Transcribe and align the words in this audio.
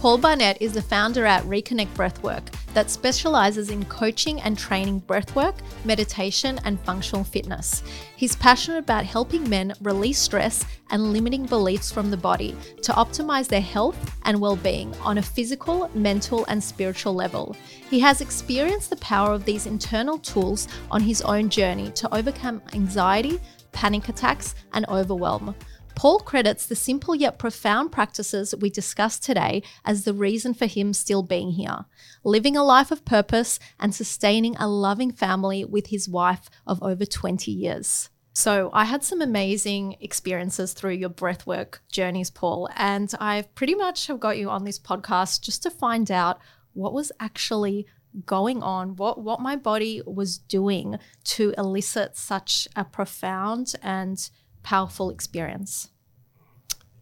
Paul 0.00 0.18
Barnat 0.18 0.56
is 0.60 0.72
the 0.72 0.80
founder 0.80 1.26
at 1.26 1.42
Reconnect 1.42 1.92
Breathwork 1.94 2.50
that 2.72 2.88
specializes 2.88 3.68
in 3.68 3.84
coaching 3.84 4.40
and 4.40 4.56
training 4.56 5.02
breathwork, 5.02 5.56
meditation, 5.84 6.58
and 6.64 6.80
functional 6.80 7.22
fitness. 7.22 7.82
He's 8.16 8.34
passionate 8.34 8.78
about 8.78 9.04
helping 9.04 9.46
men 9.46 9.74
release 9.82 10.18
stress 10.18 10.64
and 10.90 11.12
limiting 11.12 11.44
beliefs 11.44 11.92
from 11.92 12.10
the 12.10 12.16
body 12.16 12.56
to 12.80 12.92
optimize 12.92 13.46
their 13.46 13.60
health 13.60 13.98
and 14.24 14.40
well 14.40 14.56
being 14.56 14.94
on 15.02 15.18
a 15.18 15.22
physical, 15.22 15.90
mental, 15.92 16.46
and 16.46 16.64
spiritual 16.64 17.12
level. 17.12 17.54
He 17.90 18.00
has 18.00 18.22
experienced 18.22 18.88
the 18.88 18.96
power 18.96 19.34
of 19.34 19.44
these 19.44 19.66
internal 19.66 20.18
tools 20.18 20.66
on 20.90 21.02
his 21.02 21.20
own 21.20 21.50
journey 21.50 21.90
to 21.90 22.14
overcome 22.14 22.62
anxiety, 22.72 23.38
panic 23.72 24.08
attacks, 24.08 24.54
and 24.72 24.86
overwhelm. 24.88 25.54
Paul 26.00 26.20
credits 26.20 26.64
the 26.64 26.76
simple 26.76 27.14
yet 27.14 27.38
profound 27.38 27.92
practices 27.92 28.54
we 28.58 28.70
discussed 28.70 29.22
today 29.22 29.62
as 29.84 30.04
the 30.04 30.14
reason 30.14 30.54
for 30.54 30.64
him 30.64 30.94
still 30.94 31.22
being 31.22 31.50
here, 31.50 31.84
living 32.24 32.56
a 32.56 32.64
life 32.64 32.90
of 32.90 33.04
purpose 33.04 33.58
and 33.78 33.94
sustaining 33.94 34.56
a 34.56 34.66
loving 34.66 35.12
family 35.12 35.62
with 35.62 35.88
his 35.88 36.08
wife 36.08 36.48
of 36.66 36.82
over 36.82 37.04
20 37.04 37.50
years. 37.50 38.08
So, 38.32 38.70
I 38.72 38.86
had 38.86 39.04
some 39.04 39.20
amazing 39.20 39.98
experiences 40.00 40.72
through 40.72 40.94
your 40.94 41.10
breathwork 41.10 41.80
journeys, 41.92 42.30
Paul, 42.30 42.70
and 42.76 43.12
I've 43.20 43.54
pretty 43.54 43.74
much 43.74 44.06
have 44.06 44.20
got 44.20 44.38
you 44.38 44.48
on 44.48 44.64
this 44.64 44.78
podcast 44.78 45.42
just 45.42 45.62
to 45.64 45.70
find 45.70 46.10
out 46.10 46.38
what 46.72 46.94
was 46.94 47.12
actually 47.20 47.86
going 48.24 48.62
on, 48.62 48.96
what 48.96 49.20
what 49.20 49.40
my 49.40 49.54
body 49.54 50.00
was 50.06 50.38
doing 50.38 50.98
to 51.24 51.52
elicit 51.58 52.16
such 52.16 52.66
a 52.74 52.84
profound 52.84 53.74
and 53.82 54.30
powerful 54.62 55.10
experience? 55.10 55.88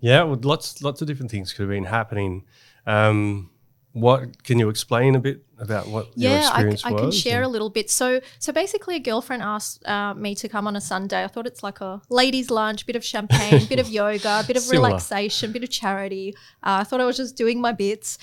Yeah, 0.00 0.22
well, 0.22 0.38
lots 0.42 0.82
lots 0.82 1.00
of 1.00 1.08
different 1.08 1.30
things 1.30 1.52
could 1.52 1.62
have 1.62 1.70
been 1.70 1.84
happening. 1.84 2.44
Um, 2.86 3.50
what 3.92 4.44
can 4.44 4.58
you 4.58 4.68
explain 4.68 5.14
a 5.14 5.18
bit 5.18 5.44
about 5.58 5.88
what 5.88 6.08
yeah, 6.14 6.30
your 6.30 6.38
experience 6.40 6.84
I, 6.84 6.92
was? 6.92 7.00
I 7.00 7.04
can 7.04 7.10
share 7.10 7.42
a 7.42 7.48
little 7.48 7.70
bit. 7.70 7.90
So, 7.90 8.20
so 8.38 8.52
basically, 8.52 8.96
a 8.96 9.00
girlfriend 9.00 9.42
asked 9.42 9.86
uh, 9.86 10.14
me 10.14 10.34
to 10.36 10.48
come 10.48 10.66
on 10.66 10.76
a 10.76 10.80
Sunday. 10.80 11.24
I 11.24 11.26
thought 11.26 11.46
it's 11.46 11.62
like 11.62 11.80
a 11.80 12.00
ladies' 12.08 12.50
lunch, 12.50 12.86
bit 12.86 12.96
of 12.96 13.04
champagne, 13.04 13.66
bit 13.66 13.78
of 13.78 13.88
yoga, 14.00 14.40
a 14.40 14.44
bit 14.46 14.56
of 14.56 14.62
Similar. 14.62 14.88
relaxation, 14.88 15.52
bit 15.52 15.64
of 15.64 15.70
charity. 15.70 16.34
Uh, 16.62 16.78
I 16.80 16.84
thought 16.84 17.00
I 17.00 17.06
was 17.06 17.16
just 17.16 17.36
doing 17.36 17.60
my 17.60 17.72
bits, 17.72 18.18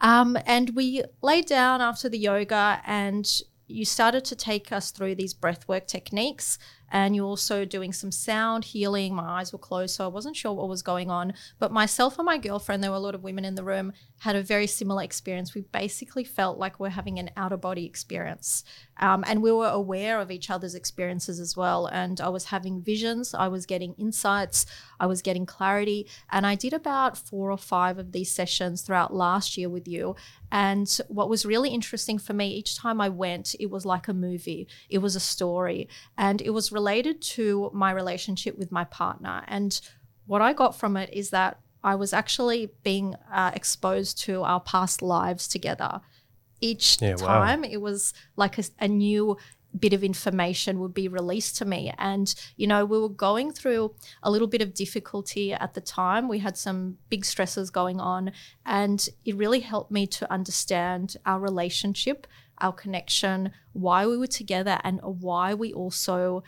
um, 0.00 0.38
and 0.46 0.70
we 0.74 1.02
laid 1.20 1.46
down 1.46 1.80
after 1.80 2.08
the 2.08 2.18
yoga, 2.18 2.80
and 2.86 3.42
you 3.66 3.84
started 3.84 4.24
to 4.24 4.36
take 4.36 4.72
us 4.72 4.90
through 4.90 5.14
these 5.14 5.34
breathwork 5.34 5.86
techniques 5.86 6.58
and 6.90 7.14
you're 7.14 7.26
also 7.26 7.64
doing 7.64 7.92
some 7.92 8.12
sound 8.12 8.64
healing. 8.64 9.14
My 9.14 9.40
eyes 9.40 9.52
were 9.52 9.58
closed, 9.58 9.94
so 9.94 10.04
I 10.04 10.08
wasn't 10.08 10.36
sure 10.36 10.52
what 10.52 10.68
was 10.68 10.82
going 10.82 11.10
on. 11.10 11.34
But 11.58 11.72
myself 11.72 12.18
and 12.18 12.26
my 12.26 12.38
girlfriend, 12.38 12.82
there 12.82 12.90
were 12.90 12.96
a 12.96 13.00
lot 13.00 13.14
of 13.14 13.22
women 13.22 13.44
in 13.44 13.54
the 13.54 13.64
room, 13.64 13.92
had 14.18 14.36
a 14.36 14.42
very 14.42 14.66
similar 14.66 15.02
experience. 15.02 15.54
We 15.54 15.60
basically 15.60 16.24
felt 16.24 16.58
like 16.58 16.80
we're 16.80 16.90
having 16.90 17.18
an 17.18 17.30
outer 17.36 17.56
body 17.56 17.86
experience. 17.86 18.64
Um, 18.98 19.24
and 19.26 19.42
we 19.42 19.52
were 19.52 19.68
aware 19.68 20.20
of 20.20 20.30
each 20.30 20.50
other's 20.50 20.74
experiences 20.74 21.38
as 21.38 21.56
well. 21.56 21.86
And 21.86 22.20
I 22.20 22.28
was 22.28 22.46
having 22.46 22.82
visions, 22.82 23.32
I 23.32 23.48
was 23.48 23.64
getting 23.64 23.94
insights, 23.94 24.66
I 24.98 25.06
was 25.06 25.22
getting 25.22 25.46
clarity. 25.46 26.08
And 26.30 26.46
I 26.46 26.56
did 26.56 26.72
about 26.72 27.16
four 27.16 27.50
or 27.50 27.58
five 27.58 27.98
of 27.98 28.12
these 28.12 28.30
sessions 28.30 28.82
throughout 28.82 29.14
last 29.14 29.56
year 29.56 29.68
with 29.68 29.86
you. 29.86 30.16
And 30.50 30.88
what 31.08 31.28
was 31.28 31.46
really 31.46 31.70
interesting 31.70 32.18
for 32.18 32.32
me, 32.32 32.48
each 32.48 32.76
time 32.76 33.00
I 33.00 33.08
went, 33.08 33.54
it 33.60 33.70
was 33.70 33.84
like 33.84 34.08
a 34.08 34.14
movie, 34.14 34.66
it 34.88 34.98
was 34.98 35.14
a 35.14 35.20
story, 35.20 35.88
and 36.16 36.40
it 36.40 36.50
was 36.50 36.72
related 36.72 37.20
to 37.20 37.70
my 37.74 37.92
relationship 37.92 38.58
with 38.58 38.72
my 38.72 38.84
partner. 38.84 39.44
And 39.46 39.78
what 40.26 40.42
I 40.42 40.54
got 40.54 40.74
from 40.76 40.96
it 40.96 41.10
is 41.12 41.30
that 41.30 41.60
I 41.82 41.94
was 41.94 42.12
actually 42.12 42.70
being 42.82 43.14
uh, 43.32 43.52
exposed 43.54 44.18
to 44.24 44.42
our 44.42 44.60
past 44.60 45.02
lives 45.02 45.48
together. 45.48 46.00
Each 46.60 47.00
Yeah, 47.00 47.16
wow. 47.16 47.26
time, 47.26 47.64
it 47.64 47.80
was 47.80 48.14
like 48.36 48.58
a, 48.58 48.64
a 48.80 48.88
new 48.88 49.36
bit 49.78 49.92
of 49.92 50.02
information 50.02 50.80
would 50.80 50.94
be 50.94 51.08
released 51.08 51.56
to 51.58 51.64
me. 51.64 51.92
And, 51.98 52.34
you 52.56 52.66
know, 52.66 52.84
we 52.84 52.98
were 52.98 53.08
going 53.08 53.52
through 53.52 53.94
a 54.22 54.30
little 54.30 54.48
bit 54.48 54.62
of 54.62 54.74
difficulty 54.74 55.52
at 55.52 55.74
the 55.74 55.80
time. 55.80 56.26
We 56.26 56.38
had 56.38 56.56
some 56.56 56.98
big 57.10 57.24
stresses 57.24 57.70
going 57.70 58.00
on, 58.00 58.32
and 58.64 59.08
it 59.24 59.36
really 59.36 59.60
helped 59.60 59.90
me 59.90 60.06
to 60.06 60.32
understand 60.32 61.16
our 61.26 61.38
relationship, 61.38 62.26
our 62.58 62.72
connection, 62.72 63.52
why 63.72 64.06
we 64.06 64.16
were 64.16 64.26
together, 64.26 64.80
and 64.82 65.00
why 65.02 65.54
we 65.54 65.72
also, 65.72 66.42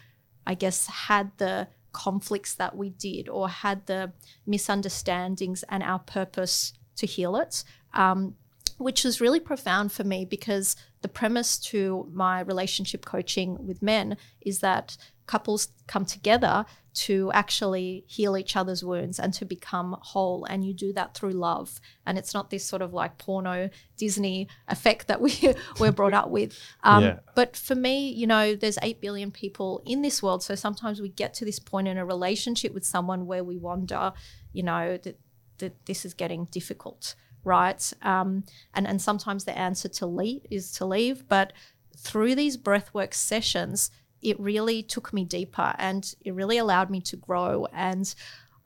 I 0.47 0.55
guess, 0.55 0.87
had 0.87 1.31
the 1.37 1.69
conflicts 1.93 2.55
that 2.55 2.77
we 2.77 2.91
did 2.91 3.29
or 3.29 3.49
had 3.49 3.87
the 3.87 4.13
misunderstandings 4.47 5.63
and 5.69 5.83
our 5.83 5.99
purpose 5.99 6.73
to 6.97 7.07
heal 7.07 7.37
it. 7.37 7.65
Um, 7.93 8.35
which 8.79 9.05
was 9.05 9.21
really 9.21 9.41
profound 9.41 9.93
for 9.93 10.05
me 10.05 10.25
because 10.25 10.75
the 11.03 11.09
premise 11.09 11.59
to 11.59 12.09
my 12.15 12.41
relationship 12.41 13.05
coaching 13.05 13.67
with 13.67 13.83
men 13.83 14.17
is 14.41 14.61
that 14.61 14.97
couples 15.27 15.69
come 15.87 16.07
together 16.07 16.65
to 16.93 17.31
actually 17.33 18.05
heal 18.09 18.37
each 18.37 18.57
other's 18.57 18.85
wounds 18.85 19.19
and 19.21 19.33
to 19.35 19.45
become 19.45 19.97
whole. 20.01 20.45
And 20.45 20.65
you 20.65 20.75
do 20.75 20.93
that 20.95 21.15
through 21.15 21.33
love. 21.33 21.81
And 22.05 22.19
it's 22.19 22.35
not 22.35 22.51
this 22.51 22.65
sort 22.65 22.83
of 22.83 22.93
like 22.93 23.19
porno 23.19 23.71
disney 23.97 24.49
effect 24.69 25.07
that 25.07 25.21
we 25.21 25.33
we're 25.79 25.93
brought 25.93 26.15
up 26.15 26.31
with. 26.31 26.59
Um, 26.83 27.05
Yeah. 27.05 27.19
but 27.35 27.57
for 27.57 27.75
me 27.75 28.11
you 28.11 28.27
know 28.27 28.57
there's 28.57 28.79
8 28.83 29.01
billion 29.01 29.31
people 29.31 29.83
in 29.87 30.03
this 30.03 30.23
world. 30.23 30.43
So 30.43 30.55
sometimes 30.55 31.01
we 31.01 31.09
get 31.09 31.33
to 31.35 31.45
this 31.45 31.59
point 31.59 31.87
in 31.89 31.97
a 31.97 32.05
relationship 32.05 32.75
with 32.75 32.85
someone 32.85 33.27
where 33.27 33.45
we 33.45 33.57
wonder 33.57 34.13
you 34.53 34.63
know 34.63 34.97
that, 34.97 35.19
that 35.59 35.87
this 35.87 36.05
is 36.05 36.15
getting 36.15 36.47
difficult 36.47 37.15
right? 37.45 37.93
Um, 38.03 38.45
and 38.75 38.87
and 38.87 39.01
sometimes 39.01 39.45
the 39.45 39.57
answer 39.57 39.89
to 39.89 40.07
leave 40.07 40.45
is 40.51 40.73
to 40.73 40.85
leave, 40.85 41.27
but 41.27 41.53
through 41.97 42.35
these 42.35 42.57
breathwork 42.59 43.15
sessions, 43.15 43.91
it 44.23 44.39
really 44.39 44.83
took 44.83 45.13
me 45.13 45.25
deeper 45.25 45.75
and 45.79 46.15
it 46.25 46.35
really 46.35 46.59
allowed 46.59 46.91
me 46.91 47.01
to 47.03 47.17
grow. 47.17 47.67
And 47.73 48.13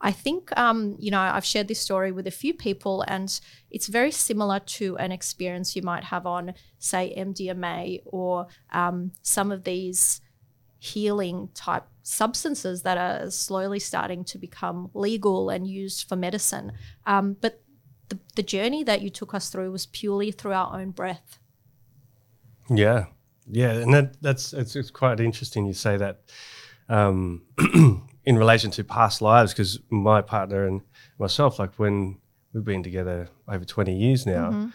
I 0.00 0.12
think 0.12 0.56
um, 0.58 0.96
you 0.98 1.10
know 1.10 1.20
I've 1.20 1.44
shared 1.44 1.68
this 1.68 1.80
story 1.80 2.12
with 2.12 2.26
a 2.26 2.30
few 2.30 2.52
people, 2.52 3.04
and 3.08 3.40
it's 3.70 3.86
very 3.86 4.10
similar 4.10 4.60
to 4.60 4.96
an 4.98 5.12
experience 5.12 5.74
you 5.74 5.82
might 5.82 6.04
have 6.04 6.26
on, 6.26 6.54
say, 6.78 7.14
MDMA 7.16 8.02
or 8.04 8.46
um, 8.72 9.12
some 9.22 9.50
of 9.50 9.64
these 9.64 10.20
healing 10.78 11.48
type 11.54 11.84
substances 12.02 12.82
that 12.82 12.98
are 12.98 13.30
slowly 13.30 13.78
starting 13.78 14.22
to 14.24 14.36
become 14.36 14.90
legal 14.92 15.48
and 15.48 15.66
used 15.66 16.06
for 16.06 16.16
medicine. 16.16 16.72
Um, 17.06 17.36
but 17.40 17.62
the, 18.10 18.18
the 18.36 18.42
journey 18.42 18.84
that 18.84 19.00
you 19.00 19.08
took 19.08 19.32
us 19.32 19.48
through 19.48 19.70
was 19.72 19.86
purely 19.86 20.30
through 20.30 20.52
our 20.52 20.78
own 20.78 20.90
breath. 20.90 21.38
Yeah, 22.68 23.06
yeah, 23.50 23.72
and 23.72 23.92
that 23.94 24.20
that's 24.22 24.52
it's, 24.52 24.76
it's 24.76 24.90
quite 24.90 25.20
interesting 25.20 25.66
you 25.66 25.72
say 25.74 25.96
that 25.96 26.20
um, 26.88 27.42
in 28.24 28.36
relation 28.38 28.70
to 28.72 28.84
past 28.84 29.22
lives 29.22 29.52
because 29.52 29.78
my 29.90 30.20
partner 30.22 30.66
and 30.66 30.82
myself, 31.18 31.58
like 31.58 31.74
when 31.78 32.18
we've 32.52 32.64
been 32.64 32.82
together 32.82 33.28
over 33.48 33.64
twenty 33.64 33.94
years 33.96 34.26
now, 34.26 34.50
Mm-hmm. 34.50 34.68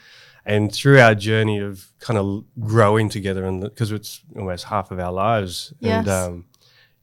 and 0.46 0.72
through 0.74 1.00
our 1.00 1.16
journey 1.16 1.60
of 1.60 1.92
kind 2.00 2.18
of 2.18 2.44
growing 2.60 3.10
together, 3.10 3.46
and 3.46 3.62
because 3.62 3.92
it's 3.92 4.22
almost 4.36 4.66
half 4.66 4.92
of 4.92 5.00
our 5.00 5.12
lives, 5.12 5.74
and 5.82 6.08
um, 6.08 6.46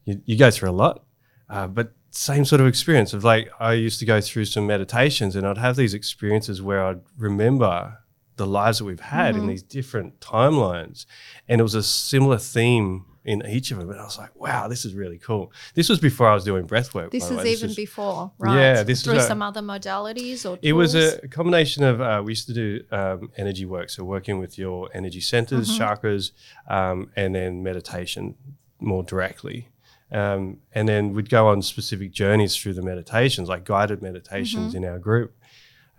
you, 0.05 0.21
you 0.25 0.37
go 0.37 0.51
through 0.51 0.69
a 0.69 0.71
lot, 0.71 1.03
uh, 1.49 1.67
but 1.67 1.93
same 2.11 2.45
sort 2.45 2.61
of 2.61 2.67
experience 2.67 3.13
of 3.13 3.23
like 3.23 3.49
I 3.59 3.73
used 3.73 3.99
to 3.99 4.05
go 4.05 4.21
through 4.21 4.45
some 4.45 4.65
meditations, 4.67 5.35
and 5.35 5.45
I'd 5.45 5.57
have 5.57 5.75
these 5.75 5.93
experiences 5.93 6.61
where 6.61 6.83
I'd 6.85 7.01
remember 7.17 7.99
the 8.37 8.47
lives 8.47 8.77
that 8.79 8.85
we've 8.85 8.99
had 8.99 9.33
Mm-hmm. 9.33 9.43
in 9.43 9.47
these 9.49 9.63
different 9.63 10.19
timelines. 10.19 11.05
And 11.49 11.59
it 11.59 11.63
was 11.63 11.75
a 11.75 11.83
similar 11.83 12.37
theme 12.37 13.05
in 13.25 13.45
each 13.45 13.71
of 13.71 13.77
them. 13.79 13.89
And 13.89 13.99
I 13.99 14.03
was 14.05 14.17
like, 14.17 14.33
wow, 14.39 14.69
this 14.69 14.85
is 14.85 14.93
really 14.93 15.17
cool. 15.17 15.51
This 15.75 15.89
was 15.89 15.99
before 15.99 16.27
I 16.29 16.33
was 16.33 16.45
doing 16.45 16.65
breath 16.65 16.93
work. 16.95 17.11
This 17.11 17.29
is 17.29 17.45
even 17.45 17.73
before, 17.75 18.31
right? 18.37 18.55
Yeah, 18.57 18.83
this 18.83 18.99
is 18.99 19.03
through 19.03 19.17
a- 19.17 19.21
some 19.21 19.41
other 19.41 19.61
modalities 19.61 20.39
or 20.45 20.55
tools? 20.55 20.59
It 20.61 20.71
was 20.73 20.95
a 20.95 21.27
combination 21.27 21.83
of, 21.83 21.99
uh, 21.99 22.21
we 22.23 22.31
used 22.31 22.47
to 22.47 22.53
do 22.53 22.83
um, 22.91 23.31
energy 23.35 23.65
work. 23.65 23.89
So 23.89 24.05
working 24.05 24.39
with 24.39 24.57
your 24.57 24.89
energy 24.93 25.19
centers, 25.19 25.67
Mm-hmm. 25.69 25.83
chakras, 25.83 26.31
um, 26.69 27.11
and 27.17 27.35
then 27.35 27.61
meditation 27.63 28.35
more 28.79 29.03
directly. 29.03 29.67
Um, 30.09 30.59
and 30.71 30.87
then 30.87 31.11
we'd 31.13 31.29
go 31.29 31.47
on 31.49 31.61
specific 31.61 32.11
journeys 32.13 32.55
through 32.55 32.75
the 32.75 32.81
meditations, 32.81 33.49
like 33.49 33.65
guided 33.65 34.01
meditations 34.01 34.73
Mm-hmm. 34.73 34.83
in 34.85 34.89
our 34.89 34.99
group. 34.99 35.35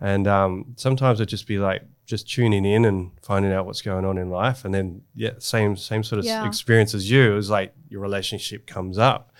And 0.01 0.25
um, 0.27 0.73
sometimes 0.77 1.19
it'd 1.19 1.29
just 1.29 1.45
be 1.45 1.59
like 1.59 1.83
just 2.09 2.27
tuning 2.27 2.65
in 2.65 2.85
and 2.85 3.11
finding 3.21 3.51
out 3.53 3.67
what's 3.67 3.83
going 3.83 4.03
on 4.03 4.17
in 4.17 4.31
life. 4.31 4.65
And 4.65 4.73
then, 4.73 5.03
yeah, 5.13 5.33
same 5.37 5.77
same 5.77 6.03
sort 6.03 6.17
of 6.17 6.25
Yeah. 6.25 6.47
experience 6.47 6.95
as 6.95 7.09
you. 7.09 7.31
It 7.33 7.35
was 7.35 7.51
like 7.51 7.71
your 7.87 8.01
relationship 8.01 8.65
comes 8.65 8.97
up 8.97 9.31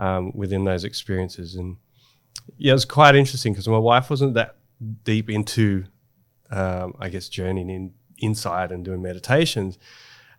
um, 0.00 0.32
within 0.34 0.64
those 0.64 0.82
experiences. 0.82 1.54
And 1.54 1.76
yeah, 2.56 2.72
it 2.72 2.74
was 2.74 2.84
quite 2.84 3.14
interesting 3.14 3.52
because 3.52 3.68
my 3.68 3.78
wife 3.78 4.10
wasn't 4.10 4.34
that 4.34 4.56
deep 5.04 5.30
into, 5.30 5.84
um, 6.50 6.94
I 6.98 7.08
guess, 7.08 7.28
journeying 7.28 7.70
in 7.70 7.94
inside 8.18 8.72
and 8.72 8.84
doing 8.84 9.00
meditations. 9.00 9.78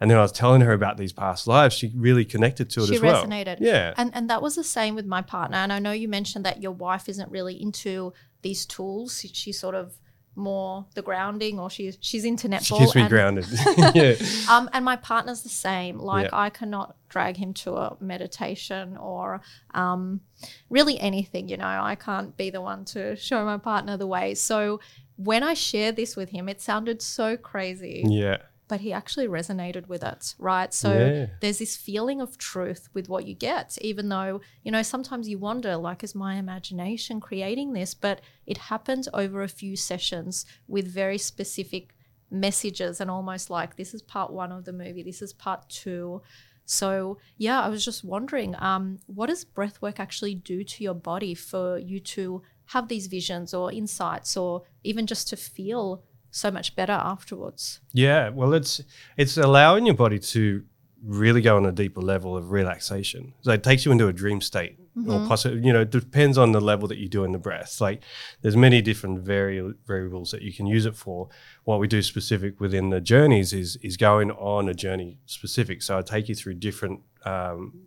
And 0.01 0.11
then 0.11 0.17
I 0.17 0.21
was 0.21 0.33
telling 0.33 0.59
her 0.61 0.73
about 0.73 0.97
these 0.97 1.13
past 1.13 1.47
lives. 1.47 1.73
She 1.75 1.93
really 1.95 2.25
connected 2.25 2.69
to 2.71 2.83
it 2.83 2.87
she 2.87 2.95
as 2.95 3.01
well. 3.01 3.21
She 3.23 3.27
resonated. 3.29 3.57
Yeah. 3.61 3.93
And 3.95 4.11
and 4.13 4.29
that 4.29 4.41
was 4.41 4.55
the 4.55 4.65
same 4.65 4.95
with 4.95 5.05
my 5.05 5.21
partner. 5.21 5.57
And 5.57 5.71
I 5.71 5.79
know 5.79 5.93
you 5.93 6.09
mentioned 6.09 6.43
that 6.45 6.61
your 6.61 6.73
wife 6.73 7.07
isn't 7.07 7.31
really 7.31 7.55
into 7.61 8.11
these 8.41 8.65
tools. 8.65 9.25
She- 9.33 9.53
sort 9.53 9.75
of 9.75 9.93
more 10.39 10.85
the 10.95 11.01
grounding, 11.01 11.59
or 11.59 11.69
she's 11.69 11.97
she's 12.01 12.25
into 12.25 12.47
netball. 12.49 12.65
She 12.65 12.77
keeps 12.79 12.95
me 12.95 13.01
and- 13.01 13.09
grounded. 13.09 13.45
yeah. 13.93 14.15
um, 14.49 14.69
and 14.73 14.83
my 14.83 14.95
partner's 14.95 15.43
the 15.43 15.49
same. 15.49 15.99
Like 15.99 16.25
Yeah. 16.25 16.29
I 16.45 16.49
cannot 16.49 16.95
drag 17.09 17.37
him 17.37 17.53
to 17.55 17.75
a 17.75 17.97
meditation 17.99 18.97
or 18.97 19.41
um, 19.73 20.21
really 20.69 20.99
anything. 20.99 21.49
You 21.49 21.57
know, 21.57 21.65
I 21.67 21.95
can't 21.95 22.35
be 22.37 22.49
the 22.49 22.61
one 22.61 22.85
to 22.85 23.15
show 23.15 23.43
my 23.45 23.57
partner 23.57 23.97
the 23.97 24.07
way. 24.07 24.35
So 24.35 24.79
when 25.17 25.43
I 25.43 25.53
shared 25.53 25.95
this 25.97 26.15
with 26.15 26.29
him, 26.29 26.47
it 26.47 26.61
sounded 26.61 27.01
so 27.01 27.35
crazy, 27.35 28.03
Yeah. 28.07 28.37
But 28.69 28.79
he 28.79 28.93
actually 28.93 29.27
resonated 29.27 29.87
with 29.87 30.03
it, 30.03 30.35
right? 30.39 30.73
So 30.73 30.91
Yeah. 30.93 31.25
there's 31.41 31.59
this 31.59 31.75
feeling 31.75 32.21
of 32.21 32.37
truth 32.37 32.87
with 32.93 33.09
what 33.09 33.25
you 33.27 33.35
get, 33.35 33.77
even 33.81 34.07
though 34.07 34.39
you 34.63 34.71
know 34.71 34.83
sometimes 34.83 35.27
you 35.27 35.37
wonder, 35.39 35.75
like, 35.75 36.03
is 36.03 36.15
my 36.15 36.35
imagination 36.35 37.19
creating 37.19 37.73
this? 37.73 37.93
But 37.93 38.21
it 38.45 38.57
happened 38.71 39.07
over 39.13 39.41
a 39.43 39.49
few 39.61 39.75
sessions 39.75 40.45
with 40.67 40.87
very 40.87 41.17
specific 41.17 41.95
messages 42.31 43.01
and 43.01 43.09
almost 43.09 43.49
like 43.49 43.75
this 43.75 43.93
is 43.93 44.01
part 44.03 44.31
one 44.31 44.51
of 44.51 44.63
the 44.65 44.71
movie 44.71 45.01
this 45.01 45.19
is 45.19 45.33
part 45.33 45.67
two 45.67 46.21
so 46.63 47.17
yeah 47.37 47.59
i 47.59 47.67
was 47.67 47.83
just 47.83 48.03
wondering 48.03 48.55
um, 48.59 48.99
what 49.07 49.27
does 49.29 49.43
breathwork 49.43 49.99
actually 49.99 50.35
do 50.35 50.63
to 50.63 50.83
your 50.83 50.93
body 50.93 51.33
for 51.33 51.79
you 51.79 51.99
to 51.99 52.43
have 52.67 52.87
these 52.87 53.07
visions 53.07 53.51
or 53.51 53.71
insights 53.71 54.37
or 54.37 54.61
even 54.83 55.07
just 55.07 55.27
to 55.27 55.35
feel 55.35 56.03
so 56.31 56.49
much 56.51 56.75
better 56.75 56.93
afterwards 56.93 57.79
Yeah, 57.93 58.29
well, 58.29 58.53
it's 58.53 58.81
it's 59.17 59.37
allowing 59.37 59.85
your 59.85 59.95
body 59.95 60.19
to 60.19 60.63
really 61.03 61.41
go 61.41 61.55
on 61.55 61.65
a 61.65 61.71
deeper 61.71 62.01
level 62.01 62.35
of 62.35 62.51
relaxation. 62.51 63.33
So 63.41 63.51
it 63.53 63.63
takes 63.63 63.85
you 63.85 63.91
into 63.93 64.07
a 64.07 64.13
dream 64.13 64.41
state, 64.41 64.77
or 65.07 65.25
possibly, 65.27 65.65
you 65.65 65.71
know, 65.71 65.79
it 65.81 65.91
depends 65.91 66.37
on 66.37 66.51
the 66.51 66.59
level 66.59 66.89
that 66.89 66.97
you 66.97 67.07
do 67.07 67.23
in 67.23 67.31
the 67.31 67.37
breath. 67.39 67.79
Like, 67.79 68.03
there's 68.41 68.57
many 68.57 68.81
different 68.81 69.19
vari- 69.21 69.73
variables 69.87 70.31
that 70.31 70.41
you 70.41 70.51
can 70.51 70.67
use 70.67 70.85
it 70.85 70.97
for. 70.97 71.29
What 71.63 71.79
we 71.79 71.87
do 71.87 72.01
specific 72.01 72.59
within 72.59 72.89
the 72.89 72.99
journeys 72.99 73.53
is 73.53 73.77
is 73.81 73.95
going 73.95 74.29
on 74.31 74.67
a 74.67 74.73
journey 74.73 75.19
specific. 75.25 75.81
So 75.81 75.97
I 75.97 76.01
take 76.01 76.27
you 76.29 76.35
through 76.35 76.55
different. 76.55 76.99
Um, 77.25 77.85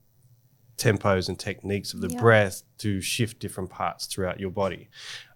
tempos 0.79 1.29
and 1.29 1.39
techniques 1.39 1.95
of 1.95 2.01
the 2.01 2.09
Yeah. 2.09 2.21
breath 2.21 2.63
to 2.79 3.01
shift 3.01 3.39
different 3.39 3.71
parts 3.71 4.07
throughout 4.07 4.41
your 4.41 4.51
body. 4.51 4.89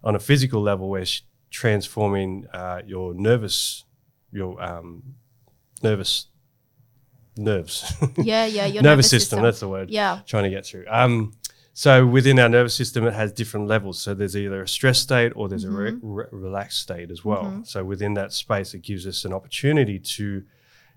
On 0.03 0.15
a 0.17 0.19
physical 0.19 0.61
level, 0.61 0.89
we're 0.89 1.05
sh- 1.05 1.23
transforming 1.51 2.47
uh, 2.53 2.83
your 2.87 3.15
nervous, 3.15 3.85
your 4.33 4.61
um, 4.63 5.15
nervous 5.83 6.27
nerves, 7.37 7.93
yeah 8.17 8.47
yeah 8.47 8.67
your 8.67 8.83
nervous 8.91 9.11
system, 9.11 9.43
That's 9.43 9.61
the 9.61 9.69
word. 9.69 9.91
yeah 9.91 10.21
trying 10.27 10.45
to 10.45 10.51
get 10.51 10.65
through. 10.67 10.87
Um, 10.89 11.35
so 11.75 12.07
within 12.07 12.39
our 12.39 12.49
nervous 12.49 12.75
system, 12.75 13.07
it 13.07 13.13
has 13.13 13.33
different 13.33 13.67
levels. 13.69 14.01
So 14.01 14.15
there's 14.15 14.35
either 14.35 14.63
a 14.63 14.69
stress 14.69 14.99
state 14.99 15.33
or 15.37 15.47
there's 15.49 15.65
a 15.65 15.69
Mm-hmm. 15.69 15.99
re- 16.07 16.25
relaxed 16.33 16.81
state 16.81 17.11
as 17.11 17.23
well. 17.23 17.61
So 17.65 17.85
within 17.85 18.15
that 18.15 18.33
space, 18.33 18.73
it 18.73 18.81
gives 18.81 19.07
us 19.07 19.27
an 19.27 19.35
opportunity 19.35 19.99
to 19.99 20.45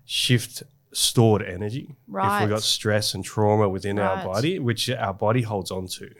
shift 0.06 0.62
stored 0.94 1.42
energy. 1.42 1.96
Right. 2.08 2.36
If 2.36 2.40
we've 2.40 2.50
got 2.56 2.62
stress 2.62 3.12
and 3.12 3.22
trauma 3.22 3.68
within 3.68 3.98
our 3.98 4.24
body, 4.24 4.58
which 4.58 4.88
our 4.88 5.12
body 5.12 5.42
holds 5.42 5.70
on 5.70 5.86
to, 5.88 6.10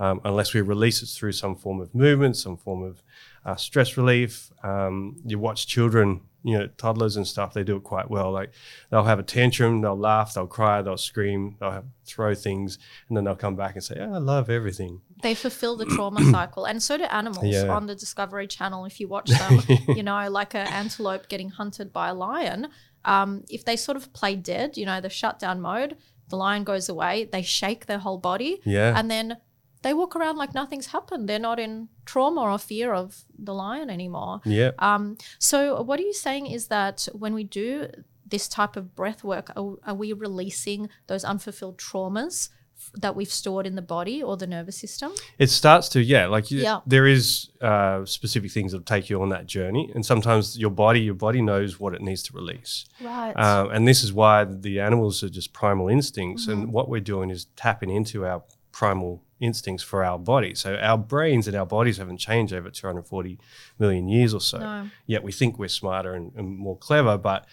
um, 0.00 0.20
unless 0.24 0.54
we 0.54 0.60
release 0.60 1.02
it 1.02 1.06
through 1.06 1.32
some 1.32 1.54
form 1.56 1.80
of 1.80 1.94
movement, 1.94 2.36
some 2.36 2.56
form 2.56 2.82
of 2.82 3.02
uh, 3.44 3.56
stress 3.56 3.96
relief. 3.96 4.50
Um, 4.62 5.16
you 5.24 5.38
watch 5.38 5.66
children, 5.66 6.20
you 6.44 6.58
know, 6.58 6.66
toddlers 6.76 7.16
and 7.16 7.26
stuff, 7.26 7.54
they 7.54 7.64
do 7.64 7.76
it 7.76 7.82
quite 7.84 8.10
well. 8.10 8.30
Like 8.32 8.52
they'll 8.90 9.04
have 9.04 9.18
a 9.18 9.22
tantrum, 9.24 9.80
they'll 9.80 9.98
laugh, 9.98 10.34
they'll 10.34 10.46
cry, 10.46 10.82
they'll 10.82 10.96
scream, 10.96 11.56
they'll 11.60 11.70
have, 11.72 11.84
throw 12.04 12.34
things, 12.34 12.78
and 13.08 13.16
then 13.16 13.24
they'll 13.24 13.36
come 13.36 13.56
back 13.56 13.74
and 13.74 13.82
say, 13.84 13.96
oh, 14.00 14.12
I 14.14 14.18
love 14.18 14.50
everything. 14.50 15.00
they 15.22 15.34
fulfill 15.34 15.76
the 15.76 15.86
trauma 15.86 16.22
cycle 16.30 16.64
and 16.64 16.82
so 16.82 16.96
do 16.96 17.04
animals 17.04 17.44
Yeah. 17.46 17.68
on 17.68 17.86
the 17.86 17.94
discovery 17.94 18.46
channel 18.48 18.84
if 18.86 18.98
you 19.00 19.06
watch 19.08 19.30
them 19.40 19.60
you 19.88 20.02
know 20.02 20.28
like 20.28 20.52
an 20.54 20.66
antelope 20.66 21.28
getting 21.28 21.48
hunted 21.50 21.92
by 21.92 22.08
a 22.08 22.14
lion 22.14 22.68
um, 23.04 23.44
if 23.48 23.64
they 23.64 23.76
sort 23.76 23.96
of 23.96 24.12
play 24.12 24.34
dead 24.34 24.76
you 24.76 24.84
know 24.84 25.00
the 25.00 25.08
shutdown 25.08 25.60
mode 25.60 25.96
the 26.28 26.36
lion 26.36 26.64
goes 26.64 26.88
away 26.88 27.28
they 27.30 27.42
shake 27.42 27.86
their 27.86 27.98
whole 28.00 28.18
body 28.18 28.60
Yeah. 28.64 28.98
and 28.98 29.08
then 29.10 29.36
they 29.82 29.92
walk 29.94 30.14
around 30.16 30.36
like 30.36 30.54
nothing's 30.54 30.86
happened 30.86 31.28
they're 31.28 31.38
not 31.38 31.58
in 31.58 31.88
trauma 32.04 32.40
or 32.40 32.58
fear 32.58 32.92
of 32.94 33.24
the 33.38 33.54
lion 33.54 33.90
anymore 33.90 34.40
yeah. 34.44 34.70
um, 34.78 35.16
so 35.38 35.82
what 35.82 35.98
are 36.00 36.04
you 36.04 36.14
saying 36.14 36.46
is 36.46 36.68
that 36.68 37.08
when 37.12 37.34
we 37.34 37.44
do 37.44 37.88
this 38.32 38.48
type 38.48 38.76
of 38.76 38.96
breath 38.96 39.22
work, 39.22 39.50
are, 39.56 39.74
are 39.86 39.94
we 39.94 40.12
releasing 40.14 40.88
those 41.06 41.22
unfulfilled 41.22 41.76
traumas 41.76 42.48
f- 42.78 42.90
that 42.94 43.14
we've 43.14 43.30
stored 43.30 43.66
in 43.66 43.74
the 43.74 43.82
body 43.82 44.22
or 44.22 44.38
the 44.38 44.46
nervous 44.46 44.76
system? 44.76 45.12
It 45.38 45.50
starts 45.50 45.86
to, 45.90 46.00
yeah, 46.00 46.26
like 46.26 46.50
you, 46.50 46.62
Yeah. 46.62 46.80
there 46.86 47.06
is 47.06 47.50
uh, 47.60 48.06
specific 48.06 48.50
things 48.50 48.72
that 48.72 48.86
take 48.86 49.10
you 49.10 49.20
on 49.20 49.28
that 49.28 49.46
journey. 49.46 49.92
And 49.94 50.04
sometimes 50.04 50.58
your 50.58 50.70
body, 50.70 51.00
your 51.00 51.14
body 51.14 51.42
knows 51.42 51.78
what 51.78 51.92
it 51.94 52.00
needs 52.00 52.22
to 52.24 52.32
release. 52.34 52.86
Right. 53.02 53.34
Um, 53.34 53.70
and 53.70 53.86
this 53.86 54.02
is 54.02 54.14
why 54.14 54.44
the 54.44 54.80
animals 54.80 55.22
are 55.22 55.28
just 55.28 55.52
primal 55.52 55.88
instincts. 55.88 56.44
Mm-hmm. 56.46 56.52
And 56.62 56.72
what 56.72 56.88
we're 56.88 57.00
doing 57.02 57.28
is 57.28 57.44
tapping 57.54 57.90
into 57.90 58.24
our 58.24 58.42
primal 58.72 59.22
instincts 59.42 59.82
for 59.82 60.04
our 60.04 60.18
body. 60.18 60.54
So 60.54 60.76
our 60.76 60.96
brains 60.96 61.48
and 61.48 61.56
our 61.56 61.66
bodies 61.66 61.98
haven't 61.98 62.18
changed 62.18 62.54
over 62.54 62.70
240 62.70 63.38
million 63.78 64.08
years 64.08 64.32
or 64.32 64.40
so. 64.40 64.58
No. 64.58 64.90
Yet 65.06 65.22
we 65.22 65.32
think 65.32 65.58
we're 65.58 65.68
smarter 65.68 66.14
and, 66.14 66.32
and 66.36 66.56
more 66.56 66.76
clever, 66.78 67.18
but 67.18 67.46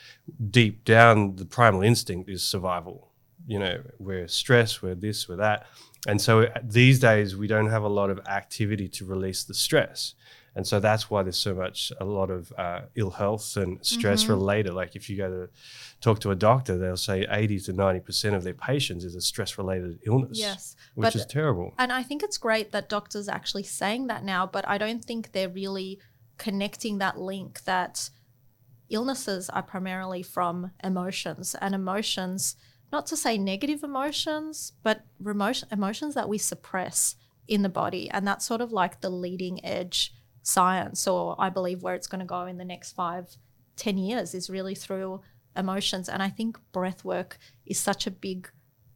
deep 0.50 0.86
down, 0.86 1.36
the 1.36 1.46
primal 1.46 1.82
instinct 1.82 2.30
is 2.30 2.44
survival. 2.44 3.12
You 3.48 3.60
know, 3.60 3.82
we're 3.98 4.28
stressed, 4.28 4.84
we're 4.84 4.96
this, 4.96 5.28
we're 5.28 5.38
that. 5.38 5.66
And 6.08 6.22
so 6.22 6.44
uh, 6.44 6.60
these 6.64 7.00
days, 7.00 7.36
we 7.36 7.48
don't 7.48 7.70
have 7.70 7.84
a 7.84 7.90
lot 7.90 8.10
of 8.10 8.20
activity 8.28 8.88
to 8.90 9.06
release 9.06 9.44
the 9.44 9.54
stress. 9.54 10.14
And 10.60 10.68
so 10.68 10.82
that's 10.82 11.10
why 11.10 11.24
there's 11.24 11.38
so 11.38 11.56
much, 11.56 11.94
a 12.02 12.04
lot 12.04 12.30
of 12.30 12.52
uh, 12.58 12.82
ill 12.96 13.12
health 13.12 13.56
and 13.56 13.80
stress 13.82 14.24
Mm-hmm. 14.24 14.34
related. 14.34 14.74
Like 14.74 14.94
if 14.94 15.10
you 15.10 15.16
go 15.16 15.30
to 15.30 15.50
talk 16.02 16.20
to 16.20 16.32
a 16.32 16.36
doctor, 16.36 16.78
they'll 16.78 16.98
say 16.98 17.26
80 17.32 17.62
to 17.62 17.74
90% 17.74 18.34
of 18.34 18.44
their 18.44 18.54
patients 18.54 19.06
is 19.06 19.16
a 19.16 19.22
stress 19.22 19.58
related 19.58 20.00
illness. 20.06 20.38
Yes, 20.38 20.76
Which 20.96 21.16
is 21.16 21.26
terrible. 21.26 21.74
And 21.78 21.94
I 21.94 22.04
think 22.04 22.24
it's 22.24 22.38
great 22.38 22.74
that 22.74 22.90
doctors 22.90 23.30
are 23.30 23.36
actually 23.36 23.64
saying 23.64 24.08
that 24.08 24.26
now, 24.26 24.46
but 24.46 24.68
I 24.68 24.78
don't 24.78 25.02
think 25.06 25.32
they're 25.32 25.48
really 25.48 25.98
connecting 26.38 26.98
that 26.98 27.18
link 27.18 27.64
that 27.64 28.10
illnesses 28.90 29.50
are 29.50 29.64
primarily 29.64 30.24
from 30.24 30.72
emotions 30.84 31.56
and 31.62 31.74
emotions, 31.74 32.58
not 32.92 33.06
to 33.06 33.16
say 33.16 33.38
negative 33.38 33.82
emotions, 33.82 34.74
but 34.84 35.06
remotion, 35.24 35.72
emotions 35.72 36.16
that 36.16 36.28
we 36.28 36.38
suppress 36.38 37.16
in 37.48 37.62
the 37.62 37.70
body. 37.70 38.10
And 38.12 38.28
that's 38.28 38.46
sort 38.46 38.60
of 38.60 38.74
like 38.74 39.00
the 39.00 39.10
leading 39.10 39.64
edge 39.66 40.14
science, 40.42 41.08
or 41.08 41.36
I 41.40 41.50
believe 41.50 41.82
where 41.82 41.96
it's 41.96 42.08
going 42.08 42.20
to 42.20 42.26
go 42.26 42.46
in 42.46 42.58
the 42.58 42.66
next 42.66 42.94
five, 42.94 43.38
ten 43.76 43.98
years 43.98 44.34
is 44.34 44.50
really 44.50 44.76
through 44.76 45.22
emotions. 45.56 46.10
And 46.10 46.22
I 46.24 46.30
think 46.30 46.58
breath 46.72 47.04
work 47.04 47.38
is 47.66 47.80
such 47.80 48.08
a 48.08 48.12
big 48.12 48.50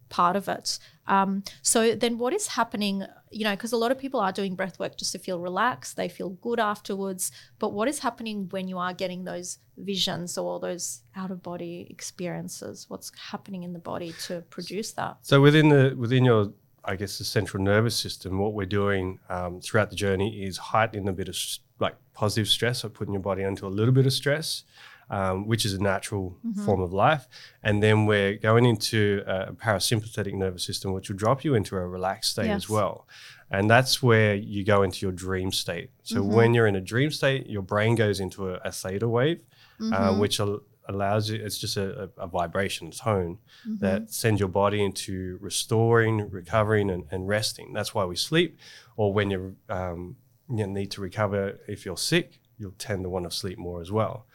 part 0.09 0.35
of 0.35 0.47
it. 0.47 0.77
Um, 1.07 1.43
so 1.63 1.95
then 1.95 2.19
what 2.19 2.33
is 2.33 2.47
happening, 2.47 3.03
you 3.31 3.43
know, 3.43 3.55
because 3.55 3.71
a 3.71 3.77
lot 3.77 3.91
of 3.91 3.97
people 3.97 4.19
are 4.19 4.31
doing 4.31 4.55
breath 4.55 4.79
work 4.79 4.95
just 4.95 5.11
to 5.13 5.19
feel 5.19 5.39
relaxed, 5.39 5.97
they 5.97 6.07
feel 6.07 6.29
good 6.29 6.59
afterwards. 6.59 7.31
But 7.57 7.73
what 7.73 7.87
is 7.87 7.99
happening 7.99 8.47
when 8.51 8.67
you 8.67 8.77
are 8.77 8.93
getting 8.93 9.23
those 9.23 9.57
visions 9.75 10.37
or 10.37 10.59
those 10.59 11.01
out 11.15 11.31
of 11.31 11.41
body 11.41 11.87
experiences? 11.89 12.85
What's 12.89 13.11
happening 13.31 13.63
in 13.63 13.73
the 13.73 13.79
body 13.79 14.13
to 14.27 14.41
produce 14.51 14.91
that? 14.93 15.17
So 15.23 15.41
within 15.41 15.69
the 15.69 15.95
within 15.97 16.23
your, 16.23 16.53
I 16.85 16.95
guess, 16.95 17.17
the 17.17 17.23
central 17.23 17.63
nervous 17.63 17.95
system, 17.95 18.39
what 18.39 18.53
we're 18.53 18.65
doing 18.65 19.19
um, 19.29 19.61
throughout 19.61 19.89
the 19.89 19.95
journey 19.95 20.43
is 20.43 20.57
heightening 20.57 21.07
a 21.07 21.13
bit 21.13 21.29
of 21.29 21.37
like 21.79 21.95
positive 22.13 22.47
stress, 22.47 22.83
or 22.83 22.89
putting 22.89 23.13
your 23.13 23.21
body 23.23 23.43
into 23.43 23.65
a 23.65 23.69
little 23.69 23.93
bit 23.93 24.05
of 24.05 24.13
stress, 24.13 24.63
um, 25.09 25.47
which 25.47 25.65
is 25.65 25.73
a 25.73 25.81
natural 25.81 26.37
form 26.65 26.81
of 26.81 26.91
life, 26.93 27.27
and 27.61 27.81
then 27.83 28.05
we're 28.05 28.35
going 28.35 28.65
into 28.65 29.21
a 29.27 29.53
parasympathetic 29.53 30.33
nervous 30.33 30.63
system, 30.63 30.93
which 30.93 31.09
will 31.09 31.17
drop 31.17 31.43
you 31.43 31.55
into 31.55 31.75
a 31.75 31.87
relaxed 31.87 32.31
state 32.31 32.47
Yes. 32.47 32.63
as 32.63 32.69
well. 32.69 33.07
And 33.51 33.69
that's 33.69 34.01
where 34.01 34.33
you 34.35 34.63
go 34.63 34.81
into 34.83 35.05
your 35.05 35.11
dream 35.11 35.51
state. 35.51 35.91
So 36.03 36.23
when 36.23 36.53
you're 36.53 36.67
in 36.67 36.75
a 36.75 36.81
dream 36.81 37.11
state, 37.11 37.47
your 37.47 37.61
brain 37.61 37.95
goes 37.95 38.19
into 38.19 38.49
a, 38.49 38.53
a 38.65 38.71
theta 38.71 39.07
wave, 39.07 39.41
uh, 39.81 40.15
which 40.15 40.39
al- 40.39 40.61
allows 40.87 41.29
you. 41.29 41.43
It's 41.43 41.57
just 41.57 41.77
a, 41.77 42.09
a, 42.17 42.27
vibration, 42.27 42.91
tone 42.91 43.39
that 43.79 44.11
sends 44.11 44.39
your 44.39 44.49
body 44.49 44.83
into 44.83 45.37
restoring, 45.41 46.29
recovering, 46.29 46.89
and, 46.89 47.05
and 47.11 47.27
resting. 47.27 47.73
That's 47.73 47.93
why 47.93 48.05
we 48.05 48.15
sleep. 48.15 48.57
Or 48.95 49.13
when 49.13 49.31
you 49.31 49.55
um, 49.69 50.17
you 50.49 50.67
need 50.67 50.91
to 50.91 51.01
recover, 51.01 51.59
if 51.67 51.85
you're 51.85 51.97
sick, 51.97 52.39
you'll 52.57 52.75
tend 52.77 53.03
to 53.03 53.09
want 53.09 53.29
to 53.29 53.35
sleep 53.35 53.57
more 53.57 53.81
as 53.81 53.91
well. 53.91 54.25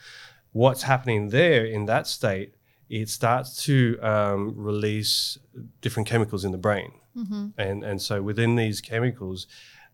What's 0.52 0.82
happening 0.82 1.28
there 1.28 1.64
in 1.64 1.86
that 1.86 2.06
state? 2.06 2.54
It 2.88 3.10
starts 3.10 3.62
to 3.64 3.98
um, 4.00 4.54
release 4.56 5.38
different 5.82 6.08
chemicals 6.08 6.44
in 6.44 6.52
the 6.52 6.58
brain, 6.58 6.92
and 7.58 7.84
and 7.84 8.00
so 8.00 8.22
within 8.22 8.56
these 8.56 8.80
chemicals, 8.80 9.46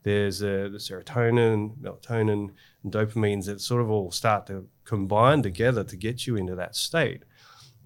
there's 0.04 0.42
uh, 0.42 0.68
the 0.70 0.78
serotonin, 0.78 1.76
melatonin, 1.78 2.50
and 2.84 2.92
dopamines 2.92 3.46
that 3.46 3.60
sort 3.60 3.80
of 3.80 3.90
all 3.90 4.10
start 4.12 4.46
to 4.46 4.68
combine 4.84 5.42
together 5.42 5.82
to 5.82 5.96
get 5.96 6.26
you 6.26 6.36
into 6.36 6.54
that 6.54 6.76
state. 6.76 7.24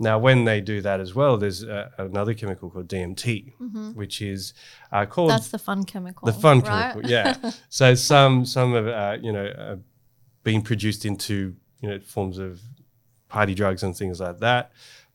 Now, 0.01 0.19
when 0.19 0.45
they 0.45 0.61
do 0.61 0.81
that 0.83 1.01
as 1.01 1.15
well, 1.15 1.37
there's 1.37 1.65
uh, 1.65 1.91
another 1.99 2.33
chemical 2.33 2.71
called 2.71 2.87
DMT, 2.89 3.95
which 3.97 4.23
is 4.23 4.55
uh, 4.93 5.07
called 5.07 5.31
That's 5.31 5.49
the 5.49 5.59
fun 5.59 5.85
chemical. 5.85 6.27
the 6.27 6.33
fun 6.33 6.61
right? 6.61 6.93
chemical. 6.93 7.11
Yeah. 7.11 7.51
so 7.69 7.95
some 7.95 8.45
some 8.45 8.75
of 8.75 8.87
uh, 8.87 9.17
you 9.21 9.33
know 9.33 9.47
uh, 9.47 9.77
being 10.45 10.63
produced 10.63 11.05
into 11.05 11.57
you 11.81 11.89
know 11.91 11.99
forms 11.99 12.39
of 12.39 12.61
party 13.29 13.55
drugs 13.55 13.83
and 13.83 13.97
things 13.97 14.21
like 14.21 14.39
that. 14.39 14.71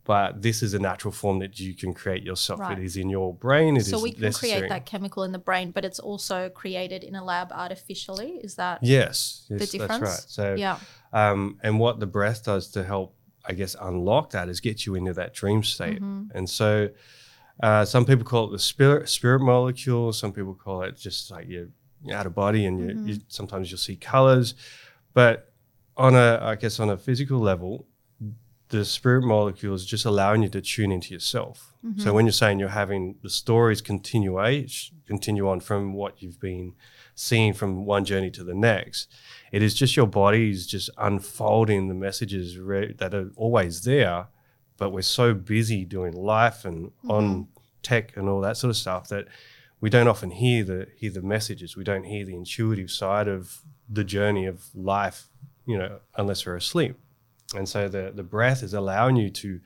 But 0.06 0.42
this 0.42 0.62
is 0.62 0.74
a 0.74 0.80
natural 0.80 1.14
form 1.14 1.40
that 1.40 1.60
you 1.60 1.74
can 1.74 1.94
create 1.94 2.24
yourself. 2.24 2.60
Right. 2.60 2.78
It 2.78 2.84
is 2.84 2.98
in 2.98 3.10
your 3.10 3.34
brain. 3.34 3.78
It 3.78 3.86
so 3.86 3.98
is 3.98 4.04
we 4.04 4.12
can 4.12 4.22
necessary. 4.24 4.60
create 4.62 4.70
that 4.70 4.86
chemical 4.86 5.24
in 5.24 5.32
the 5.32 5.40
brain, 5.40 5.72
but 5.72 5.86
it's 5.86 6.00
also 6.00 6.50
created 6.50 7.06
in 7.06 7.16
a 7.16 7.24
lab 7.24 7.52
artificially. 7.54 8.32
Is 8.44 8.56
that 8.56 8.80
Yes, 8.82 9.46
yes, 9.50 9.60
the 9.72 9.78
difference? 9.78 10.02
that's 10.10 10.20
right. 10.20 10.30
So 10.30 10.56
yeah, 10.56 10.78
Um, 11.14 11.58
and 11.64 11.80
what 11.80 12.00
the 12.02 12.06
breath 12.06 12.44
does 12.44 12.68
to 12.72 12.84
help, 12.84 13.16
I 13.46 13.54
guess, 13.54 13.76
unlock 13.80 14.32
that 14.32 14.50
is 14.50 14.60
get 14.60 14.86
you 14.86 14.96
into 14.96 15.14
that 15.14 15.34
dream 15.34 15.64
state. 15.64 16.02
Mm-hmm. 16.02 16.36
And 16.38 16.50
so, 16.50 16.90
uh, 17.62 17.86
some 17.86 18.04
people 18.06 18.26
call 18.26 18.48
it 18.50 18.52
the 18.52 18.60
spirit 18.60 19.08
spirit 19.08 19.40
molecule. 19.40 20.12
Some 20.12 20.34
people 20.34 20.54
call 20.54 20.82
it 20.82 20.98
just 20.98 21.32
like 21.32 21.48
you're, 21.48 21.70
you're 22.04 22.18
out 22.18 22.26
of 22.26 22.36
body, 22.36 22.66
and 22.66 22.80
you, 22.80 22.86
Mm-hmm. 22.88 23.08
you 23.08 23.20
sometimes 23.30 23.72
you'll 23.72 23.78
see 23.78 23.96
colors. 23.96 24.54
But 25.14 25.54
on 25.96 26.16
a, 26.16 26.40
I 26.42 26.56
guess, 26.56 26.80
on 26.82 26.90
a 26.90 26.98
physical 26.98 27.40
level, 27.40 27.86
the 28.78 28.86
spirit 28.86 29.24
molecule 29.24 29.76
is 29.76 29.86
just 29.86 30.04
allowing 30.04 30.42
you 30.42 30.50
to 30.50 30.60
tune 30.62 30.92
into 30.92 31.14
yourself. 31.14 31.74
Mm-hmm. 31.86 32.02
So 32.02 32.12
when 32.12 32.26
you're 32.26 32.34
saying 32.34 32.60
you're 32.60 32.70
having 32.70 33.16
the 33.22 33.30
stories 33.30 33.82
continue 33.82 34.36
continue 35.06 35.48
on 35.48 35.60
from 35.60 35.94
what 35.94 36.22
you've 36.22 36.40
been 36.40 36.74
seeing 37.14 37.54
from 37.54 37.86
one 37.86 38.04
journey 38.04 38.32
to 38.32 38.44
the 38.44 38.56
next, 38.56 39.12
it 39.52 39.62
is 39.62 39.76
just 39.76 39.96
your 39.96 40.08
body's 40.08 40.66
just 40.66 40.90
unfolding 40.98 41.88
the 41.88 41.94
messages 41.94 42.58
re- 42.58 42.94
that 42.94 43.14
are 43.14 43.30
always 43.36 43.84
there, 43.84 44.28
but 44.78 44.90
we're 44.90 45.02
so 45.02 45.36
busy 45.36 45.86
doing 45.86 46.14
life 46.14 46.66
and 46.66 46.92
on 47.08 47.48
tech 47.84 48.18
and 48.18 48.28
all 48.28 48.42
that 48.42 48.58
sort 48.58 48.70
of 48.70 48.78
stuff 48.78 49.08
that 49.10 49.28
we 49.82 49.90
don't 49.90 50.08
often 50.08 50.32
hear 50.32 50.64
the 50.64 50.88
hear 50.96 51.12
the 51.12 51.22
messages. 51.22 51.78
We 51.78 51.84
don't 51.84 52.06
hear 52.06 52.26
the 52.26 52.36
intuitive 52.36 52.90
side 52.90 53.28
of 53.28 53.60
the 53.88 54.04
journey 54.04 54.48
of 54.48 54.64
life, 54.74 55.28
you 55.68 55.78
know, 55.78 56.00
unless 56.16 56.46
we're 56.46 56.56
asleep. 56.56 56.98
And 57.54 57.68
so 57.68 57.88
the 57.88 58.12
the 58.14 58.24
breath 58.24 58.64
is 58.64 58.74
allowing 58.74 59.16
you 59.16 59.30
to 59.30 59.60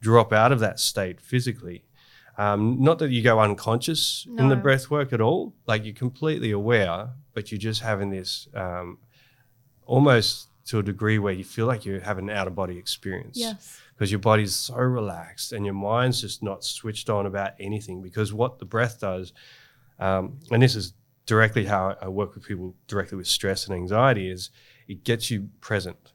drop 0.00 0.32
out 0.32 0.52
of 0.52 0.60
that 0.60 0.78
state 0.78 1.20
physically. 1.20 1.84
Um, 2.36 2.82
not 2.82 2.98
that 2.98 3.10
you 3.10 3.22
go 3.22 3.38
unconscious 3.38 4.26
in 4.38 4.48
the 4.48 4.56
breath 4.56 4.90
work 4.90 5.12
at 5.12 5.20
all, 5.20 5.54
like 5.66 5.84
you're 5.84 5.94
completely 5.94 6.50
aware, 6.50 7.10
but 7.32 7.52
you're 7.52 7.60
just 7.60 7.80
having 7.80 8.10
this 8.10 8.48
um, 8.54 8.98
almost 9.86 10.48
to 10.66 10.78
a 10.78 10.82
degree 10.82 11.18
where 11.18 11.32
you 11.32 11.44
feel 11.44 11.66
like 11.66 11.84
you 11.84 12.00
have 12.00 12.18
an 12.18 12.30
out 12.30 12.48
of 12.48 12.54
body 12.54 12.76
experience 12.76 13.36
yes, 13.38 13.80
because 13.94 14.10
your 14.10 14.18
body's 14.18 14.54
so 14.54 14.74
relaxed 14.74 15.52
and 15.52 15.64
your 15.64 15.74
mind's 15.74 16.20
just 16.20 16.42
not 16.42 16.64
switched 16.64 17.08
on 17.08 17.26
about 17.26 17.52
anything. 17.60 18.02
Because 18.02 18.32
what 18.32 18.58
the 18.58 18.64
breath 18.64 18.98
does, 19.00 19.32
um, 20.00 20.38
and 20.50 20.60
this 20.60 20.74
is 20.74 20.92
directly 21.26 21.66
how 21.66 21.96
I 22.00 22.08
work 22.08 22.34
with 22.34 22.44
people 22.44 22.74
directly 22.88 23.16
with 23.16 23.28
stress 23.28 23.66
and 23.66 23.74
anxiety, 23.76 24.28
is 24.28 24.50
it 24.88 25.04
gets 25.04 25.30
you 25.30 25.50
present 25.60 26.13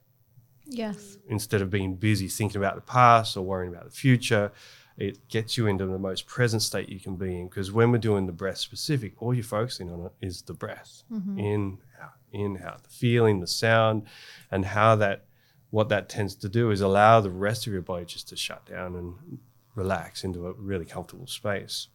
yes, 0.69 1.17
instead 1.27 1.61
of 1.61 1.69
being 1.69 1.95
busy 1.95 2.27
thinking 2.27 2.57
about 2.57 2.75
the 2.75 2.81
past 2.81 3.35
or 3.35 3.41
worrying 3.41 3.73
about 3.73 3.85
the 3.85 3.91
future. 3.91 4.51
It 4.97 5.29
gets 5.29 5.55
you 5.55 5.65
into 5.67 5.85
the 5.85 5.97
most 5.97 6.27
present 6.27 6.61
state 6.61 6.89
you 6.89 6.99
can 6.99 7.15
be 7.15 7.39
in. 7.39 7.47
Because 7.47 7.71
when 7.71 7.89
we're 7.89 7.99
doing 7.99 8.25
the 8.25 8.33
breath 8.33 8.57
specific, 8.57 9.13
all 9.21 9.33
you're 9.33 9.45
focusing 9.45 9.89
on 9.89 10.09
is 10.19 10.41
the 10.41 10.53
breath 10.53 11.03
in, 11.39 11.77
out, 12.01 12.15
in, 12.33 12.61
out, 12.61 12.83
the 12.83 12.89
feeling, 12.89 13.39
the 13.39 13.47
sound, 13.47 14.03
and 14.51 14.65
how 14.65 14.97
that, 14.97 15.23
what 15.69 15.87
that 15.87 16.09
tends 16.09 16.35
to 16.35 16.49
do 16.49 16.69
is 16.69 16.81
allow 16.81 17.21
the 17.21 17.29
rest 17.29 17.65
of 17.65 17.71
your 17.71 17.81
body 17.81 18.03
just 18.03 18.27
to 18.27 18.35
shut 18.35 18.65
down 18.65 18.93
and 18.97 19.39
relax 19.73 20.25
into 20.25 20.47
a 20.47 20.51
really 20.51 20.83
comfortable 20.85 21.27
space. 21.27 21.87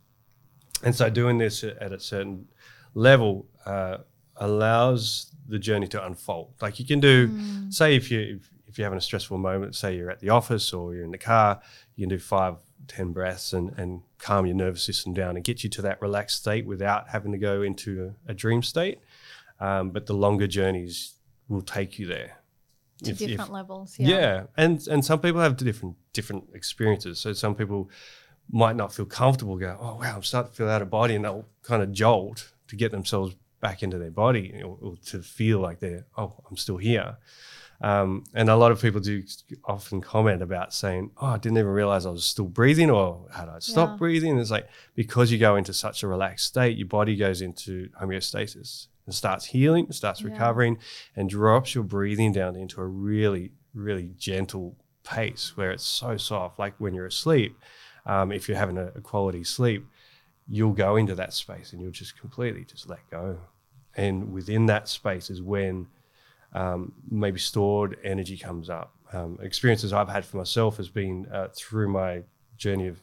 And 0.82 0.94
so 0.94 1.10
doing 1.10 1.36
this 1.36 1.62
at 1.62 1.92
a 1.92 2.00
certain 2.00 2.48
level 2.94 3.46
uh, 3.66 3.98
allows 4.36 5.30
the 5.46 5.58
journey 5.58 5.88
to 5.88 6.06
unfold. 6.06 6.54
Like 6.62 6.78
you 6.78 6.86
can 6.86 7.00
do, 7.00 7.28
say, 7.70 7.96
if 7.96 8.10
you 8.10 8.40
if, 8.74 8.78
if 8.78 8.78
you're 8.78 8.86
having 8.86 8.98
a 8.98 9.00
stressful 9.00 9.38
moment, 9.38 9.74
say 9.74 9.96
you're 9.96 10.10
at 10.10 10.20
the 10.20 10.30
office 10.30 10.72
or 10.72 10.94
you're 10.94 11.04
in 11.04 11.10
the 11.12 11.18
car, 11.18 11.60
you 11.96 12.02
can 12.06 12.08
do 12.10 12.18
five, 12.18 12.56
ten 12.88 13.12
breaths 13.12 13.52
and 13.52 13.72
and 13.78 14.02
calm 14.18 14.46
your 14.46 14.56
nervous 14.56 14.82
system 14.82 15.14
down 15.14 15.36
and 15.36 15.44
get 15.44 15.62
you 15.64 15.70
to 15.70 15.82
that 15.82 16.00
relaxed 16.02 16.40
state 16.40 16.66
without 16.66 17.08
having 17.10 17.32
to 17.32 17.38
go 17.38 17.62
into 17.62 18.14
a, 18.28 18.32
a 18.32 18.34
dream 18.34 18.62
state. 18.62 18.98
Um, 19.60 19.90
but 19.90 20.06
the 20.06 20.14
longer 20.14 20.46
journeys 20.46 21.14
will 21.48 21.62
take 21.62 21.98
you 21.98 22.06
there. 22.06 22.38
to 23.04 23.10
If- 23.10 23.20
if- 23.22 23.28
different 23.28 23.52
levels. 23.52 23.98
yeah. 23.98 24.08
Yeah. 24.08 24.42
and 24.56 24.86
and 24.88 25.04
some 25.04 25.20
people 25.20 25.40
have 25.40 25.56
different 25.56 25.96
different 26.12 26.44
experiences. 26.54 27.18
So 27.20 27.32
some 27.32 27.54
people 27.54 27.88
might 28.50 28.76
not 28.76 28.92
feel 28.92 29.06
comfortable. 29.06 29.56
Go, 29.56 29.76
oh 29.80 29.96
wow, 29.96 30.16
I'm 30.16 30.22
starting 30.22 30.50
to 30.50 30.56
feel 30.56 30.68
out 30.68 30.82
of 30.82 30.90
body, 30.90 31.14
and 31.16 31.24
they'll 31.24 31.46
kind 31.62 31.82
of 31.82 31.92
jolt 31.92 32.52
to 32.68 32.76
get 32.76 32.90
themselves 32.92 33.34
back 33.60 33.82
into 33.82 33.98
their 33.98 34.10
body 34.10 34.60
or, 34.62 34.76
or 34.82 34.96
to 35.06 35.22
feel 35.22 35.58
like 35.60 35.78
they're 35.80 36.04
oh, 36.18 36.34
I'm 36.50 36.56
still 36.56 36.76
here. 36.76 37.16
Um, 37.80 38.24
and 38.34 38.48
a 38.48 38.56
lot 38.56 38.72
of 38.72 38.80
people 38.80 39.00
do 39.00 39.22
often 39.64 40.00
comment 40.00 40.42
about 40.42 40.72
saying, 40.72 41.10
"Oh, 41.20 41.26
I 41.26 41.38
didn't 41.38 41.58
even 41.58 41.70
realize 41.70 42.06
I 42.06 42.10
was 42.10 42.24
still 42.24 42.46
breathing, 42.46 42.90
or 42.90 43.26
how 43.32 43.44
did 43.44 43.54
I 43.54 43.58
stop 43.58 43.90
Yeah. 43.90 43.96
breathing?" 43.96 44.30
And 44.32 44.40
it's 44.40 44.50
like 44.50 44.68
because 44.94 45.30
you 45.30 45.38
go 45.38 45.56
into 45.56 45.72
such 45.74 46.02
a 46.02 46.08
relaxed 46.08 46.46
state, 46.46 46.76
your 46.78 46.88
body 46.88 47.16
goes 47.16 47.40
into 47.42 47.88
homeostasis 48.00 48.86
and 49.06 49.14
starts 49.14 49.46
healing, 49.46 49.90
starts 49.92 50.20
Yeah. 50.20 50.28
recovering, 50.28 50.78
and 51.16 51.28
drops 51.28 51.74
your 51.74 51.84
breathing 51.84 52.32
down 52.32 52.56
into 52.56 52.80
a 52.80 52.86
really, 52.86 53.52
really 53.74 54.10
gentle 54.16 54.76
pace 55.02 55.56
where 55.56 55.70
it's 55.70 55.84
so 55.84 56.16
soft. 56.16 56.58
Like 56.58 56.74
when 56.78 56.94
you're 56.94 57.06
asleep, 57.06 57.58
um, 58.06 58.32
if 58.32 58.48
you're 58.48 58.56
having 58.58 58.78
a, 58.78 58.86
a 58.94 59.00
quality 59.00 59.44
sleep, 59.44 59.84
you'll 60.46 60.72
go 60.72 60.96
into 60.96 61.14
that 61.14 61.32
space 61.32 61.72
and 61.72 61.82
you'll 61.82 61.90
just 61.90 62.18
completely 62.18 62.64
just 62.64 62.88
let 62.88 63.00
go. 63.10 63.40
And 63.96 64.32
within 64.32 64.66
that 64.66 64.88
space 64.88 65.28
is 65.30 65.42
when 65.42 65.88
um, 66.54 66.92
maybe 67.10 67.38
stored 67.38 67.98
energy 68.04 68.36
comes 68.36 68.70
up. 68.70 68.94
Um, 69.12 69.38
experiences 69.42 69.92
I've 69.92 70.08
had 70.08 70.24
for 70.24 70.36
myself 70.36 70.76
has 70.78 70.88
been 70.88 71.26
uh, 71.32 71.48
through 71.54 71.88
my 71.88 72.22
journey 72.56 72.88
of 72.88 73.00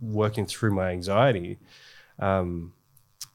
working 0.00 0.46
through 0.46 0.72
my 0.72 0.90
anxiety. 0.90 1.58
Um, 2.18 2.72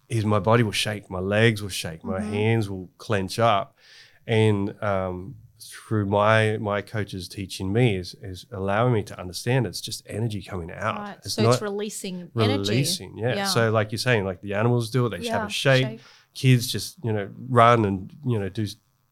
is 0.09 0.25
my 0.25 0.39
body 0.39 0.63
will 0.63 0.71
shake, 0.71 1.09
my 1.09 1.19
legs 1.19 1.61
will 1.61 1.69
shake, 1.69 2.03
my 2.03 2.21
hands 2.21 2.69
will 2.69 2.89
clench 2.97 3.39
up, 3.39 3.77
and 4.25 4.81
um, 4.81 5.35
through 5.59 6.05
my 6.05 6.57
my 6.57 6.81
coaches 6.81 7.27
teaching 7.27 7.73
me 7.73 7.97
is 7.97 8.15
is 8.21 8.45
allowing 8.51 8.93
me 8.93 9.03
to 9.03 9.19
understand 9.19 9.65
it's 9.65 9.81
just 9.81 10.03
energy 10.07 10.41
coming 10.41 10.71
out. 10.71 10.97
Right. 10.97 11.17
It's 11.25 11.33
so 11.33 11.49
it's 11.49 11.61
releasing 11.61 12.31
energy. 12.39 12.71
releasing. 12.71 13.17
Yeah. 13.17 13.35
Yeah. 13.35 13.45
So 13.45 13.69
like 13.71 13.91
you're 13.91 13.99
saying, 13.99 14.23
like 14.23 14.41
the 14.41 14.53
animals 14.53 14.89
do 14.89 15.05
it, 15.05 15.09
they 15.09 15.17
just 15.17 15.31
have 15.31 15.47
a 15.47 15.51
shake. 15.51 15.85
shake. 15.85 15.99
Kids 16.33 16.67
just 16.67 17.03
you 17.03 17.11
know 17.11 17.29
run 17.49 17.83
and 17.83 18.13
you 18.25 18.39
know 18.39 18.47
do 18.47 18.65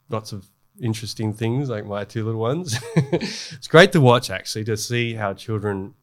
lots 0.10 0.32
of 0.32 0.46
interesting 0.82 1.34
things 1.34 1.70
like 1.70 1.86
my 1.86 2.04
two 2.04 2.26
little 2.26 2.42
ones. 2.42 2.80
it's 2.96 3.68
great 3.68 3.92
to 3.94 4.02
watch 4.02 4.30
actually 4.30 4.64
to 4.66 4.78
see 4.78 5.14
how 5.14 5.34
children 5.34 5.94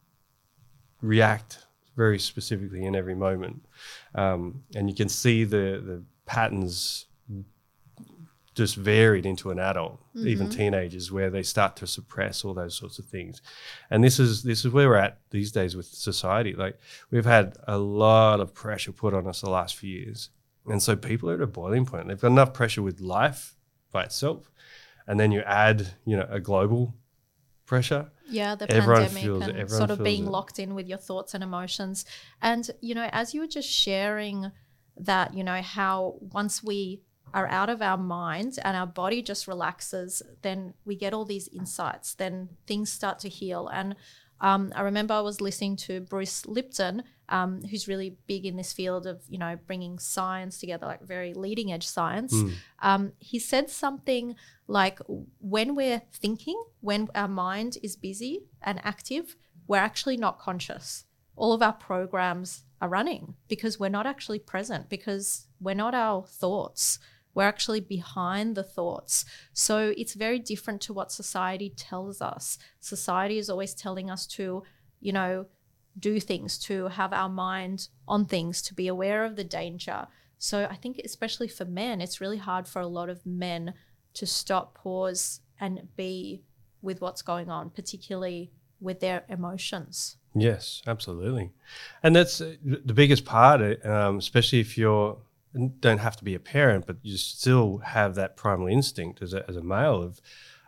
react 1.01 1.67
very 1.97 2.19
specifically 2.19 2.85
in 2.85 2.95
every 2.95 3.15
moment, 3.15 3.65
um, 4.15 4.63
and 4.75 4.89
you 4.89 4.97
can 4.97 5.09
see 5.09 5.45
the 5.45 5.83
the 5.85 6.03
patterns 6.25 7.07
just 8.55 8.77
varied 8.77 9.25
into 9.25 9.51
an 9.51 9.59
adult, 9.59 9.99
even 10.15 10.49
teenagers, 10.51 11.11
where 11.11 11.31
they 11.31 11.43
start 11.43 11.75
to 11.75 11.87
suppress 11.87 12.45
all 12.45 12.53
those 12.53 12.77
sorts 12.77 12.99
of 12.99 13.07
things. 13.07 13.41
And 13.91 14.05
this 14.05 14.19
is 14.19 14.43
this 14.43 14.65
is 14.65 14.73
where 14.73 14.89
we're 14.89 14.97
at 14.97 15.19
these 15.31 15.53
days 15.53 15.75
with 15.75 15.87
society. 15.87 16.55
Like 16.55 16.79
we've 17.11 17.25
had 17.25 17.57
a 17.67 17.79
lot 17.79 18.41
of 18.41 18.55
pressure 18.55 18.93
put 18.93 19.15
on 19.15 19.27
us 19.27 19.41
the 19.41 19.51
last 19.51 19.77
few 19.77 19.91
years, 19.91 20.31
and 20.67 20.83
so 20.83 20.97
people 20.97 21.31
are 21.31 21.35
at 21.35 21.41
a 21.41 21.47
boiling 21.47 21.87
point. 21.87 22.09
They've 22.09 22.21
got 22.21 22.29
enough 22.29 22.53
pressure 22.53 22.83
with 22.83 23.01
life 23.01 23.55
by 23.93 24.03
itself, 24.05 24.51
and 25.07 25.21
then 25.21 25.31
you 25.31 25.41
add, 25.43 25.87
you 26.05 26.17
know, 26.17 26.27
a 26.31 26.41
global 26.41 26.95
pressure. 27.67 28.11
Yeah, 28.29 28.55
the 28.55 28.71
Everyone 28.71 29.07
pandemic 29.07 29.49
it, 29.49 29.57
and 29.57 29.71
sort 29.71 29.91
of 29.91 30.03
being 30.03 30.25
it. 30.27 30.31
locked 30.31 30.59
in 30.59 30.75
with 30.75 30.89
your 30.89 30.99
thoughts 30.99 31.35
and 31.35 31.45
emotions. 31.45 32.05
And, 32.41 32.71
you 32.81 32.95
know, 32.95 33.09
as 33.13 33.35
you 33.35 33.41
were 33.41 33.47
just 33.47 33.69
sharing 33.69 34.51
that, 34.97 35.35
you 35.35 35.45
know, 35.45 35.61
how 35.63 36.17
once 36.21 36.63
we 36.63 37.03
are 37.35 37.47
out 37.49 37.71
of 37.71 37.81
our 37.81 37.97
mind 37.97 38.59
and 38.65 38.77
our 38.77 38.87
body 38.87 39.23
just 39.23 39.49
relaxes, 39.49 40.23
then 40.43 40.75
we 40.85 40.97
get 40.97 41.15
all 41.15 41.25
these 41.25 41.49
insights, 41.49 42.15
then 42.15 42.49
things 42.67 42.93
start 42.93 43.19
to 43.21 43.29
heal. 43.29 43.69
And 43.69 43.97
um, 44.41 44.73
I 44.75 44.83
remember 44.83 45.15
I 45.15 45.21
was 45.21 45.41
listening 45.41 45.77
to 45.77 46.01
Bruce 46.01 46.47
Lipton, 46.47 47.05
um, 47.33 47.63
who's 47.69 47.89
really 47.89 48.17
big 48.27 48.45
in 48.45 48.57
this 48.57 48.73
field 48.73 49.07
of, 49.07 49.23
you 49.29 49.39
know, 49.39 49.55
bringing 49.67 49.99
science 49.99 50.59
together, 50.59 50.87
like 50.87 51.03
very 51.03 51.33
leading 51.35 51.73
edge 51.73 51.87
science. 51.87 52.35
Um, 52.81 53.13
he 53.19 53.39
said 53.39 53.71
something 53.71 54.37
like, 54.69 54.99
when 55.41 55.75
we're 55.75 56.03
thinking, 56.13 56.63
when 56.81 57.09
our 57.15 57.29
mind 57.29 57.79
is 57.83 57.97
busy 57.97 58.35
and 58.61 58.81
active, 58.85 59.37
we're 59.67 59.79
actually 59.79 60.19
not 60.19 60.39
conscious. 60.39 61.05
All 61.35 61.53
of 61.55 61.63
our 61.63 61.73
programs 61.73 62.65
are 62.81 62.89
running 62.89 63.35
because 63.49 63.81
we're 63.81 63.89
not 63.99 64.07
actually 64.07 64.39
present, 64.39 64.89
because 64.89 65.47
we're 65.59 65.83
not 65.85 65.95
our 65.95 66.27
thoughts. 66.27 66.99
We're 67.35 67.45
actually 67.55 67.81
behind 67.81 68.57
the 68.57 68.69
thoughts. 68.77 69.25
So 69.55 69.95
it's 69.97 70.13
very 70.13 70.39
different 70.39 70.83
to 70.83 70.93
what 70.93 71.11
society 71.11 71.71
tells 71.71 72.21
us. 72.21 72.59
Society 72.79 73.39
is 73.39 73.49
always 73.49 73.73
telling 73.73 74.11
us 74.11 74.27
to, 74.37 74.63
you 75.01 75.13
know, 75.15 75.47
do 75.99 76.21
things, 76.21 76.59
to 76.59 76.89
have 76.89 77.13
our 77.13 77.29
mind 77.29 77.89
on 78.09 78.27
things, 78.27 78.63
to 78.63 78.75
be 78.75 78.89
aware 78.89 79.25
of 79.25 79.37
the 79.37 79.45
danger. 79.45 80.07
So 80.39 80.67
I 80.71 80.75
think, 80.75 81.01
especially 81.05 81.49
for 81.49 81.65
men, 81.65 82.01
it's 82.01 82.21
really 82.21 82.39
hard 82.39 82.67
for 82.67 82.81
a 82.81 82.87
lot 82.87 83.09
of 83.09 83.25
men 83.27 83.75
to 84.15 84.27
stop, 84.27 84.75
pause, 84.75 85.41
and 85.61 85.89
be 85.97 86.43
with 86.81 87.01
what's 87.01 87.23
going 87.23 87.49
on, 87.49 87.71
particularly 87.71 88.51
with 88.81 89.01
their 89.01 89.25
emotions. 89.29 90.17
Yes, 90.35 90.83
absolutely, 90.87 91.53
and 92.03 92.17
that's 92.17 92.41
uh, 92.41 92.55
the 92.65 92.95
biggest 92.95 93.25
part. 93.25 93.61
uh, 93.61 93.89
Um, 93.89 94.19
especially 94.19 94.61
if 94.61 94.79
you're 94.79 95.19
don't 95.81 95.99
have 95.99 96.17
to 96.17 96.25
be 96.25 96.35
a 96.35 96.41
parent, 96.41 96.87
but 96.87 96.97
you 97.03 97.17
still 97.17 97.79
have 97.79 98.15
that 98.15 98.37
primal 98.37 98.67
instinct 98.67 99.21
as 99.23 99.35
a, 99.35 99.45
as 99.49 99.57
a 99.57 99.63
male 99.63 100.03
of 100.03 100.21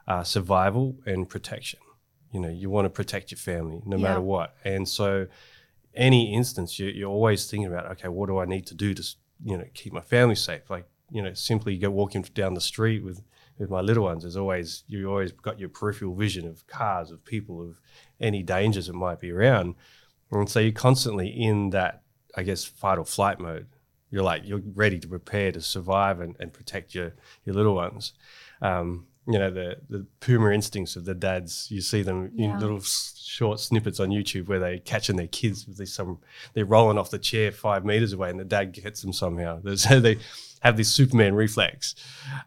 uh, 0.06 0.22
survival 0.22 0.96
and 1.06 1.28
protection. 1.28 1.80
You 2.34 2.40
know, 2.40 2.48
you 2.50 2.68
want 2.68 2.84
to 2.86 2.90
protect 2.90 3.30
your 3.30 3.38
family 3.38 3.80
no 3.86 3.96
Yeah. 3.96 4.08
matter 4.08 4.20
what, 4.20 4.48
and 4.64 4.88
so 4.88 5.28
any 5.94 6.34
instance 6.34 6.78
you, 6.78 6.88
you're 6.88 7.10
always 7.18 7.48
thinking 7.48 7.68
about, 7.72 7.86
okay, 7.92 8.08
what 8.08 8.26
do 8.26 8.38
I 8.38 8.44
need 8.44 8.66
to 8.66 8.74
do 8.74 8.92
to 8.94 9.02
you 9.44 9.56
know 9.58 9.64
keep 9.72 9.92
my 9.92 10.00
family 10.00 10.34
safe? 10.34 10.68
Like 10.68 10.86
you 11.10 11.22
know, 11.22 11.32
simply 11.34 11.78
go 11.78 11.90
walking 11.90 12.22
down 12.34 12.54
the 12.54 12.60
street 12.60 13.04
with 13.04 13.22
with 13.58 13.70
my 13.70 13.80
little 13.80 14.04
ones. 14.04 14.22
There's 14.24 14.36
always 14.36 14.82
you 14.88 15.08
always 15.08 15.32
got 15.32 15.60
your 15.60 15.68
peripheral 15.68 16.14
vision 16.14 16.44
of 16.46 16.66
cars, 16.66 17.10
of 17.12 17.24
people, 17.24 17.62
of 17.62 17.80
any 18.20 18.42
dangers 18.42 18.86
that 18.88 18.94
might 18.94 19.20
be 19.20 19.30
around, 19.30 19.76
and 20.32 20.48
so 20.50 20.58
you're 20.58 20.72
constantly 20.72 21.28
in 21.28 21.70
that, 21.70 22.02
I 22.36 22.42
guess, 22.42 22.64
fight 22.64 22.98
or 22.98 23.04
flight 23.04 23.38
mode. 23.38 23.68
You're 24.10 24.24
like 24.24 24.42
you're 24.44 24.62
ready 24.74 24.98
to 24.98 25.08
prepare 25.08 25.52
to 25.52 25.60
survive 25.60 26.20
and, 26.20 26.34
and 26.40 26.52
protect 26.52 26.94
your 26.96 27.12
your 27.44 27.54
little 27.54 27.76
ones. 27.76 28.12
Um, 28.60 29.06
you 29.26 29.38
know 29.38 29.50
the 29.50 29.76
the 29.88 30.06
puma 30.20 30.50
instincts 30.50 30.96
of 30.96 31.04
the 31.04 31.14
dads. 31.14 31.68
You 31.70 31.80
see 31.80 32.02
them 32.02 32.30
Yeah. 32.34 32.54
in 32.54 32.60
little 32.60 32.80
short 32.80 33.58
snippets 33.60 33.98
on 34.00 34.10
YouTube 34.10 34.46
where 34.48 34.60
they 34.60 34.78
catching 34.78 35.16
their 35.16 35.26
kids 35.26 35.66
with 35.66 35.76
this 35.78 35.92
some 35.94 36.18
they're 36.52 36.64
rolling 36.64 36.98
off 36.98 37.10
the 37.10 37.18
chair 37.18 37.50
five 37.52 37.84
meters 37.84 38.12
away 38.12 38.30
and 38.30 38.38
the 38.38 38.44
dad 38.44 38.72
gets 38.72 39.02
them 39.02 39.12
somehow. 39.12 39.60
So 39.76 39.98
they 40.00 40.18
have 40.62 40.76
this 40.76 40.90
Superman 40.90 41.34
reflex. 41.34 41.94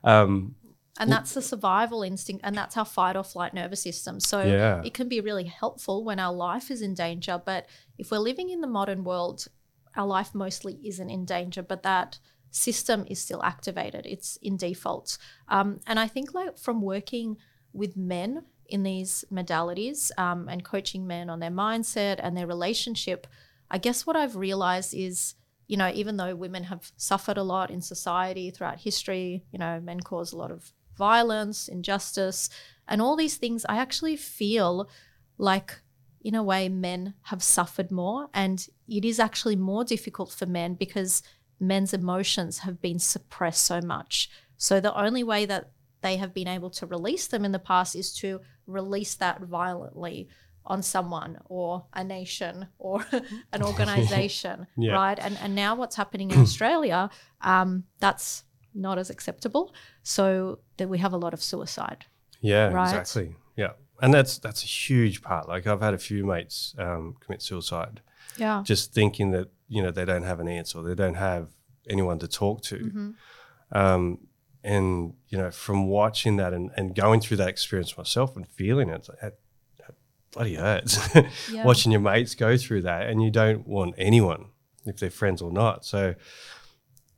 Um, 0.04 0.56
And 1.00 1.12
that's 1.12 1.34
the 1.36 1.42
survival 1.44 2.02
instinct, 2.04 2.42
and 2.44 2.56
that's 2.58 2.76
our 2.78 2.86
fight 2.86 3.16
or 3.16 3.24
flight 3.24 3.54
nervous 3.54 3.82
system. 3.84 4.20
So 4.20 4.42
Yeah. 4.44 4.82
it 4.84 4.94
can 4.94 5.08
be 5.08 5.20
really 5.22 5.44
helpful 5.46 6.04
when 6.04 6.20
our 6.20 6.34
life 6.34 6.72
is 6.72 6.82
in 6.82 6.94
danger. 6.96 7.40
But 7.44 7.68
if 7.98 8.10
we're 8.12 8.18
living 8.30 8.50
in 8.50 8.62
the 8.62 8.68
modern 8.68 9.04
world, 9.04 9.48
our 9.96 10.08
life 10.08 10.34
mostly 10.34 10.80
isn't 10.84 11.10
in 11.10 11.26
danger, 11.26 11.62
but 11.64 11.84
that 11.84 12.20
system 12.52 13.06
is 13.08 13.20
still 13.22 13.44
activated. 13.44 14.06
It's 14.06 14.38
in 14.42 14.58
default. 14.58 15.18
Um, 15.48 15.80
and 15.86 16.00
I 16.00 16.08
think, 16.08 16.34
like, 16.34 16.58
from 16.58 16.82
working 16.82 17.38
with 17.74 17.96
men 17.98 18.44
in 18.68 18.84
these 18.84 19.24
modalities 19.32 20.12
um, 20.18 20.50
and 20.50 20.64
coaching 20.64 21.08
men 21.08 21.30
on 21.30 21.40
their 21.40 21.52
mindset 21.52 22.20
and 22.20 22.36
their 22.36 22.48
relationship, 22.48 23.28
I 23.70 23.78
guess 23.78 24.06
what 24.06 24.16
I've 24.16 24.36
realized 24.36 24.94
is 24.94 25.36
you 25.68 25.76
know, 25.76 25.92
even 25.94 26.18
though 26.18 26.34
women 26.34 26.64
have 26.64 26.92
suffered 26.96 27.38
a 27.38 27.44
lot 27.44 27.70
in 27.70 27.82
society 27.82 28.50
throughout 28.50 28.80
history, 28.80 29.44
you 29.52 29.60
know, 29.60 29.80
men 29.82 30.00
cause 30.00 30.32
a 30.32 30.38
lot 30.38 30.52
of 30.52 30.72
violence, 30.98 31.68
injustice, 31.68 32.50
and 32.88 33.02
all 33.02 33.16
these 33.16 33.36
things, 33.36 33.66
I 33.68 33.78
actually 33.78 34.16
feel 34.16 34.90
like, 35.38 35.82
in 36.22 36.36
a 36.36 36.44
way, 36.44 36.70
men 36.70 37.14
have 37.24 37.44
suffered 37.44 37.92
more. 37.92 38.30
And 38.34 38.66
it 38.88 39.06
is 39.06 39.20
actually 39.20 39.58
more 39.58 39.84
difficult 39.84 40.32
for 40.32 40.46
men 40.46 40.74
because 40.74 41.22
men's 41.60 41.94
emotions 41.94 42.60
have 42.60 42.82
been 42.82 43.00
suppressed 43.00 43.66
so 43.66 43.82
much. 43.82 44.30
So 44.58 44.80
the 44.80 44.96
only 45.00 45.24
way 45.24 45.46
that 45.46 45.72
they 46.02 46.18
have 46.18 46.34
been 46.34 46.48
able 46.48 46.70
to 46.72 46.86
release 46.86 47.28
them 47.28 47.44
in 47.46 47.52
the 47.52 47.60
past 47.60 47.96
is 47.96 48.14
to 48.18 48.42
release 48.68 49.16
that 49.16 49.42
violently 49.42 50.28
on 50.66 50.84
someone 50.84 51.38
or 51.46 51.86
a 51.94 52.04
nation 52.04 52.68
or 52.78 53.06
an 53.54 53.64
organization 53.64 54.68
Yeah. 54.78 54.94
right 54.94 55.18
and 55.18 55.38
and 55.42 55.56
now 55.56 55.76
what's 55.76 55.96
happening 55.96 56.30
in 56.30 56.40
australia 56.48 57.10
um, 57.42 57.86
that's 58.00 58.44
not 58.74 58.98
as 58.98 59.10
acceptable 59.10 59.74
so 60.04 60.60
that 60.76 60.90
we 60.90 60.98
have 60.98 61.14
a 61.14 61.18
lot 61.18 61.34
of 61.34 61.42
suicide 61.42 62.06
Yeah, 62.42 62.68
Right. 62.68 62.84
exactly. 62.90 63.36
Yeah, 63.56 63.72
and 64.02 64.14
that's 64.14 64.38
that's 64.40 64.62
a 64.64 64.68
huge 64.68 65.22
part. 65.24 65.48
Like 65.48 65.66
I've 65.66 65.82
had 65.82 65.94
a 65.96 65.98
few 65.98 66.24
mates 66.26 66.76
um, 66.78 67.16
commit 67.22 67.42
suicide, 67.42 68.02
yeah 68.38 68.62
just 68.64 68.94
thinking 68.94 69.32
that 69.32 69.48
you 69.68 69.82
know 69.82 69.90
they 69.92 70.06
don't 70.06 70.24
have 70.24 70.40
an 70.40 70.48
answer, 70.48 70.82
they 70.84 70.94
don't 71.04 71.16
have 71.16 71.46
anyone 71.90 72.20
to 72.20 72.28
talk 72.28 72.62
to, 72.64 72.78
Mm-hmm. 72.78 73.78
um, 73.78 74.20
and 74.64 75.14
you 75.30 75.38
know 75.38 75.52
from 75.52 75.88
watching 75.88 76.38
that 76.38 76.54
and, 76.54 76.72
and 76.76 76.96
going 76.96 77.22
through 77.22 77.38
that 77.38 77.48
experience 77.48 77.98
myself 77.98 78.36
and 78.36 78.48
feeling 78.48 78.90
it, 78.90 78.96
it's 78.96 79.10
like, 79.10 79.20
that, 79.22 79.38
that 79.80 79.96
bloody 80.32 80.56
hurts. 80.56 80.98
Yeah. 81.52 81.64
Watching 81.64 81.92
your 81.92 82.02
mates 82.02 82.36
go 82.36 82.58
through 82.58 82.82
that, 82.84 83.08
and 83.08 83.24
you 83.24 83.32
don't 83.32 83.68
want 83.68 83.96
anyone, 83.98 84.48
if 84.86 84.98
they're 84.98 85.10
friends 85.10 85.42
or 85.42 85.52
not. 85.52 85.86
So, 85.86 86.16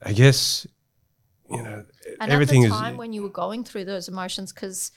I 0.02 0.14
guess 0.14 0.68
you 1.50 1.64
know 1.64 1.84
and 2.20 2.32
everything 2.32 2.64
at 2.66 2.72
the 2.72 2.90
is 2.92 2.98
when 2.98 3.12
you 3.14 3.24
were 3.24 3.30
going 3.30 3.64
through 3.64 3.86
those 3.86 4.08
emotions 4.08 4.54
because 4.54 4.92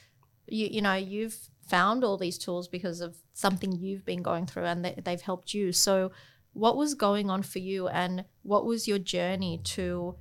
you 0.47 0.67
you 0.67 0.83
know 0.83 0.95
you've 0.95 1.37
found 1.67 2.05
all 2.05 2.19
these 2.19 2.37
tools 2.37 2.69
because 2.69 3.01
of 3.01 3.17
something 3.33 3.73
you've 3.73 4.05
been 4.05 4.23
going 4.23 4.45
through 4.45 4.65
and 4.65 4.85
they, 4.85 4.95
they've 5.03 5.23
helped 5.23 5.55
you 5.55 5.73
so 5.73 6.11
what 6.53 6.77
was 6.77 6.95
going 6.95 7.31
on 7.31 7.43
for 7.43 7.59
you 7.59 7.88
and 7.88 8.25
what 8.43 8.67
was 8.67 8.87
your 8.87 8.99
journey 8.99 9.61
to 9.65 10.17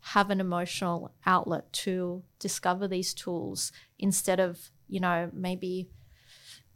have 0.00 0.30
an 0.30 0.40
emotional 0.40 1.12
outlet 1.26 1.72
to 1.72 2.22
discover 2.38 2.88
these 2.88 3.14
tools 3.14 3.70
instead 3.98 4.40
of 4.40 4.70
you 4.88 4.98
know 4.98 5.30
maybe 5.32 5.88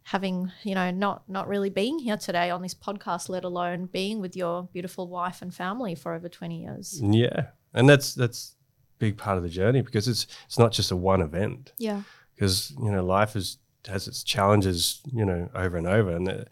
having 0.03 0.49
you 0.63 0.73
know 0.73 0.89
not 0.89 1.27
not 1.27 1.47
really 1.47 1.69
being 1.69 1.99
here 1.99 2.15
today 2.15 2.49
on 2.49 2.61
this 2.61 2.73
podcast 2.73 3.27
let 3.27 3.43
alone 3.43 3.85
being 3.87 4.21
with 4.21 4.37
your 4.37 4.63
beautiful 4.71 5.09
wife 5.09 5.41
and 5.41 5.53
family 5.53 5.93
for 5.93 6.13
over 6.13 6.29
20 6.29 6.63
years? 6.63 7.01
Yeah, 7.03 7.47
and 7.73 7.89
that's 7.89 8.15
that's 8.15 8.55
big 8.99 9.17
part 9.17 9.37
of 9.37 9.43
the 9.43 9.49
journey 9.49 9.81
because 9.81 10.07
it's 10.07 10.25
it's 10.45 10.57
not 10.57 10.71
just 10.71 10.91
a 10.91 10.95
one 10.95 11.21
event. 11.21 11.73
Yeah. 11.77 12.03
Because 12.33 12.71
you 12.81 12.91
know 12.91 13.03
life 13.03 13.35
is 13.35 13.57
has 13.87 14.07
its 14.07 14.23
challenges 14.23 15.01
you 15.11 15.25
know 15.25 15.49
over 15.53 15.75
and 15.75 15.87
over. 15.87 16.15
And 16.15 16.29
uh, 16.29 16.43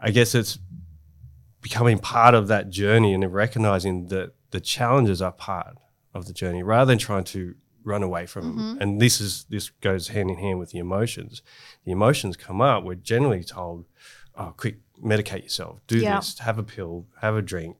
I 0.00 0.12
guess 0.12 0.36
it's 0.36 0.58
becoming 1.66 1.98
part 1.98 2.32
of 2.32 2.46
that 2.46 2.70
journey 2.70 3.12
and 3.12 3.32
recognizing 3.34 4.06
that 4.06 4.28
the 4.52 4.60
challenges 4.60 5.20
are 5.20 5.32
part 5.32 5.76
of 6.14 6.26
the 6.28 6.32
journey 6.32 6.62
rather 6.62 6.88
than 6.92 6.96
trying 6.98 7.24
to 7.24 7.56
run 7.82 8.04
away 8.04 8.24
from 8.24 8.42
them. 8.44 8.58
Mm-hmm. 8.58 8.82
And 8.82 9.00
this 9.00 9.20
is 9.20 9.46
this 9.50 9.70
goes 9.80 10.06
hand 10.14 10.30
in 10.30 10.36
hand 10.38 10.60
with 10.60 10.70
the 10.70 10.78
emotions. 10.78 11.42
The 11.84 11.90
emotions 11.90 12.36
come 12.36 12.60
up. 12.60 12.84
We're 12.84 12.94
generally 13.14 13.42
told, 13.42 13.84
"Oh, 14.36 14.54
quick, 14.56 14.76
medicate 15.12 15.42
yourself. 15.42 15.80
Do 15.88 15.98
Yeah. 15.98 16.16
this. 16.20 16.38
Have 16.38 16.56
a 16.56 16.62
pill. 16.62 17.06
Have 17.20 17.34
a 17.34 17.42
drink. 17.42 17.76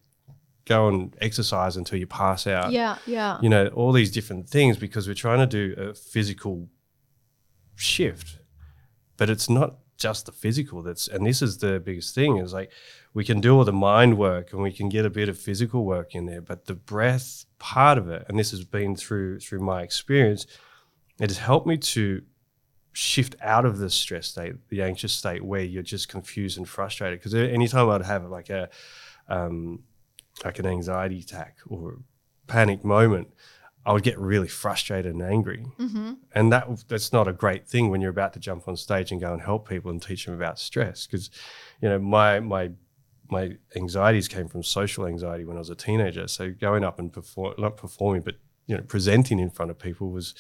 Go 0.65 0.89
and 0.89 1.15
exercise 1.21 1.77
until 1.77 1.99
you 2.03 2.09
pass 2.09 2.45
out." 2.49 2.73
yeah 2.73 2.99
yeah 3.07 3.39
you 3.41 3.49
know 3.49 3.69
all 3.69 3.93
these 3.93 4.11
different 4.11 4.49
things 4.49 4.77
because 4.77 5.07
we're 5.07 5.23
trying 5.27 5.39
to 5.49 5.51
do 5.61 5.65
a 5.81 5.95
physical 5.95 6.69
shift 7.77 8.39
but 9.17 9.29
it's 9.31 9.49
not 9.49 9.71
just 9.97 10.27
the 10.27 10.33
physical 10.33 10.83
that's 10.83 11.09
and 11.09 11.25
this 11.25 11.41
is 11.41 11.59
the 11.59 11.81
biggest 11.81 12.15
thing 12.15 12.37
is 12.39 12.53
like 12.53 12.71
we 13.15 13.25
can 13.25 13.41
do 13.41 13.57
all 13.57 13.65
the 13.65 13.73
mind 13.73 14.19
work 14.19 14.53
and 14.53 14.63
we 14.63 14.73
can 14.73 14.89
get 14.89 15.07
a 15.07 15.11
bit 15.11 15.29
of 15.29 15.39
physical 15.39 15.85
work 15.85 16.15
in 16.15 16.27
there 16.27 16.41
but 16.41 16.67
the 16.67 16.75
breath 16.75 17.47
part 17.59 17.97
of 17.97 18.09
it 18.09 18.25
and 18.29 18.39
this 18.39 18.51
has 18.51 18.63
been 18.65 18.95
through 18.95 19.41
through 19.41 19.61
my 19.61 19.83
experience 19.83 20.47
it 21.19 21.31
has 21.31 21.39
helped 21.39 21.67
me 21.67 21.77
to 21.79 22.23
shift 22.93 23.37
out 23.43 23.67
of 23.67 23.77
the 23.77 23.91
stress 23.91 24.29
state 24.29 24.55
the 24.69 24.83
anxious 24.83 25.13
state 25.13 25.45
where 25.45 25.63
you're 25.63 25.83
just 25.83 26.09
confused 26.09 26.57
and 26.57 26.67
frustrated. 26.67 27.19
Because 27.19 27.35
anytime 27.35 27.91
i'd 27.91 28.03
have 28.03 28.25
like 28.31 28.49
a 28.49 28.71
um, 29.29 29.81
like 30.45 30.59
an 30.59 30.67
anxiety 30.67 31.21
attack 31.21 31.59
or 31.69 31.99
panic 32.47 32.85
moment, 32.85 33.29
I 33.87 33.93
would 33.93 34.03
get 34.03 34.19
really 34.19 34.49
frustrated 34.49 35.15
and 35.15 35.23
angry. 35.23 35.65
Mm-hmm. 35.79 36.15
And 36.35 36.53
that 36.53 36.85
that's 36.89 37.13
not 37.13 37.29
a 37.29 37.33
great 37.33 37.69
thing 37.69 37.89
when 37.89 38.01
you're 38.01 38.11
about 38.11 38.33
to 38.33 38.41
jump 38.41 38.67
on 38.67 38.77
stage 38.77 39.13
and 39.13 39.21
go 39.21 39.33
and 39.33 39.41
help 39.41 39.69
people 39.69 39.93
and 39.93 40.03
teach 40.03 40.27
them 40.27 40.35
about 40.35 40.59
stress. 40.59 41.07
Because, 41.07 41.31
you 41.81 41.89
know, 41.89 41.99
my 42.01 42.41
my 42.41 42.73
my 43.31 43.53
anxieties 43.77 44.27
came 44.27 44.49
from 44.49 44.65
social 44.65 45.07
anxiety 45.07 45.45
when 45.45 45.57
I 45.57 45.61
was 45.61 45.71
a 45.71 45.77
teenager. 45.77 46.27
So 46.27 46.51
going 46.51 46.83
up 46.83 46.99
and 46.99 47.13
perform, 47.13 47.55
not 47.59 47.77
performing, 47.77 48.23
but 48.23 48.35
you 48.67 48.77
know, 48.77 48.83
presenting 48.83 49.39
in 49.39 49.51
front 49.51 49.71
of 49.71 49.79
people 49.79 50.11
was 50.11 50.35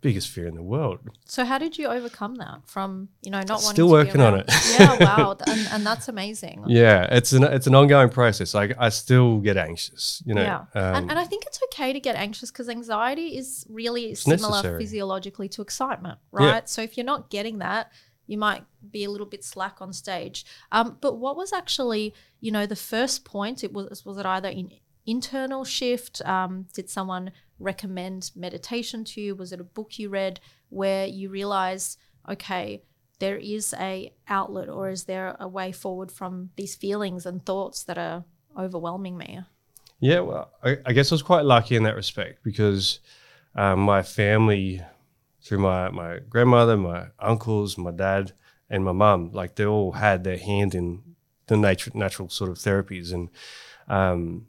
biggest 0.00 0.28
fear 0.28 0.46
in 0.46 0.54
the 0.54 0.62
world. 0.62 0.98
So 1.26 1.44
how 1.44 1.58
did 1.58 1.76
you 1.78 1.86
overcome 1.88 2.36
that 2.36 2.60
from 2.66 3.08
you 3.22 3.30
know 3.30 3.38
not 3.40 3.62
wanting 3.62 3.68
to 3.68 3.74
Still 3.74 3.90
working 3.90 4.20
on 4.20 4.38
it. 4.40 4.50
yeah, 4.78 4.96
wow, 5.00 5.36
and, 5.46 5.68
and 5.72 5.86
that's 5.86 6.08
amazing. 6.08 6.64
Yeah, 6.66 7.06
it's 7.10 7.32
an 7.32 7.42
it's 7.44 7.66
an 7.66 7.74
ongoing 7.74 8.08
process. 8.10 8.54
Like 8.54 8.74
I 8.78 8.88
still 8.88 9.38
get 9.38 9.56
anxious, 9.56 10.22
you 10.26 10.34
know. 10.34 10.42
yeah, 10.42 10.58
um, 10.74 10.94
and, 10.96 11.10
and 11.10 11.18
I 11.18 11.24
think 11.24 11.44
it's 11.46 11.60
okay 11.72 11.92
to 11.92 12.00
get 12.00 12.16
anxious 12.16 12.50
because 12.50 12.68
anxiety 12.68 13.36
is 13.36 13.66
really 13.68 14.14
similar 14.14 14.50
necessary. 14.50 14.78
physiologically 14.80 15.48
to 15.50 15.62
excitement, 15.62 16.18
Yeah. 16.38 16.50
right? 16.52 16.68
So 16.68 16.82
if 16.82 16.96
you're 16.96 17.06
not 17.06 17.30
getting 17.30 17.58
that, 17.58 17.92
you 18.26 18.38
might 18.38 18.64
be 18.90 19.04
a 19.04 19.10
little 19.10 19.26
bit 19.26 19.44
slack 19.44 19.76
on 19.80 19.92
stage. 19.92 20.44
Um, 20.72 20.98
but 21.00 21.18
what 21.18 21.36
was 21.36 21.52
actually, 21.52 22.14
you 22.40 22.50
know, 22.52 22.64
the 22.66 22.76
first 22.76 23.24
point? 23.24 23.62
It 23.64 23.72
was 23.72 24.04
was 24.04 24.16
it 24.18 24.26
either 24.26 24.48
in 24.48 24.70
internal 25.06 25.64
shift? 25.64 26.20
Um, 26.24 26.66
did 26.72 26.88
someone 26.88 27.32
recommend 27.58 28.30
meditation 28.34 29.04
to 29.04 29.20
you? 29.20 29.34
Was 29.34 29.52
it 29.52 29.60
a 29.60 29.64
book 29.64 29.98
you 29.98 30.08
read 30.08 30.40
where 30.68 31.06
you 31.06 31.28
realized, 31.28 31.98
okay, 32.28 32.82
there 33.18 33.36
is 33.36 33.74
a 33.78 34.12
outlet, 34.28 34.68
or 34.68 34.88
is 34.88 35.04
there 35.04 35.36
a 35.38 35.46
way 35.46 35.72
forward 35.72 36.10
from 36.10 36.50
these 36.56 36.74
feelings 36.74 37.26
and 37.26 37.44
thoughts 37.44 37.82
that 37.84 37.98
are 37.98 38.24
overwhelming 38.58 39.18
me? 39.18 39.40
Yeah, 39.98 40.20
well, 40.20 40.50
I, 40.62 40.78
I 40.86 40.92
guess 40.92 41.12
I 41.12 41.14
was 41.14 41.22
quite 41.22 41.44
lucky 41.44 41.76
in 41.76 41.82
that 41.82 41.96
respect 41.96 42.42
because 42.42 43.00
um, 43.54 43.80
my 43.80 44.02
family 44.02 44.82
through 45.42 45.58
my 45.58 45.88
my 45.90 46.18
grandmother, 46.28 46.76
my 46.76 47.06
uncles, 47.18 47.78
my 47.78 47.90
dad, 47.90 48.32
and 48.68 48.84
my 48.84 48.92
mum. 48.92 49.32
Like 49.32 49.56
they 49.56 49.66
all 49.66 49.92
had 49.92 50.24
their 50.24 50.38
hand 50.38 50.74
in 50.74 51.02
the 51.46 51.56
nature, 51.56 51.90
natural 51.94 52.28
sort 52.28 52.50
of 52.50 52.58
therapies, 52.58 53.12
and 53.12 53.28
um, 53.88 54.46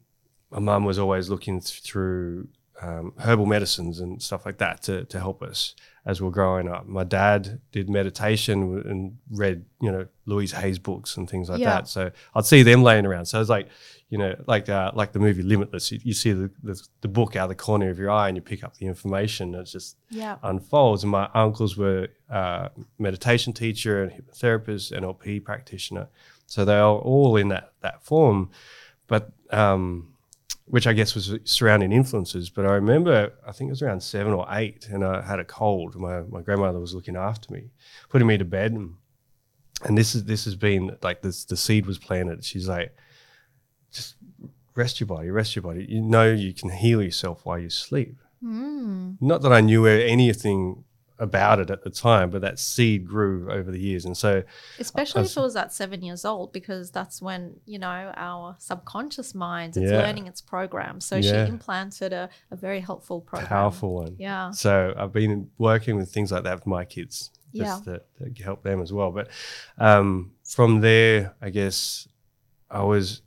my 0.52 0.60
mum 0.60 0.86
was 0.86 1.00
always 1.00 1.30
looking 1.30 1.60
th- 1.62 1.82
through 1.82 2.48
um, 2.82 3.14
herbal 3.20 3.46
medicines 3.46 4.00
and 4.00 4.22
stuff 4.22 4.46
like 4.46 4.58
that 4.58 4.82
to, 4.84 5.06
to 5.06 5.20
help 5.20 5.44
us 5.44 5.76
as 6.04 6.20
we 6.20 6.28
are 6.28 6.32
growing 6.32 6.68
up. 6.68 6.88
My 6.88 7.04
dad 7.04 7.62
did 7.72 7.88
meditation 7.92 8.82
and 8.88 9.18
read, 9.30 9.66
you 9.80 9.92
know, 9.92 10.08
Louise 10.26 10.52
Hay's 10.54 10.80
books 10.80 11.16
and 11.16 11.30
things 11.30 11.48
like 11.48 11.60
Yeah. 11.60 11.70
that. 11.76 11.88
So 11.88 12.10
I'd 12.34 12.46
see 12.46 12.64
them 12.64 12.82
laying 12.82 13.06
around. 13.06 13.26
So 13.28 13.40
it's 13.40 13.52
like, 13.52 13.68
you 14.10 14.18
know, 14.18 14.34
like 14.48 14.68
uh, 14.68 14.92
like 14.96 15.12
the 15.12 15.20
movie 15.20 15.44
Limitless. 15.44 15.92
You, 15.92 16.00
you 16.04 16.14
see 16.14 16.32
the, 16.32 16.50
the 16.64 16.82
the 17.02 17.08
book 17.08 17.36
out 17.36 17.44
of 17.44 17.50
the 17.50 17.56
corner 17.56 17.90
of 17.92 18.00
your 18.00 18.10
eye 18.10 18.28
and 18.30 18.36
you 18.36 18.42
pick 18.42 18.64
up 18.64 18.76
the 18.78 18.88
information. 18.88 19.54
And 19.54 19.68
it 19.68 19.70
just 19.72 19.96
Yeah. 20.10 20.38
unfolds. 20.42 21.04
And 21.04 21.12
my 21.12 21.30
uncles 21.36 21.78
were 21.78 22.08
uh, 22.32 22.70
meditation 22.98 23.54
teacher 23.54 24.02
and 24.04 24.12
hypnotherapist, 24.12 24.92
NLP 24.92 25.44
practitioner. 25.46 26.08
So 26.48 26.66
they 26.66 26.78
are 26.80 26.96
all 26.98 27.38
in 27.38 27.50
that 27.50 27.74
that 27.82 28.04
form, 28.04 28.50
but 29.08 29.32
um, 29.52 30.08
which 30.72 30.88
I 30.88 30.94
guess 30.94 31.14
was 31.14 31.38
surrounding 31.44 31.92
influences. 31.92 32.50
But 32.50 32.66
I 32.66 32.76
remember, 32.76 33.34
I 33.46 33.52
think 33.52 33.68
it 33.68 33.74
was 33.74 33.82
around 33.82 34.02
seven 34.02 34.32
or 34.32 34.48
eight, 34.52 34.88
and 34.90 35.04
I 35.04 35.22
had 35.22 35.38
a 35.38 35.44
cold. 35.44 35.96
My 35.98 36.22
my 36.22 36.42
grandmother 36.42 36.80
was 36.80 36.96
looking 36.96 37.18
after 37.18 37.54
me, 37.54 37.72
putting 38.10 38.26
me 38.26 38.38
to 38.38 38.46
bed, 38.46 38.72
and, 38.72 38.96
and 39.84 39.98
this 39.98 40.16
is 40.16 40.24
this 40.24 40.46
has 40.46 40.56
been 40.56 40.98
like 41.04 41.22
this. 41.22 41.44
The 41.44 41.58
seed 41.58 41.86
was 41.86 41.98
planted. 41.98 42.46
She's 42.46 42.70
like, 42.70 42.96
just 43.92 44.16
rest 44.74 45.02
your 45.02 45.08
body, 45.08 45.30
rest 45.30 45.58
your 45.58 45.64
body. 45.64 45.86
You 45.90 46.02
know 46.02 46.32
you 46.32 46.54
can 46.54 46.70
heal 46.70 47.02
yourself 47.02 47.46
while 47.46 47.60
you 47.60 47.70
sleep. 47.70 48.16
Hmm. 48.42 49.16
Not 49.20 49.42
that 49.42 49.52
I 49.52 49.60
knew 49.60 49.86
anything 49.86 50.86
about 51.22 51.60
it 51.60 51.70
at 51.70 51.84
the 51.84 51.90
time, 51.90 52.30
but 52.32 52.42
that 52.42 52.58
seed 52.60 53.08
grew 53.08 53.50
over 53.52 53.70
the 53.72 53.80
years, 53.80 54.04
and 54.06 54.18
so 54.18 54.44
Especially 54.80 55.20
I've- 55.22 55.30
if 55.30 55.38
it 55.38 55.42
was 55.42 55.56
at 55.56 55.72
seven 55.72 56.02
years 56.02 56.26
old, 56.26 56.52
because 56.52 56.92
that's 56.92 57.22
when, 57.22 57.60
you 57.66 57.78
know, 57.80 58.12
our 58.18 58.56
subconscious 58.60 59.36
mind, 59.36 59.78
it's 59.78 59.92
Yeah. 59.92 60.00
learning 60.00 60.26
its 60.28 60.42
program. 60.42 61.00
So 61.00 61.16
Yeah. 61.18 61.46
she 61.46 61.50
implanted 61.52 62.12
a, 62.12 62.30
a 62.50 62.56
very 62.56 62.80
helpful 62.80 63.22
program. 63.22 63.48
powerful 63.48 63.94
one. 63.94 64.16
Yeah. 64.18 64.52
So 64.52 64.94
I've 64.98 65.14
been 65.14 65.50
working 65.58 65.96
with 65.96 66.12
things 66.12 66.32
like 66.32 66.44
that 66.44 66.56
with 66.56 66.66
my 66.68 66.86
kids, 66.86 67.30
just 67.56 67.86
Yeah. 67.86 67.98
to, 68.20 68.32
to 68.34 68.44
help 68.44 68.64
them 68.64 68.82
as 68.82 68.92
well. 68.92 69.12
But 69.12 69.28
um, 69.78 70.32
from 70.44 70.82
there, 70.82 71.36
I 71.42 71.50
guess 71.52 72.08
I 72.70 72.84
was 72.84 73.22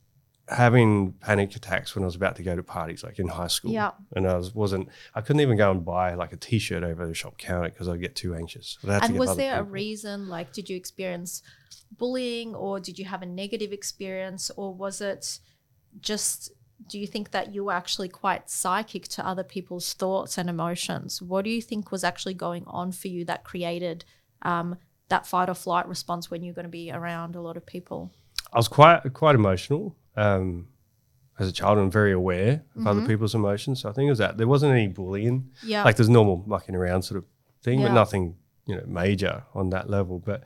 having 0.49 1.13
panic 1.15 1.57
attacks 1.57 1.95
when 1.95 2.05
I 2.05 2.07
was 2.07 2.17
about 2.17 2.37
to 2.37 2.43
go 2.43 2.55
to 2.55 2.63
parties, 2.63 3.03
like 3.03 3.19
in 3.19 3.29
high 3.29 3.47
school. 3.47 3.73
Yeah. 3.73 3.93
And 4.15 4.29
I 4.29 4.37
was 4.37 4.55
wasn't. 4.55 4.89
I 5.15 5.21
couldn't 5.21 5.41
even 5.41 5.57
go 5.57 5.71
and 5.71 5.85
buy 5.85 6.15
like 6.15 6.33
a 6.33 6.37
T-shirt 6.37 6.85
over 6.85 7.07
the 7.07 7.15
shop 7.15 7.39
counter 7.39 7.71
because 7.71 7.89
I'd 7.89 8.01
get 8.01 8.15
too 8.15 8.35
anxious. 8.35 8.79
And 8.83 9.19
was 9.19 9.37
there 9.37 9.59
a 9.59 9.63
reason, 9.63 10.29
like, 10.29 10.53
did 10.53 10.69
you 10.69 10.77
experience 10.77 11.43
bullying 11.97 12.55
or 12.55 12.81
did 12.81 12.99
you 12.99 13.05
have 13.05 13.23
a 13.23 13.27
negative 13.27 13.73
experience 13.73 14.51
or 14.57 14.75
was 14.75 15.01
it 15.01 15.39
just, 16.01 16.51
do 16.89 16.99
you 16.99 17.07
think 17.07 17.31
that 17.31 17.55
you 17.55 17.65
were 17.65 17.73
actually 17.73 18.09
quite 18.09 18.51
psychic 18.51 19.09
to 19.09 19.27
other 19.27 19.45
people's 19.45 19.93
thoughts 19.95 20.37
and 20.37 20.51
emotions? 20.51 21.23
What 21.23 21.45
do 21.45 21.51
you 21.51 21.63
think 21.63 21.91
was 21.91 22.05
actually 22.05 22.35
going 22.35 22.65
on 22.67 22.93
for 22.93 23.09
you 23.09 23.25
that 23.27 23.45
created 23.45 24.05
um, 24.43 24.77
that 25.09 25.27
fight 25.27 25.49
or 25.49 25.55
flight 25.55 25.89
response 25.89 26.31
when 26.31 26.43
you're 26.43 26.55
going 26.55 26.65
to 26.65 26.71
be 26.71 26.91
around 26.91 27.37
a 27.37 27.41
lot 27.41 27.57
of 27.57 27.65
people? 27.65 28.13
I 28.53 28.59
was 28.59 28.69
quite 28.69 29.01
quite 29.13 29.35
emotional 29.35 29.97
um, 30.17 30.69
as 31.39 31.49
a 31.49 31.53
child 31.53 31.79
and 31.79 31.91
very 31.93 32.13
aware 32.13 32.63
of 32.77 32.87
other 32.87 33.05
people's 33.07 33.35
emotions. 33.35 33.81
So 33.81 33.89
I 33.89 33.93
think 33.93 34.07
it 34.07 34.11
was 34.11 34.19
that 34.19 34.37
there 34.39 34.47
wasn't 34.49 34.73
any 34.73 34.87
bullying. 34.89 35.41
Mm-hmm. 35.41 35.69
Yeah. 35.69 35.85
like 35.85 35.97
there's 35.97 36.09
normal 36.09 36.45
mucking 36.47 36.75
around 36.75 37.03
sort 37.03 37.19
of 37.19 37.27
thing, 37.63 37.81
Yeah. 37.81 37.89
but 37.89 37.95
nothing 37.95 38.37
you 38.67 38.77
know 38.77 38.85
major 38.87 39.45
on 39.55 39.71
that 39.71 39.91
level. 39.91 40.19
But 40.21 40.45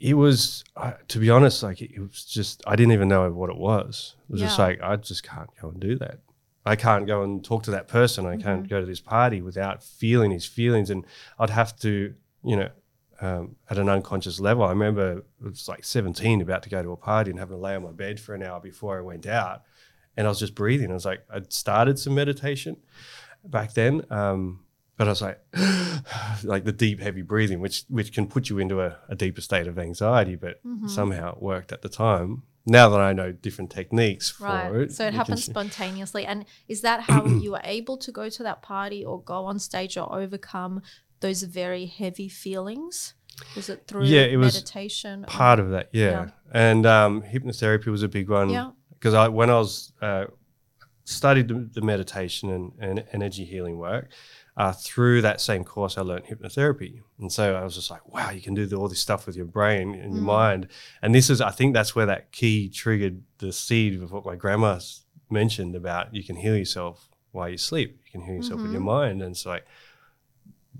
it 0.00 0.14
was, 0.14 0.62
I 0.76 0.94
to 1.08 1.18
be 1.18 1.28
honest, 1.30 1.62
like 1.62 1.82
it, 1.82 1.90
it 1.94 2.00
was 2.00 2.24
just 2.24 2.62
I 2.66 2.76
didn't 2.76 2.92
even 2.92 3.08
know 3.08 3.28
what 3.32 3.50
it 3.50 3.56
was. 3.56 4.14
It 4.28 4.32
was 4.32 4.40
just 4.40 4.58
like 4.58 4.80
I 4.82 4.94
just 4.96 5.24
can't 5.24 5.50
go 5.60 5.70
and 5.70 5.80
do 5.80 5.96
that. 5.98 6.20
I 6.64 6.76
can't 6.76 7.06
go 7.06 7.22
and 7.22 7.42
talk 7.44 7.62
to 7.64 7.70
that 7.72 7.88
person. 7.88 8.26
I 8.26 8.34
Mm-hmm. 8.34 8.42
can't 8.42 8.68
go 8.68 8.78
to 8.80 8.86
this 8.86 9.00
party 9.00 9.40
without 9.42 9.82
feeling 9.82 10.30
his 10.30 10.44
feelings, 10.46 10.90
and 10.90 11.04
I'd 11.38 11.50
have 11.50 11.74
to, 11.80 12.14
you 12.44 12.56
know, 12.56 12.68
um, 13.20 13.56
at 13.68 13.78
an 13.78 13.88
unconscious 13.88 14.38
level. 14.40 14.64
I 14.64 14.70
remember 14.70 15.18
it 15.18 15.24
was 15.44 15.68
like 15.68 15.84
17, 15.84 16.40
about 16.40 16.62
to 16.62 16.68
go 16.68 16.82
to 16.82 16.92
a 16.92 16.96
party 16.96 17.30
and 17.30 17.38
having 17.38 17.56
to 17.56 17.60
lay 17.60 17.74
on 17.74 17.82
my 17.82 17.92
bed 17.92 18.20
for 18.20 18.34
an 18.34 18.42
hour 18.42 18.60
before 18.60 18.98
I 18.98 19.02
went 19.02 19.26
out, 19.26 19.62
and 20.16 20.26
I 20.26 20.30
was 20.30 20.38
just 20.38 20.54
breathing. 20.54 20.90
I 20.90 20.94
was 20.94 21.04
like, 21.04 21.24
I'd 21.32 21.52
started 21.52 21.98
some 21.98 22.14
meditation 22.14 22.76
back 23.44 23.74
then, 23.74 24.04
um, 24.10 24.64
but 24.96 25.06
I 25.06 25.10
was 25.10 25.22
like, 25.22 25.40
like 26.44 26.64
the 26.64 26.72
deep, 26.72 27.00
heavy 27.00 27.22
breathing, 27.22 27.60
which 27.60 27.84
which 27.88 28.12
can 28.12 28.26
put 28.26 28.48
you 28.50 28.58
into 28.58 28.80
a, 28.80 28.96
a 29.08 29.14
deeper 29.14 29.40
state 29.40 29.66
of 29.66 29.78
anxiety, 29.78 30.36
but 30.36 30.60
somehow 30.86 31.32
it 31.34 31.42
worked 31.42 31.72
at 31.72 31.82
the 31.82 31.88
time. 31.88 32.42
Now 32.66 32.90
that 32.90 33.00
I 33.00 33.14
know 33.14 33.32
different 33.32 33.70
techniques 33.70 34.28
for 34.30 34.44
Right. 34.44 34.82
it, 34.82 34.92
So 34.92 35.06
it 35.06 35.10
can 35.10 35.16
happens 35.16 35.44
spontaneously. 35.44 36.26
And 36.26 36.44
is 36.66 36.82
that 36.82 37.00
how 37.08 37.24
you 37.24 37.52
were 37.52 37.62
able 37.64 37.96
to 37.96 38.12
go 38.12 38.28
to 38.28 38.42
that 38.42 38.60
party 38.60 39.02
or 39.02 39.22
go 39.22 39.46
on 39.46 39.58
stage 39.58 39.96
or 39.96 40.14
overcome 40.14 40.82
those 41.20 41.42
very 41.42 41.86
heavy 41.86 42.28
feelings? 42.28 43.14
Was 43.54 43.68
it 43.68 43.86
through 43.86 44.04
Yeah, 44.04 44.22
it 44.22 44.36
was 44.36 44.54
meditation? 44.54 45.24
or- 45.24 45.26
part 45.28 45.60
of 45.60 45.70
that, 45.70 45.90
yeah. 45.92 46.10
Yeah. 46.10 46.28
And 46.52 46.86
um, 46.86 47.22
hypnotherapy 47.22 47.86
was 47.86 48.02
a 48.02 48.08
big 48.08 48.28
one. 48.28 48.50
Yeah. 48.50 48.70
Because 48.90 49.14
I, 49.14 49.28
when 49.28 49.48
I 49.48 49.58
was 49.58 49.92
uh, 50.02 50.24
studied 51.04 51.48
the, 51.48 51.54
the 51.72 51.80
meditation 51.80 52.50
and, 52.50 52.72
and 52.80 53.04
energy 53.12 53.44
healing 53.44 53.78
work, 53.78 54.08
uh, 54.56 54.72
through 54.72 55.22
that 55.22 55.40
same 55.40 55.62
course, 55.62 55.96
I 55.96 56.00
learned 56.00 56.24
hypnotherapy, 56.24 57.00
and 57.20 57.32
so 57.32 57.54
I 57.54 57.62
was 57.62 57.76
just 57.76 57.92
like, 57.92 58.12
"Wow, 58.12 58.30
you 58.30 58.40
can 58.40 58.54
do 58.54 58.66
the, 58.66 58.74
all 58.74 58.88
this 58.88 58.98
stuff 59.00 59.24
with 59.24 59.36
your 59.36 59.44
brain 59.46 59.94
and 59.94 60.10
Mm. 60.12 60.16
your 60.16 60.24
mind." 60.24 60.66
And 61.00 61.14
this 61.14 61.30
is, 61.30 61.40
I 61.40 61.52
think, 61.52 61.74
that's 61.74 61.94
where 61.94 62.06
that 62.06 62.32
key 62.32 62.68
triggered 62.68 63.22
the 63.38 63.52
seed 63.52 64.02
of 64.02 64.10
what 64.10 64.26
my 64.26 64.34
grandma 64.34 64.80
mentioned 65.30 65.76
about 65.76 66.12
you 66.12 66.24
can 66.24 66.34
heal 66.34 66.56
yourself 66.56 67.08
while 67.30 67.48
you 67.48 67.56
sleep. 67.56 68.00
You 68.06 68.10
can 68.10 68.22
heal 68.22 68.34
yourself 68.34 68.60
with 68.62 68.72
your 68.72 68.80
Mm-hmm. 68.80 68.86
mind, 68.90 69.22
and 69.22 69.36
so 69.36 69.50
like, 69.50 69.64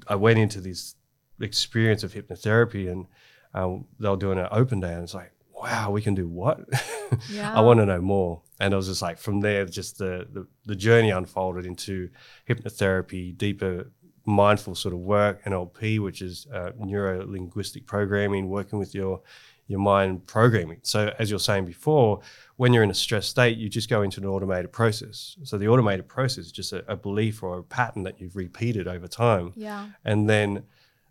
I 0.08 0.14
went 0.16 0.38
into 0.38 0.60
this 0.60 0.94
experience 1.40 2.02
of 2.02 2.12
hypnotherapy, 2.12 2.90
and 2.90 3.06
um, 3.54 3.86
they 3.98 4.08
were 4.08 4.16
doing 4.16 4.38
an 4.38 4.48
open 4.50 4.80
day, 4.80 4.92
and 4.92 5.02
it's 5.02 5.14
like, 5.14 5.32
wow, 5.52 5.90
we 5.90 6.02
can 6.02 6.14
do 6.14 6.28
what? 6.28 6.60
Yeah. 7.30 7.54
I 7.54 7.62
want 7.62 7.80
to 7.80 7.86
know 7.86 8.02
more. 8.02 8.42
And 8.60 8.74
it 8.74 8.76
was 8.76 8.86
just 8.86 9.00
like 9.00 9.16
from 9.16 9.40
there, 9.40 9.64
just 9.64 9.96
the, 9.96 10.26
the 10.30 10.46
the 10.66 10.76
journey 10.76 11.08
unfolded 11.08 11.64
into 11.64 12.10
hypnotherapy, 12.46 13.34
deeper 13.36 13.90
mindful 14.26 14.74
sort 14.74 14.92
of 14.92 15.00
work, 15.00 15.42
NLP, 15.44 16.00
which 16.00 16.20
is 16.20 16.46
uh, 16.52 16.72
neuro 16.78 17.26
linguistic 17.26 17.86
programming, 17.86 18.50
working 18.50 18.78
with 18.78 18.94
your 18.94 19.22
your 19.68 19.78
mind 19.78 20.26
programming. 20.26 20.80
So 20.82 21.14
as 21.18 21.30
you're 21.30 21.38
saying 21.38 21.66
before, 21.66 22.20
when 22.56 22.72
you're 22.72 22.82
in 22.82 22.90
a 22.90 22.94
stressed 22.94 23.28
state, 23.28 23.58
you 23.58 23.68
just 23.68 23.88
go 23.88 24.02
into 24.02 24.20
an 24.20 24.26
automated 24.26 24.72
process. 24.72 25.36
So 25.44 25.58
the 25.58 25.68
automated 25.68 26.08
process 26.08 26.46
is 26.46 26.52
just 26.52 26.72
a, 26.72 26.84
a 26.90 26.96
belief 26.96 27.42
or 27.42 27.58
a 27.58 27.62
pattern 27.62 28.02
that 28.04 28.20
you've 28.20 28.34
repeated 28.34 28.88
over 28.88 29.06
time. 29.06 29.52
Yeah. 29.54 29.88
And 30.04 30.28
then 30.28 30.64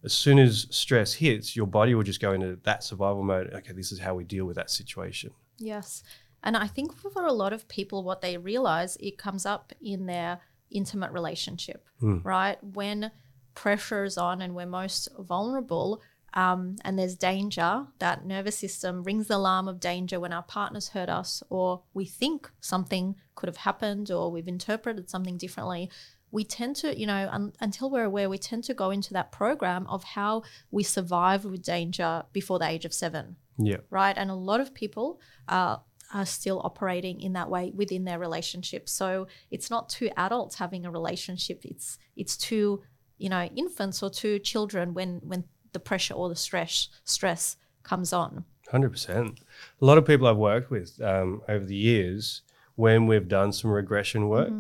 as 0.03 0.11
soon 0.11 0.39
as 0.39 0.67
stress 0.71 1.13
hits, 1.13 1.55
your 1.55 1.67
body 1.67 1.93
will 1.95 2.03
just 2.03 2.19
go 2.19 2.33
into 2.33 2.57
that 2.63 2.83
survival 2.83 3.23
mode. 3.23 3.53
Okay, 3.53 3.73
this 3.73 3.91
is 3.91 3.99
how 3.99 4.15
we 4.15 4.23
deal 4.23 4.45
with 4.45 4.55
that 4.55 4.71
situation. 4.71 5.31
Yes. 5.59 6.03
And 6.43 6.57
I 6.57 6.67
think 6.67 6.95
for 6.95 7.25
a 7.25 7.33
lot 7.33 7.53
of 7.53 7.67
people, 7.67 8.03
what 8.03 8.21
they 8.21 8.37
realize, 8.37 8.97
it 8.97 9.17
comes 9.17 9.45
up 9.45 9.71
in 9.81 10.07
their 10.07 10.39
intimate 10.71 11.11
relationship, 11.11 11.87
hmm. 11.99 12.19
right? 12.23 12.61
When 12.63 13.11
pressure 13.53 14.03
is 14.03 14.17
on 14.17 14.41
and 14.41 14.55
we're 14.55 14.65
most 14.65 15.09
vulnerable 15.19 16.01
um, 16.33 16.75
and 16.83 16.97
there's 16.99 17.15
danger, 17.15 17.87
that 17.99 18.25
nervous 18.25 18.57
system 18.57 19.03
rings 19.03 19.27
the 19.27 19.35
alarm 19.37 19.67
of 19.67 19.79
danger 19.79 20.19
when 20.19 20.33
our 20.33 20.43
partners 20.43 20.89
hurt 20.89 21.09
us 21.09 21.41
or 21.49 21.83
we 21.93 22.05
think 22.05 22.51
something 22.59 23.15
could 23.35 23.47
have 23.47 23.57
happened 23.57 24.11
or 24.11 24.31
we've 24.31 24.47
interpreted 24.47 25.09
something 25.09 25.37
differently. 25.37 25.89
We 26.29 26.43
tend 26.43 26.75
to, 26.77 26.99
you 26.99 27.07
know, 27.07 27.29
un- 27.31 27.53
until 27.61 27.89
we're 27.89 28.03
aware, 28.03 28.29
we 28.29 28.37
tend 28.37 28.65
to 28.65 28.73
go 28.73 28.91
into 28.91 29.13
that 29.13 29.31
program 29.31 29.87
of 29.87 30.03
how 30.03 30.43
we 30.69 30.83
survive 30.83 31.45
with 31.45 31.63
danger 31.63 32.23
before 32.33 32.59
the 32.59 32.67
age 32.67 32.83
of 32.85 32.93
seven 32.93 33.37
Yeah. 33.57 33.77
right? 33.89 34.15
And 34.17 34.29
a 34.29 34.35
lot 34.35 34.59
of 34.59 34.73
people 34.73 35.19
are, 35.47 35.81
are 36.13 36.25
still 36.25 36.61
operating 36.63 37.21
in 37.21 37.33
that 37.33 37.49
way 37.49 37.71
within 37.73 38.03
their 38.03 38.19
relationship. 38.19 38.89
So 38.89 39.27
it's 39.49 39.69
not 39.69 39.89
two 39.89 40.09
adults 40.17 40.55
having 40.55 40.85
a 40.85 40.91
relationship; 40.91 41.61
it's 41.65 41.97
it's 42.15 42.37
two, 42.37 42.81
you 43.17 43.29
know, 43.29 43.43
infants 43.55 44.01
or 44.03 44.09
two 44.09 44.39
children 44.39 44.93
when 44.93 45.21
when 45.23 45.45
the 45.73 45.80
pressure 45.80 46.13
or 46.13 46.30
the 46.30 46.36
stress 46.36 46.89
stress 47.03 47.58
comes 47.84 48.13
on. 48.13 48.45
Hundred 48.71 48.89
percent. 48.91 49.39
A 49.82 49.86
lot 49.86 49.97
of 49.97 50.06
people 50.06 50.27
I've 50.27 50.38
worked 50.38 50.69
with 50.69 51.01
um, 51.01 51.41
over 51.47 51.63
the 51.65 51.75
years, 51.75 52.41
when 52.75 53.08
we've 53.08 53.27
done 53.27 53.53
some 53.53 53.71
regression 53.71 54.27
work, 54.27 54.51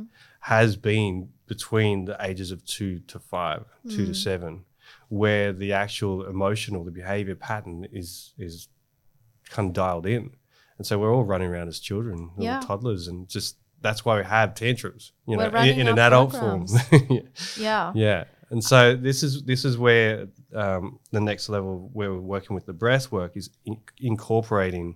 has 0.41 0.75
been 0.77 1.29
between 1.45 2.05
the 2.05 2.15
ages 2.21 2.51
of 2.51 2.63
two 2.65 2.99
to 3.07 3.19
five, 3.19 3.65
two 3.89 4.05
to 4.05 4.13
seven, 4.13 4.63
where 5.09 5.51
the 5.51 5.73
actual 5.73 6.25
emotional, 6.25 6.83
the 6.85 6.91
behavior 6.91 7.35
pattern 7.35 7.87
is 7.91 8.33
is 8.37 8.69
kind 9.49 9.67
of 9.69 9.73
dialed 9.73 10.05
in, 10.05 10.31
and 10.77 10.87
so 10.87 10.97
we're 10.99 11.13
all 11.13 11.23
running 11.25 11.49
around 11.49 11.67
as 11.67 11.79
children, 11.79 12.29
little 12.37 12.43
Yeah. 12.45 12.61
toddlers, 12.61 13.07
and 13.07 13.27
just 13.27 13.57
that's 13.81 14.03
why 14.05 14.17
we 14.17 14.23
have 14.25 14.55
tantrums, 14.55 15.11
you 15.27 15.37
We're 15.37 15.51
know, 15.51 15.59
in, 15.59 15.81
in 15.81 15.87
an 15.87 15.99
adult 15.99 16.31
form. 16.31 16.65
Yeah. 17.57 17.91
yeah, 17.93 18.23
And 18.49 18.63
so 18.63 18.95
this 18.95 19.23
is 19.23 19.43
this 19.43 19.65
is 19.65 19.77
where 19.77 20.27
um, 20.53 20.99
the 21.11 21.19
next 21.21 21.49
level 21.49 21.89
where 21.93 22.11
we're 22.13 22.19
working 22.19 22.55
with 22.55 22.65
the 22.65 22.73
breath 22.73 23.11
work 23.11 23.35
is 23.35 23.49
in- 23.65 23.81
incorporating 23.99 24.95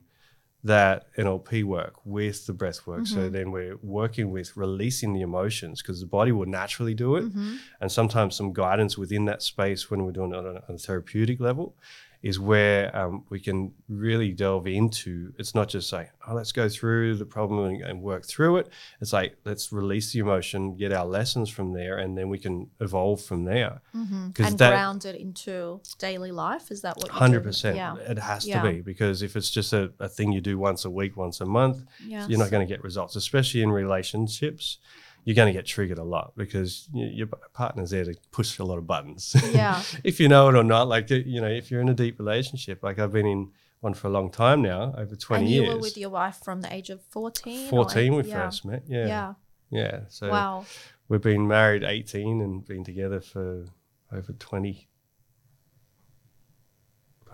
that 0.63 1.07
NLP 1.17 1.63
work 1.63 1.93
with 2.05 2.45
the 2.45 2.53
breath 2.53 2.85
work. 2.85 3.07
So 3.07 3.17
Mm-hmm. 3.17 3.33
then 3.33 3.51
we're 3.51 3.77
working 3.81 4.29
with 4.31 4.55
releasing 4.55 5.11
the 5.13 5.21
emotions 5.21 5.81
because 5.81 5.99
the 5.99 6.05
body 6.05 6.31
will 6.31 6.45
naturally 6.45 6.93
do 6.93 7.15
it. 7.15 7.23
Mm-hmm. 7.25 7.55
And 7.81 7.91
sometimes 7.91 8.35
some 8.35 8.53
guidance 8.53 8.95
within 8.97 9.25
that 9.25 9.41
space 9.41 9.89
when 9.89 10.05
we're 10.05 10.11
doing 10.11 10.31
it 10.33 10.37
on 10.37 10.45
a, 10.45 10.49
on 10.69 10.75
a 10.75 10.77
therapeutic 10.77 11.39
level 11.39 11.75
is 12.23 12.39
where 12.39 12.95
um, 12.95 13.23
we 13.29 13.39
can 13.39 13.73
really 13.89 14.31
delve 14.31 14.67
into. 14.67 15.33
It's 15.39 15.55
not 15.55 15.67
just 15.69 15.91
like, 15.91 16.11
oh, 16.27 16.35
let's 16.35 16.51
go 16.51 16.69
through 16.69 17.15
the 17.15 17.25
problem 17.25 17.65
and, 17.65 17.81
and 17.81 18.01
work 18.01 18.25
through 18.27 18.57
it. 18.57 18.69
It's 18.99 19.11
like, 19.11 19.35
let's 19.43 19.71
release 19.71 20.13
the 20.13 20.19
emotion, 20.19 20.75
get 20.77 20.93
our 20.93 21.05
lessons 21.05 21.49
from 21.49 21.73
there, 21.73 21.97
and 21.97 22.15
then 22.15 22.29
we 22.29 22.37
can 22.37 22.69
evolve 22.79 23.21
from 23.23 23.43
there. 23.45 23.81
Because 23.91 24.51
and 24.51 24.59
that, 24.59 24.69
ground 24.69 25.05
it 25.05 25.15
into 25.15 25.81
daily 25.97 26.31
life. 26.31 26.69
Is 26.69 26.81
that 26.83 26.95
what? 26.97 27.07
you're 27.07 27.15
Hundred 27.15 27.39
doing? 27.39 27.43
percent. 27.45 27.75
Yeah. 27.77 27.95
It 27.97 28.19
has 28.19 28.45
Yeah. 28.45 28.61
to 28.61 28.69
be 28.69 28.81
because 28.81 29.23
if 29.23 29.35
it's 29.35 29.49
just 29.49 29.73
a, 29.73 29.91
a 29.99 30.07
thing 30.07 30.31
you 30.31 30.41
do 30.41 30.59
once 30.59 30.85
a 30.85 30.91
week, 30.91 31.17
once 31.17 31.41
a 31.41 31.45
month, 31.45 31.83
Yes. 32.05 32.29
you're 32.29 32.37
not 32.39 32.51
going 32.51 32.65
to 32.67 32.71
get 32.71 32.83
results. 32.83 33.15
Especially 33.15 33.63
in 33.63 33.71
relationships, 33.71 34.77
you're 35.23 35.35
going 35.35 35.51
to 35.51 35.57
get 35.57 35.65
triggered 35.65 35.99
a 35.99 36.03
lot 36.03 36.33
because 36.35 36.89
you, 36.93 37.05
your 37.05 37.27
partner's 37.53 37.91
there 37.91 38.05
to 38.05 38.15
push 38.31 38.57
a 38.59 38.63
lot 38.63 38.77
of 38.77 38.87
buttons. 38.87 39.35
Yeah. 39.51 39.81
if 40.03 40.19
you 40.19 40.27
know 40.27 40.49
it 40.49 40.55
or 40.55 40.63
not, 40.63 40.87
like 40.87 41.09
you 41.09 41.41
know, 41.41 41.47
if 41.47 41.69
you're 41.69 41.81
in 41.81 41.89
a 41.89 41.93
deep 41.93 42.17
relationship, 42.19 42.83
like 42.83 42.99
I've 42.99 43.11
been 43.11 43.27
in 43.27 43.51
one 43.81 43.93
for 43.93 44.07
a 44.07 44.11
long 44.11 44.31
time 44.31 44.61
now, 44.61 44.93
over 44.97 45.15
20 45.15 45.43
and 45.43 45.51
you 45.51 45.61
years. 45.63 45.73
were 45.75 45.81
with 45.81 45.97
your 45.97 46.09
wife 46.09 46.39
from 46.43 46.61
the 46.61 46.73
age 46.73 46.89
of 46.89 47.01
14? 47.09 47.69
14 47.69 48.15
we 48.15 48.23
yeah. 48.23 48.45
first 48.45 48.65
met, 48.65 48.83
yeah. 48.87 49.07
Yeah. 49.07 49.33
Yeah. 49.69 49.99
So 50.09 50.29
wow. 50.29 50.65
we've 51.07 51.21
been 51.21 51.47
married 51.47 51.83
18 51.83 52.41
and 52.41 52.65
been 52.65 52.83
together 52.83 53.21
for 53.21 53.65
over 54.11 54.33
20, 54.33 54.87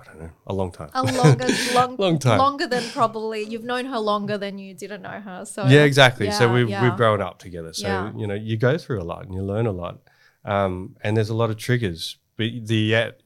don't 0.08 0.20
know, 0.22 0.30
a 0.48 0.54
long 0.54 0.72
time. 0.72 0.89
A 0.93 1.04
longer, 1.04 1.48
long, 1.74 1.96
Long 1.98 2.20
time. 2.20 2.38
longer 2.39 2.67
than 2.67 2.84
probably 2.91 3.43
you've 3.43 3.63
known 3.63 3.86
her 3.86 4.00
longer 4.00 4.38
than 4.38 4.58
you 4.58 4.74
didn't 4.74 5.02
know 5.02 5.20
her. 5.22 5.46
So 5.46 5.65
yeah, 5.65 5.84
exactly. 5.84 6.32
so 6.32 6.52
we've 6.52 6.70
yeah. 6.70 6.84
we've 6.84 6.96
grown 6.98 7.22
up 7.22 7.39
together. 7.39 7.74
So 7.74 7.88
Yeah. 7.88 8.12
you 8.15 8.28
know, 8.28 8.34
you 8.36 8.58
go 8.58 8.78
through 8.78 9.02
a 9.02 9.06
lot 9.06 9.26
and 9.26 9.34
you 9.34 9.41
learn 9.43 9.65
a 9.67 9.72
lot, 9.72 10.00
um, 10.46 10.96
and 11.02 11.15
there's 11.17 11.30
a 11.30 11.36
lot 11.36 11.50
of 11.50 11.58
triggers. 11.58 12.17
But 12.38 12.48
the 12.65 12.76
yet, 12.78 13.22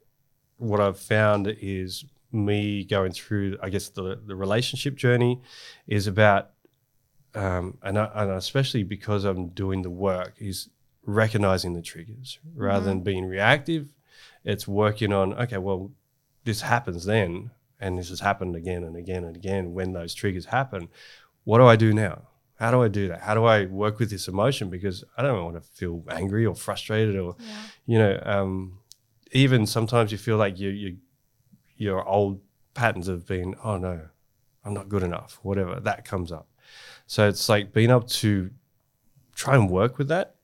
what 0.58 0.80
I've 0.80 1.00
found 1.00 1.48
is 1.62 2.06
me 2.32 2.86
going 2.86 3.12
through, 3.12 3.58
I 3.62 3.70
guess 3.70 3.90
the 3.90 4.20
the 4.26 4.36
relationship 4.36 4.96
journey 4.96 5.42
is 5.88 6.08
about, 6.08 6.52
um, 7.36 7.78
and 7.84 7.98
I, 8.00 8.10
and 8.16 8.32
especially 8.32 8.84
because 8.84 9.24
I'm 9.26 9.50
doing 9.50 9.82
the 9.82 9.90
work 9.90 10.34
is 10.38 10.70
recognizing 11.06 11.74
the 11.74 11.82
triggers 11.82 12.40
rather 12.56 12.80
Mm-hmm. 12.82 12.88
than 12.90 13.02
being 13.02 13.26
reactive. 13.26 13.88
It's 14.44 14.68
working 14.68 15.12
on 15.14 15.34
okay, 15.34 15.58
well, 15.58 15.92
this 16.44 16.62
happens 16.62 17.06
then, 17.06 17.52
and 17.80 17.98
this 17.98 18.10
has 18.10 18.20
happened 18.20 18.56
again 18.56 18.84
and 18.84 18.96
again 18.96 19.24
and 19.24 19.36
again 19.36 19.74
when 19.74 19.94
those 19.94 20.14
triggers 20.14 20.46
happen. 20.46 20.88
What 21.44 21.58
do 21.60 21.66
I 21.66 21.76
do 21.76 21.94
now? 21.94 22.24
How 22.60 22.70
do 22.72 22.84
I 22.84 22.88
do 22.90 23.08
that? 23.08 23.22
How 23.22 23.34
do 23.34 23.44
I 23.46 23.66
work 23.66 23.98
with 24.00 24.10
this 24.12 24.28
emotion? 24.28 24.70
Because 24.70 25.04
I 25.18 25.24
don't 25.24 25.44
want 25.44 25.56
to 25.56 25.62
feel 25.62 26.04
angry 26.10 26.46
or 26.46 26.54
frustrated 26.56 27.16
or, 27.18 27.36
Yeah. 27.40 27.56
you 27.88 27.98
know, 27.98 28.22
um, 28.24 28.80
even 29.32 29.66
sometimes 29.66 30.12
you 30.12 30.18
feel 30.20 30.38
like 30.38 30.60
you, 30.60 30.70
you, 30.70 30.98
your 31.78 32.08
old 32.08 32.40
patterns 32.76 33.08
have 33.08 33.26
been, 33.26 33.56
oh 33.64 33.78
no, 33.78 34.02
I'm 34.64 34.74
not 34.76 34.90
good 34.90 35.02
enough, 35.02 35.40
whatever, 35.42 35.80
that 35.80 36.06
comes 36.06 36.32
up. 36.32 36.48
So 37.08 37.28
it's 37.28 37.50
like 37.50 37.74
being 37.74 37.90
able 37.90 38.02
to 38.02 38.52
try 39.34 39.56
and 39.56 39.68
work 39.70 39.98
with 39.98 40.08
that 40.10 40.36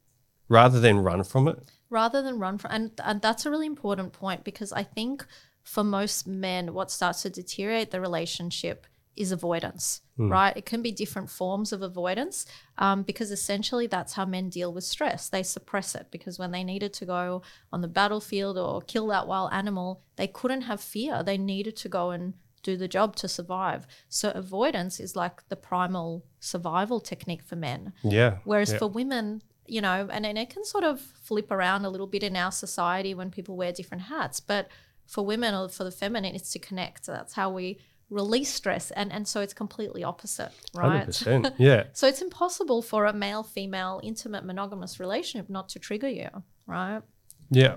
rather 0.49 0.79
than 0.79 0.97
run 0.99 1.23
from 1.23 1.47
it. 1.47 1.59
rather 1.89 2.21
than 2.23 2.39
run 2.39 2.57
from 2.57 2.71
and, 2.71 2.91
and 3.03 3.21
that's 3.21 3.45
a 3.45 3.49
really 3.51 3.65
important 3.65 4.11
point 4.11 4.43
because 4.43 4.73
i 4.73 4.83
think 4.83 5.25
for 5.67 5.83
most 5.83 6.25
men 6.25 6.73
what 6.73 6.89
starts 6.89 7.21
to 7.21 7.29
deteriorate 7.29 7.91
the 7.91 8.01
relationship 8.01 8.87
is 9.15 9.31
avoidance 9.31 10.01
right 10.29 10.55
it 10.55 10.65
can 10.65 10.81
be 10.81 10.91
different 10.91 11.29
forms 11.29 11.73
of 11.73 11.81
avoidance 11.81 12.45
um, 12.77 13.03
because 13.03 13.29
essentially 13.31 13.87
that's 13.87 14.13
how 14.13 14.25
men 14.25 14.47
deal 14.49 14.71
with 14.71 14.83
stress 14.83 15.29
they 15.29 15.43
suppress 15.43 15.93
it 15.93 16.07
because 16.09 16.39
when 16.39 16.51
they 16.51 16.63
needed 16.63 16.93
to 16.93 17.05
go 17.05 17.41
on 17.73 17.81
the 17.81 17.87
battlefield 17.87 18.57
or 18.57 18.81
kill 18.81 19.07
that 19.07 19.27
wild 19.27 19.51
animal 19.51 20.01
they 20.15 20.27
couldn't 20.27 20.61
have 20.61 20.79
fear 20.79 21.21
they 21.23 21.37
needed 21.37 21.75
to 21.75 21.89
go 21.89 22.11
and 22.11 22.33
do 22.63 22.77
the 22.77 22.87
job 22.87 23.15
to 23.15 23.27
survive 23.27 23.85
so 24.09 24.31
avoidance 24.31 24.99
is 24.99 25.15
like 25.15 25.47
the 25.49 25.55
primal 25.55 26.23
survival 26.39 26.99
technique 26.99 27.43
for 27.43 27.55
men 27.55 27.93
Yeah. 28.03 28.37
Whereas 28.43 28.71
yeah. 28.71 28.79
for 28.79 28.87
women, 28.87 29.41
you 29.65 29.81
know, 29.81 30.07
and, 30.11 30.25
and 30.25 30.37
it 30.37 30.49
can 30.49 30.63
sort 30.63 30.83
of 30.83 30.99
flip 30.99 31.51
around 31.51 31.85
a 31.85 31.89
little 31.89 32.07
bit 32.07 32.23
in 32.23 32.35
our 32.35 32.51
society 32.51 33.13
when 33.13 33.29
people 33.31 33.55
wear 33.57 33.71
different 33.71 34.03
hats. 34.03 34.39
But 34.39 34.69
for 35.07 35.25
women 35.25 35.55
or 35.55 35.69
for 35.69 35.83
the 35.83 35.91
feminine, 35.91 36.35
it's 36.35 36.51
to 36.51 36.59
connect. 36.59 37.05
so 37.05 37.13
That's 37.13 37.33
how 37.33 37.49
we 37.49 37.79
release 38.09 38.53
stress. 38.53 38.91
And, 38.91 39.11
and 39.11 39.27
so 39.27 39.41
it's 39.41 39.53
completely 39.53 40.03
opposite, 40.03 40.51
right? 40.75 41.07
100%. 41.07 41.53
Yeah. 41.57 41.85
So 41.93 42.07
it's 42.07 42.21
impossible 42.21 42.81
for 42.81 43.05
a 43.05 43.13
male 43.13 43.43
female 43.43 43.99
intimate 44.03 44.45
monogamous 44.45 44.99
relationship 44.99 45.49
not 45.49 45.69
to 45.69 45.79
trigger 45.79 46.09
you, 46.09 46.29
right? 46.67 47.01
Yeah. 47.49 47.75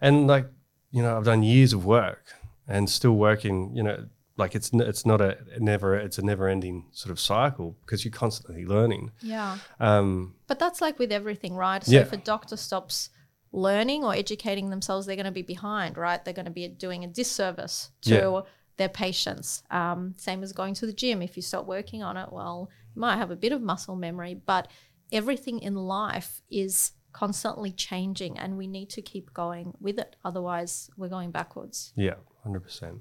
And 0.00 0.26
like, 0.26 0.46
you 0.90 1.02
know, 1.02 1.16
I've 1.16 1.24
done 1.24 1.42
years 1.42 1.72
of 1.72 1.84
work 1.84 2.24
and 2.66 2.88
still 2.90 3.12
working, 3.16 3.74
you 3.76 3.82
know, 3.82 4.06
like 4.36 4.54
it's 4.56 4.70
it's 4.72 5.06
not 5.06 5.20
a 5.20 5.38
never 5.60 5.94
it's 5.96 6.18
a 6.18 6.22
never 6.22 6.48
ending 6.48 6.86
sort 6.90 7.12
of 7.12 7.20
cycle 7.20 7.76
because 7.84 8.04
you're 8.04 8.12
constantly 8.12 8.64
learning. 8.66 9.12
Yeah. 9.22 9.58
Um 9.78 10.34
But 10.48 10.58
that's 10.58 10.80
like 10.80 10.98
with 10.98 11.12
everything, 11.12 11.54
right? 11.54 11.84
So 11.84 11.92
Yeah. 11.92 12.00
if 12.00 12.12
a 12.12 12.16
doctor 12.16 12.56
stops 12.56 13.10
learning 13.54 14.02
or 14.04 14.12
educating 14.14 14.70
themselves, 14.70 15.06
they're 15.06 15.16
going 15.16 15.24
to 15.26 15.30
be 15.30 15.42
behind, 15.42 15.96
right? 15.96 16.24
They're 16.24 16.34
going 16.34 16.44
to 16.46 16.50
be 16.50 16.66
doing 16.68 17.04
a 17.04 17.06
disservice 17.08 17.90
to 18.02 18.14
Yeah. 18.14 18.40
their 18.76 18.88
patients. 18.88 19.62
Um, 19.70 20.14
same 20.16 20.42
as 20.42 20.52
going 20.52 20.74
to 20.74 20.86
the 20.86 20.92
gym. 20.92 21.22
If 21.22 21.36
you 21.36 21.42
stop 21.42 21.64
working 21.66 22.02
on 22.02 22.16
it, 22.16 22.32
well, 22.32 22.68
you 22.94 23.00
might 23.00 23.16
have 23.16 23.30
a 23.30 23.36
bit 23.36 23.52
of 23.52 23.62
muscle 23.62 23.94
memory, 23.94 24.34
but 24.34 24.66
everything 25.12 25.60
in 25.60 25.74
life 25.76 26.42
is 26.50 26.92
constantly 27.12 27.70
changing 27.70 28.36
and 28.36 28.58
we 28.58 28.66
need 28.66 28.90
to 28.90 29.00
keep 29.02 29.32
going 29.32 29.72
with 29.80 29.98
it. 30.00 30.16
Otherwise, 30.24 30.90
we're 30.96 31.08
going 31.08 31.30
backwards. 31.30 31.92
yeah, 31.94 32.14
100%. 32.44 32.98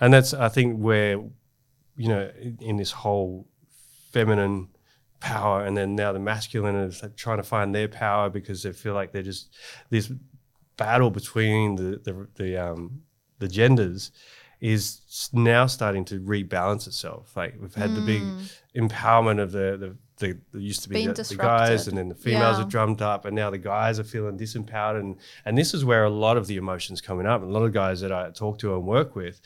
And 0.00 0.12
that's 0.14 0.32
I 0.32 0.48
think 0.48 0.78
where 0.78 1.18
you 1.96 2.08
know 2.08 2.30
in, 2.40 2.58
in 2.60 2.76
this 2.76 2.92
whole 2.92 3.48
feminine 4.12 4.68
power 5.20 5.64
and 5.64 5.76
then 5.76 5.94
now 5.96 6.12
the 6.12 6.18
masculine 6.18 6.76
is 6.76 7.02
like 7.02 7.16
trying 7.16 7.38
to 7.38 7.42
find 7.42 7.74
their 7.74 7.88
power 7.88 8.28
because 8.30 8.62
they 8.62 8.72
feel 8.72 8.94
like 8.94 9.12
they're 9.12 9.22
just 9.22 9.54
this 9.90 10.12
battle 10.76 11.10
between 11.10 11.76
the 11.76 12.00
the 12.04 12.28
the 12.34 12.56
um 12.56 13.02
the 13.38 13.48
genders 13.48 14.10
is 14.60 15.28
now 15.34 15.66
starting 15.66 16.04
to 16.06 16.18
rebalance 16.20 16.86
itself. 16.86 17.36
Like 17.36 17.56
we've 17.60 17.74
had 17.74 17.94
the 17.94 18.00
big 18.00 18.22
empowerment 18.74 19.38
of 19.40 19.52
the 19.52 19.76
the, 19.78 19.96
the 20.26 20.38
there 20.52 20.60
used 20.60 20.82
to 20.84 20.88
be 20.88 21.06
the, 21.06 21.12
the 21.12 21.36
guys 21.36 21.88
and 21.88 21.98
then 21.98 22.08
the 22.08 22.14
females 22.14 22.58
Yeah. 22.58 22.64
are 22.64 22.68
drummed 22.68 23.02
up 23.02 23.26
and 23.26 23.36
now 23.36 23.50
the 23.50 23.58
guys 23.58 23.98
are 24.00 24.04
feeling 24.04 24.38
disempowered 24.38 24.98
and 24.98 25.16
and 25.44 25.58
this 25.58 25.74
is 25.74 25.84
where 25.84 26.04
a 26.04 26.10
lot 26.10 26.36
of 26.38 26.46
the 26.46 26.56
emotions 26.56 27.00
coming 27.02 27.26
up. 27.26 27.42
And 27.42 27.50
a 27.50 27.52
lot 27.52 27.64
of 27.64 27.72
guys 27.74 28.00
that 28.00 28.12
I 28.12 28.30
talk 28.30 28.58
to 28.60 28.74
and 28.74 28.86
work 28.86 29.14
with 29.14 29.40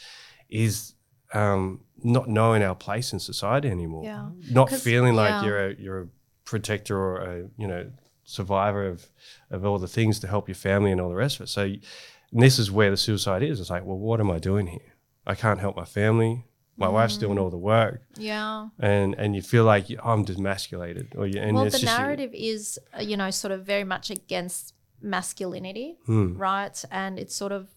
is 0.49 0.95
um, 1.35 1.81
not 2.03 2.29
knowing 2.29 2.63
our 2.63 2.75
place 2.75 3.13
in 3.13 3.21
society 3.21 3.69
anymore. 3.69 4.05
Yeah. 4.05 4.31
Not 4.51 4.71
feeling 4.71 5.15
like 5.15 5.31
yeah. 5.31 5.45
you're 5.45 5.67
a 5.69 5.75
you're 5.77 6.01
a 6.03 6.09
protector 6.45 6.97
or 6.99 7.17
a 7.19 7.49
you 7.57 7.67
know 7.69 7.91
survivor 8.25 8.87
of 8.87 9.07
of 9.51 9.65
all 9.65 9.79
the 9.79 9.89
things 9.89 10.19
to 10.21 10.27
help 10.27 10.49
your 10.49 10.55
family 10.55 10.91
and 10.93 11.01
all 11.01 11.09
the 11.09 11.15
rest 11.17 11.37
of 11.37 11.43
it. 11.45 11.49
So 11.49 11.63
and 11.63 12.43
this 12.43 12.59
is 12.59 12.71
where 12.71 12.91
the 12.91 12.97
suicide 12.97 13.43
is. 13.43 13.61
It's 13.61 13.71
like, 13.71 13.85
well, 13.85 13.99
what 13.99 14.21
am 14.21 14.31
I 14.31 14.39
doing 14.39 14.67
here? 14.69 14.95
I 15.27 15.35
can't 15.35 15.61
help 15.61 15.77
my 15.77 15.85
family. 15.85 16.45
My 16.77 16.89
wife's 16.89 17.19
doing 17.19 17.37
Mm. 17.37 17.43
all 17.43 17.51
the 17.51 17.59
work, 17.59 18.01
Yeah. 18.17 18.69
and 18.79 19.15
and 19.19 19.37
you 19.37 19.43
feel 19.43 19.65
like 19.65 19.85
I'm 20.03 20.25
demasculated, 20.25 21.15
or 21.15 21.27
you. 21.27 21.39
And 21.39 21.55
well, 21.55 21.69
the 21.69 21.83
narrative 21.85 22.31
is, 22.33 22.79
uh, 22.99 23.03
you 23.03 23.17
know, 23.19 23.31
sort 23.31 23.53
of 23.53 23.67
very 23.67 23.85
much 23.85 24.11
against 24.11 24.73
masculinity, 25.03 25.99
Hmm. 26.07 26.37
right? 26.39 26.83
And 26.91 27.19
it's 27.19 27.35
sort 27.37 27.53
of 27.53 27.69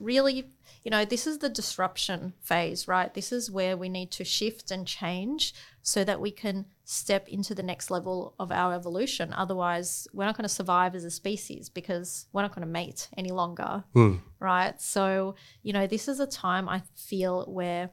really, 0.00 0.46
you 0.86 0.90
know, 0.90 1.04
this 1.04 1.26
is 1.26 1.38
the 1.38 1.48
disruption 1.48 2.32
phase, 2.40 2.86
right? 2.86 3.12
This 3.12 3.32
is 3.32 3.50
where 3.50 3.76
we 3.76 3.88
need 3.88 4.12
to 4.12 4.24
shift 4.24 4.70
and 4.70 4.86
change 4.86 5.52
so 5.82 6.04
that 6.04 6.20
we 6.20 6.30
can 6.30 6.66
step 6.84 7.26
into 7.26 7.56
the 7.56 7.62
next 7.64 7.90
level 7.90 8.36
of 8.38 8.52
our 8.52 8.72
evolution. 8.72 9.32
Otherwise, 9.32 10.06
we're 10.12 10.26
not 10.26 10.36
going 10.36 10.44
to 10.48 10.48
survive 10.48 10.94
as 10.94 11.02
a 11.02 11.10
species 11.10 11.68
because 11.68 12.26
we're 12.32 12.42
not 12.42 12.54
going 12.54 12.64
to 12.64 12.72
mate 12.72 13.08
any 13.16 13.32
longer, 13.32 13.82
Hmm. 13.94 14.18
right? 14.38 14.80
So, 14.80 15.34
you 15.64 15.72
know, 15.72 15.88
this 15.88 16.06
is 16.06 16.20
a 16.20 16.26
time 16.26 16.68
I 16.68 16.82
feel 16.94 17.46
where 17.46 17.90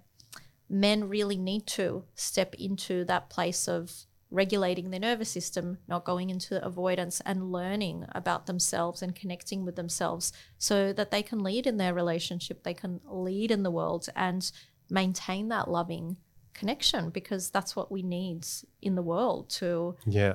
men 0.69 1.09
really 1.09 1.39
need 1.39 1.65
to 1.65 2.03
step 2.13 2.53
into 2.59 3.05
that 3.05 3.27
place 3.27 3.67
of 3.67 3.91
regulating 4.33 4.89
their 4.89 4.99
nervous 4.99 5.29
system, 5.29 5.77
not 5.87 6.03
going 6.03 6.29
into 6.31 6.63
avoidance 6.65 7.21
and 7.25 7.51
learning 7.51 8.05
about 8.13 8.47
themselves 8.47 9.01
and 9.01 9.15
connecting 9.15 9.63
with 9.63 9.75
themselves 9.75 10.33
so 10.57 10.91
that 10.91 11.11
they 11.11 11.21
can 11.21 11.43
lead 11.43 11.67
in 11.67 11.77
their 11.77 11.93
relationship, 11.93 12.63
they 12.63 12.73
can 12.73 12.99
lead 13.05 13.51
in 13.51 13.63
the 13.63 13.71
world 13.71 14.09
and 14.15 14.51
maintain 14.89 15.49
that 15.49 15.69
loving 15.69 16.17
connection 16.53 17.09
because 17.11 17.51
that's 17.51 17.75
what 17.75 17.91
we 17.91 18.01
need 18.01 18.45
in 18.81 18.95
the 18.95 19.01
world 19.01 19.49
to 19.49 19.95
yeah, 20.05 20.33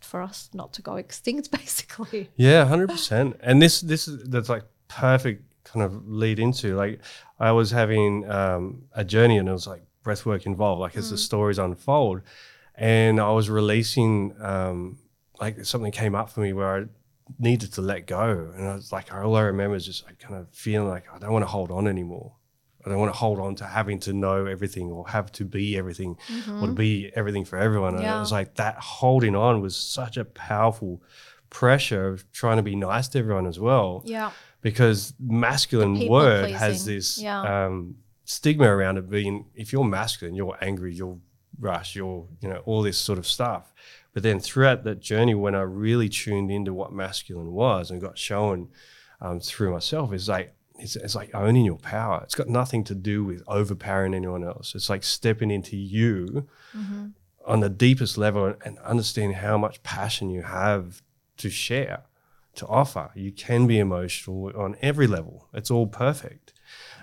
for 0.00 0.20
us 0.20 0.50
not 0.52 0.72
to 0.72 0.82
go 0.82 0.96
extinct, 1.04 1.50
basically. 1.50 2.30
Yeah, 2.36 2.64
hundred 2.64 2.90
percent. 2.90 3.36
And 3.40 3.62
this 3.62 3.80
this 3.80 4.08
is 4.08 4.24
that's 4.24 4.48
like 4.48 4.64
perfect 4.88 5.44
kind 5.64 5.84
of 5.84 6.06
lead 6.06 6.38
into 6.38 6.76
like 6.76 7.00
I 7.38 7.52
was 7.52 7.70
having 7.70 8.28
um, 8.30 8.82
a 8.92 9.04
journey 9.04 9.38
and 9.38 9.48
it 9.48 9.52
was 9.52 9.66
like 9.66 9.82
breath 10.02 10.26
work 10.26 10.46
involved, 10.46 10.80
like 10.80 10.96
as 10.96 11.10
the 11.10 11.16
stories 11.16 11.58
unfold, 11.58 12.20
and 12.76 13.20
I 13.20 13.30
was 13.30 13.48
releasing 13.50 14.34
um, 14.40 14.98
like 15.40 15.64
something 15.64 15.92
came 15.92 16.14
up 16.14 16.30
for 16.30 16.40
me 16.40 16.52
where 16.52 16.76
I 16.76 16.84
needed 17.38 17.72
to 17.74 17.80
let 17.82 18.06
go, 18.06 18.52
and 18.56 18.66
I 18.68 18.74
was 18.74 18.92
like 18.92 19.12
all 19.12 19.36
I 19.36 19.42
remember 19.42 19.76
is 19.76 19.86
just 19.86 20.04
like 20.04 20.18
kind 20.18 20.34
of 20.34 20.48
feeling 20.52 20.88
like 20.88 21.04
I 21.14 21.18
don't 21.18 21.32
want 21.32 21.44
to 21.44 21.48
hold 21.50 21.70
on 21.70 21.86
anymore. 21.88 22.34
I 22.86 22.90
don't 22.90 22.98
want 22.98 23.14
to 23.14 23.18
hold 23.18 23.38
on 23.40 23.54
to 23.56 23.64
having 23.64 23.98
to 24.00 24.12
know 24.12 24.44
everything 24.44 24.90
or 24.92 25.08
have 25.08 25.32
to 25.32 25.46
be 25.46 25.74
everything 25.78 26.18
or 26.60 26.66
to 26.66 26.72
be 26.74 27.10
everything 27.16 27.46
for 27.46 27.56
everyone. 27.58 27.94
And 27.94 28.04
it 28.04 28.18
was 28.20 28.30
like 28.30 28.56
that 28.56 28.76
holding 28.76 29.34
on 29.34 29.62
was 29.62 29.74
such 29.74 30.18
a 30.18 30.24
powerful 30.26 31.02
pressure 31.48 32.08
of 32.08 32.30
trying 32.32 32.58
to 32.58 32.62
be 32.62 32.76
nice 32.76 33.08
to 33.08 33.18
everyone 33.18 33.46
as 33.46 33.58
well 33.58 34.02
Yeah. 34.04 34.32
because 34.60 35.14
masculine 35.18 36.08
word 36.08 36.42
pleasing. 36.44 36.58
has 36.58 36.84
this 36.84 37.16
Yeah. 37.16 37.64
um, 37.66 37.96
stigma 38.26 38.66
around 38.66 38.98
it 38.98 39.08
being 39.08 39.46
if 39.54 39.72
you're 39.72 39.84
masculine 39.84 40.34
you're 40.34 40.58
angry 40.60 40.92
you're 40.94 41.16
rush 41.58 41.94
you're 41.94 42.26
you 42.40 42.48
know 42.48 42.62
all 42.64 42.82
this 42.82 42.98
sort 42.98 43.18
of 43.18 43.26
stuff 43.26 43.72
but 44.12 44.22
then 44.22 44.40
throughout 44.40 44.84
that 44.84 45.00
journey 45.00 45.34
when 45.34 45.54
i 45.54 45.60
really 45.60 46.08
tuned 46.08 46.50
into 46.50 46.72
what 46.72 46.92
masculine 46.92 47.52
was 47.52 47.90
and 47.90 48.00
got 48.00 48.18
shown 48.18 48.68
um, 49.20 49.40
through 49.40 49.72
myself 49.72 50.12
is 50.12 50.28
like 50.28 50.54
it's, 50.78 50.96
it's 50.96 51.14
like 51.14 51.30
owning 51.34 51.64
your 51.64 51.78
power 51.78 52.20
it's 52.24 52.34
got 52.34 52.48
nothing 52.48 52.82
to 52.82 52.94
do 52.94 53.24
with 53.24 53.42
overpowering 53.46 54.14
anyone 54.14 54.42
else 54.42 54.74
it's 54.74 54.90
like 54.90 55.04
stepping 55.04 55.50
into 55.50 55.76
you 55.76 56.48
on 57.46 57.60
the 57.60 57.68
deepest 57.68 58.18
level 58.18 58.46
and, 58.46 58.56
and 58.64 58.78
understanding 58.80 59.36
how 59.36 59.56
much 59.56 59.82
passion 59.82 60.30
you 60.30 60.42
have 60.42 61.02
to 61.36 61.50
share 61.50 62.04
to 62.56 62.66
offer. 62.66 63.10
You 63.14 63.32
can 63.32 63.66
be 63.66 63.78
emotional 63.78 64.52
on 64.56 64.76
every 64.80 65.06
level. 65.06 65.48
It's 65.52 65.70
all 65.70 65.86
perfect. 65.86 66.52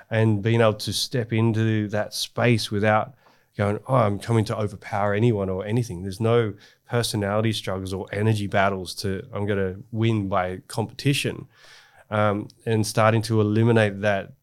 And 0.10 0.42
being 0.42 0.62
able 0.62 0.74
to 0.76 0.94
step 0.94 1.32
into 1.32 1.88
that 1.90 2.14
space 2.14 2.72
without 2.72 3.14
going, 3.62 3.80
oh, 3.88 3.96
I'm 3.96 4.18
coming 4.20 4.46
to 4.46 4.58
overpower 4.58 5.14
anyone 5.14 5.50
or 5.50 5.66
anything. 5.66 6.02
There's 6.02 6.20
no 6.20 6.54
personality 6.90 7.54
struggles 7.54 7.94
or 7.94 8.08
energy 8.12 8.48
battles 8.48 8.94
to, 8.96 9.24
I'm 9.34 9.46
going 9.46 9.60
to 9.60 9.84
win 9.92 10.28
by 10.30 10.46
competition. 10.68 11.48
Um, 12.10 12.48
and 12.66 12.86
starting 12.86 13.22
to 13.24 13.40
eliminate 13.40 14.02
that, 14.02 14.34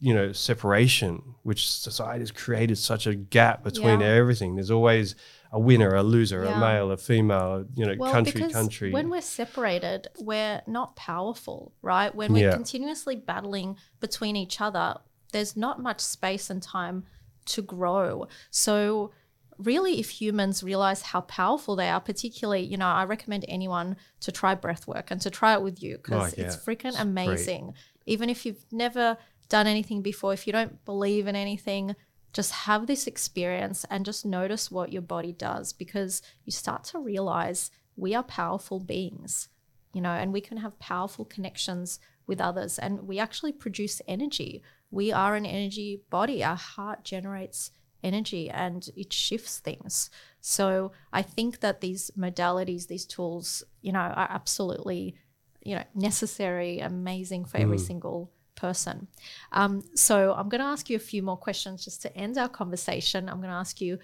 you 0.00 0.12
know, 0.12 0.32
separation, 0.32 1.22
which 1.44 1.70
society 1.70 2.20
has 2.20 2.30
created 2.30 2.76
such 2.76 3.06
a 3.06 3.14
gap 3.14 3.62
between 3.62 4.00
Yeah. 4.00 4.06
everything. 4.20 4.56
There's 4.56 4.70
always 4.70 5.14
a 5.52 5.58
winner, 5.58 5.94
a 5.94 6.02
loser, 6.02 6.44
Yeah. 6.44 6.56
a 6.56 6.58
male, 6.58 6.90
a 6.90 6.96
female, 6.96 7.64
you 7.76 7.86
know, 7.86 7.94
Well, 7.96 8.10
country, 8.12 8.50
country. 8.50 8.90
when 8.92 9.08
we're 9.08 9.20
separated, 9.22 10.08
we're 10.18 10.60
not 10.66 10.96
powerful, 10.96 11.72
right? 11.80 12.12
When 12.14 12.32
we're 12.32 12.48
Yeah. 12.48 12.54
continuously 12.54 13.14
battling 13.16 13.76
between 14.00 14.34
each 14.36 14.60
other, 14.60 14.96
there's 15.32 15.56
not 15.56 15.80
much 15.80 16.00
space 16.00 16.50
and 16.50 16.60
time 16.62 17.04
to 17.46 17.62
grow. 17.62 18.26
So, 18.50 19.12
really, 19.58 20.00
if 20.00 20.10
humans 20.10 20.62
realize 20.62 21.02
how 21.02 21.20
powerful 21.22 21.76
they 21.76 21.88
are, 21.88 22.00
particularly, 22.00 22.62
you 22.62 22.76
know, 22.76 22.86
I 22.86 23.04
recommend 23.04 23.44
anyone 23.48 23.96
to 24.20 24.32
try 24.32 24.54
breath 24.54 24.86
work 24.88 25.10
and 25.10 25.20
to 25.20 25.30
try 25.30 25.52
it 25.54 25.62
with 25.62 25.82
you 25.82 25.96
because 25.96 26.32
Oh, 26.32 26.34
yeah. 26.36 26.44
it's 26.46 26.56
freaking 26.56 26.86
It's 26.86 26.96
great. 26.96 27.02
amazing. 27.02 27.74
Even 28.06 28.28
if 28.28 28.44
you've 28.44 28.64
never 28.72 29.16
done 29.48 29.66
anything 29.66 30.02
before, 30.02 30.32
if 30.32 30.46
you 30.46 30.52
don't 30.52 30.84
believe 30.84 31.26
in 31.26 31.36
anything, 31.36 31.94
just 32.32 32.50
have 32.50 32.86
this 32.88 33.06
experience 33.06 33.84
and 33.90 34.04
just 34.04 34.26
notice 34.26 34.70
what 34.70 34.92
your 34.92 35.02
body 35.02 35.32
does 35.32 35.72
because 35.72 36.20
you 36.44 36.50
start 36.50 36.82
to 36.84 36.98
realize 36.98 37.70
we 37.96 38.12
are 38.12 38.24
powerful 38.24 38.80
beings, 38.80 39.48
you 39.92 40.00
know, 40.00 40.10
and 40.10 40.32
we 40.32 40.40
can 40.40 40.56
have 40.56 40.76
powerful 40.80 41.24
connections 41.24 42.00
with 42.26 42.40
others 42.40 42.76
and 42.78 43.06
we 43.06 43.20
actually 43.20 43.52
produce 43.52 44.02
energy. 44.08 44.62
We 44.94 45.12
are 45.12 45.34
an 45.34 45.44
energy 45.44 46.02
body. 46.08 46.44
Our 46.44 46.56
heart 46.56 47.04
generates 47.04 47.72
energy 48.04 48.48
and 48.48 48.88
it 48.96 49.12
shifts 49.12 49.58
things. 49.58 50.08
So 50.40 50.92
I 51.12 51.22
think 51.22 51.60
that 51.60 51.80
these 51.80 52.10
modalities, 52.16 52.86
these 52.86 53.04
tools, 53.04 53.64
you 53.82 53.92
know, 53.92 53.98
are 53.98 54.28
absolutely, 54.30 55.16
you 55.62 55.74
know, 55.74 55.84
necessary, 55.94 56.78
amazing 56.78 57.46
for 57.46 57.58
every 57.58 57.78
single 57.78 58.30
person. 58.54 59.08
Um, 59.50 59.82
so 59.94 60.32
I'm 60.32 60.48
going 60.48 60.60
to 60.60 60.66
ask 60.66 60.88
you 60.88 60.96
a 60.96 61.10
few 61.12 61.22
more 61.22 61.36
questions 61.36 61.84
just 61.84 62.02
to 62.02 62.16
end 62.16 62.38
our 62.38 62.48
conversation. 62.48 63.28
I'm 63.28 63.38
going 63.38 63.48
to 63.48 63.56
ask 63.56 63.80
you 63.80 63.98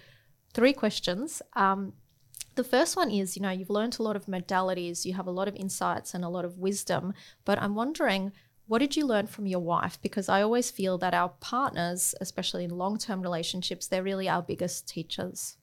three 0.53 0.73
questions. 0.73 1.41
Um, 1.53 1.93
the 2.55 2.63
first 2.65 2.97
one 2.97 3.09
is, 3.09 3.37
you 3.37 3.41
know, 3.41 3.51
you've 3.51 3.69
learned 3.69 3.97
a 3.97 4.03
lot 4.03 4.17
of 4.17 4.25
modalities, 4.25 5.05
you 5.05 5.13
have 5.13 5.27
a 5.27 5.31
lot 5.31 5.47
of 5.47 5.55
insights 5.55 6.13
and 6.13 6.25
a 6.25 6.29
lot 6.29 6.43
of 6.43 6.57
wisdom, 6.57 7.13
but 7.45 7.61
I'm 7.61 7.75
wondering, 7.75 8.33
what 8.71 8.79
did 8.79 8.95
you 8.95 9.05
learn 9.05 9.27
from 9.27 9.47
your 9.47 9.59
wife? 9.59 9.99
Because 10.01 10.29
I 10.29 10.41
always 10.41 10.71
feel 10.71 10.97
that 10.99 11.13
our 11.13 11.27
partners, 11.41 12.15
especially 12.21 12.63
in 12.63 12.69
long 12.69 12.97
term 12.97 13.21
relationships, 13.21 13.85
they're 13.85 14.01
really 14.01 14.29
our 14.29 14.41
biggest 14.41 14.87
teachers. 14.87 15.57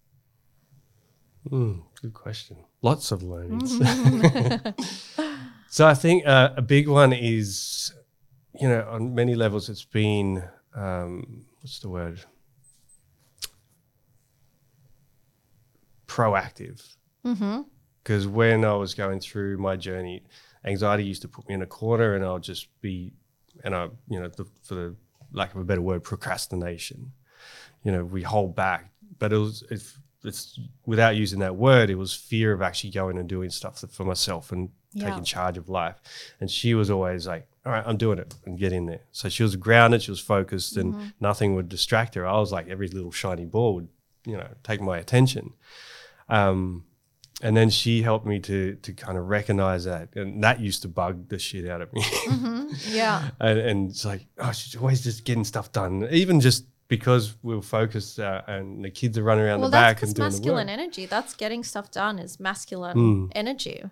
Mm, 1.49 1.85
good 2.03 2.13
question. 2.13 2.59
Lots 2.83 3.11
of 3.11 3.23
learnings. 3.23 3.81
Mm-hmm. 3.81 4.83
so 5.71 5.87
I 5.87 5.95
think 5.95 6.27
uh, 6.27 6.51
a 6.55 6.61
big 6.61 6.87
one 6.87 7.15
is, 7.15 7.95
you 8.61 8.69
know, 8.69 8.87
on 8.91 9.15
many 9.15 9.35
levels, 9.35 9.71
it's 9.71 9.87
been 9.87 10.45
um, 10.75 11.47
what's 11.63 11.79
the 11.79 11.89
word? 11.89 12.21
Proactive. 16.07 16.95
Because 17.23 18.27
when 18.27 18.67
I 18.67 18.75
was 18.75 18.93
going 18.93 19.21
through 19.21 19.57
my 19.57 19.77
journey, 19.77 20.25
anxiety 20.65 21.05
used 21.05 21.23
to 21.23 21.29
put 21.29 21.49
me 21.49 21.55
in 21.55 21.63
a 21.63 21.67
corner, 21.67 22.15
and 22.15 22.25
I'll 22.25 22.39
just 22.39 22.69
be, 22.81 23.13
and 23.65 23.75
I, 23.75 23.89
you 24.09 24.21
know, 24.21 24.29
the, 24.29 24.45
for 24.63 24.75
the 24.75 24.97
lack 25.33 25.55
of 25.55 25.61
a 25.61 25.65
better 25.65 25.83
word, 25.83 26.03
procrastination. 26.05 27.13
You 27.85 27.93
know, 27.93 28.05
we 28.05 28.23
hold 28.23 28.55
back, 28.57 28.91
but 29.19 29.33
it 29.33 29.37
was 29.39 29.63
if 29.71 29.99
it's 30.25 30.59
without 30.85 31.17
using 31.17 31.39
that 31.41 31.55
word, 31.57 31.91
it 31.91 31.95
was 31.95 32.13
fear 32.15 32.53
of 32.53 32.61
actually 32.61 32.91
going 32.91 33.19
and 33.19 33.29
doing 33.29 33.51
stuff 33.51 33.85
for 33.91 34.05
myself 34.05 34.51
and 34.53 34.71
Yeah. 34.95 35.05
taking 35.05 35.23
charge 35.25 35.59
of 35.59 35.69
life. 35.69 36.01
And 36.41 36.51
she 36.51 36.75
was 36.75 36.91
always 36.91 37.27
like, 37.27 37.47
"All 37.65 37.73
right, 37.73 37.85
I'm 37.87 37.99
doing 37.99 38.19
it," 38.19 38.35
and 38.47 38.59
get 38.59 38.73
in 38.73 38.87
there. 38.87 39.03
So 39.13 39.29
she 39.29 39.43
was 39.43 39.55
grounded, 39.55 40.03
she 40.03 40.11
was 40.11 40.19
focused, 40.21 40.77
and 40.77 41.13
nothing 41.21 41.55
would 41.55 41.69
distract 41.69 42.15
her. 42.17 42.27
I 42.27 42.39
was 42.41 42.51
like 42.51 42.69
every 42.69 42.89
little 42.89 43.13
shiny 43.13 43.45
ball 43.45 43.75
would, 43.77 43.89
you 44.25 44.37
know, 44.37 44.49
take 44.65 44.81
my 44.81 44.99
attention. 44.99 45.53
Um, 46.29 46.85
and 47.43 47.57
then 47.57 47.71
she 47.71 48.03
helped 48.03 48.27
me 48.27 48.41
to 48.41 48.75
to 48.77 48.93
kind 48.93 49.17
of 49.19 49.29
recognize 49.29 49.85
that, 49.85 50.15
and 50.17 50.43
that 50.43 50.61
used 50.61 50.83
to 50.83 50.89
bug 50.89 51.29
the 51.29 51.39
shit 51.39 51.69
out 51.69 51.83
of 51.83 51.93
me. 51.93 52.05
Yeah. 52.91 53.31
and, 53.41 53.59
and 53.59 53.91
it's 53.91 54.05
like, 54.05 54.27
oh, 54.39 54.53
she's 54.53 54.77
always 54.77 55.03
just 55.03 55.25
getting 55.25 55.45
stuff 55.45 55.73
done, 55.73 56.07
even 56.11 56.41
just 56.41 56.67
because 56.89 57.35
we're 57.43 57.63
focused 57.63 58.19
uh, 58.19 58.43
and 58.47 58.85
the 58.85 58.91
kids 58.91 59.17
are 59.19 59.23
running 59.23 59.45
around 59.45 59.61
well, 59.61 59.71
the 59.71 59.75
back 59.75 60.03
and 60.03 60.15
doing 60.15 60.27
masculine 60.29 60.69
energy, 60.69 61.07
that's 61.07 61.35
getting 61.35 61.63
stuff 61.65 61.91
done, 61.91 62.19
is 62.19 62.39
masculine 62.41 63.31
energy, 63.35 63.83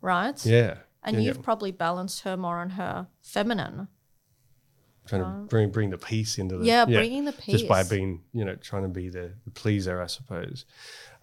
right? 0.00 0.44
Yeah, 0.44 0.78
And 1.02 1.16
yeah, 1.16 1.22
you've 1.22 1.42
probably 1.42 1.70
balanced 1.72 2.20
her 2.22 2.36
more 2.36 2.58
on 2.58 2.70
her 2.70 3.08
feminine. 3.20 3.88
Trying 5.06 5.22
to 5.22 5.46
bring 5.48 5.70
bring 5.70 5.90
the 5.90 5.98
peace 5.98 6.38
into 6.38 6.58
the 6.58 6.64
Yeah, 6.64 6.84
bringing 6.84 7.24
the 7.24 7.32
peace 7.32 7.52
just 7.56 7.68
by 7.68 7.82
being 7.82 8.22
you 8.32 8.44
know 8.44 8.54
trying 8.56 8.82
to 8.82 8.88
be 8.88 9.08
the, 9.08 9.32
the 9.44 9.50
pleaser, 9.50 10.00
I 10.00 10.06
suppose. 10.06 10.64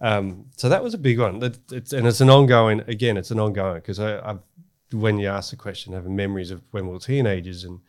Um, 0.00 0.46
so 0.56 0.68
that 0.68 0.82
was 0.82 0.94
a 0.94 0.98
big 0.98 1.18
one. 1.18 1.38
That 1.40 1.58
it's 1.72 1.92
and 1.92 2.06
it's 2.06 2.20
an 2.20 2.30
ongoing. 2.30 2.80
Again, 2.86 3.16
it's 3.16 3.30
an 3.30 3.40
ongoing 3.40 3.76
because 3.76 3.98
I, 4.00 4.36
when 4.92 5.18
you 5.18 5.28
ask 5.28 5.50
the 5.50 5.56
question, 5.56 5.92
having 5.92 6.16
memories 6.16 6.50
of 6.50 6.62
when 6.70 6.86
we 6.86 6.92
were 6.92 6.98
teenagers 6.98 7.64
and 7.64 7.80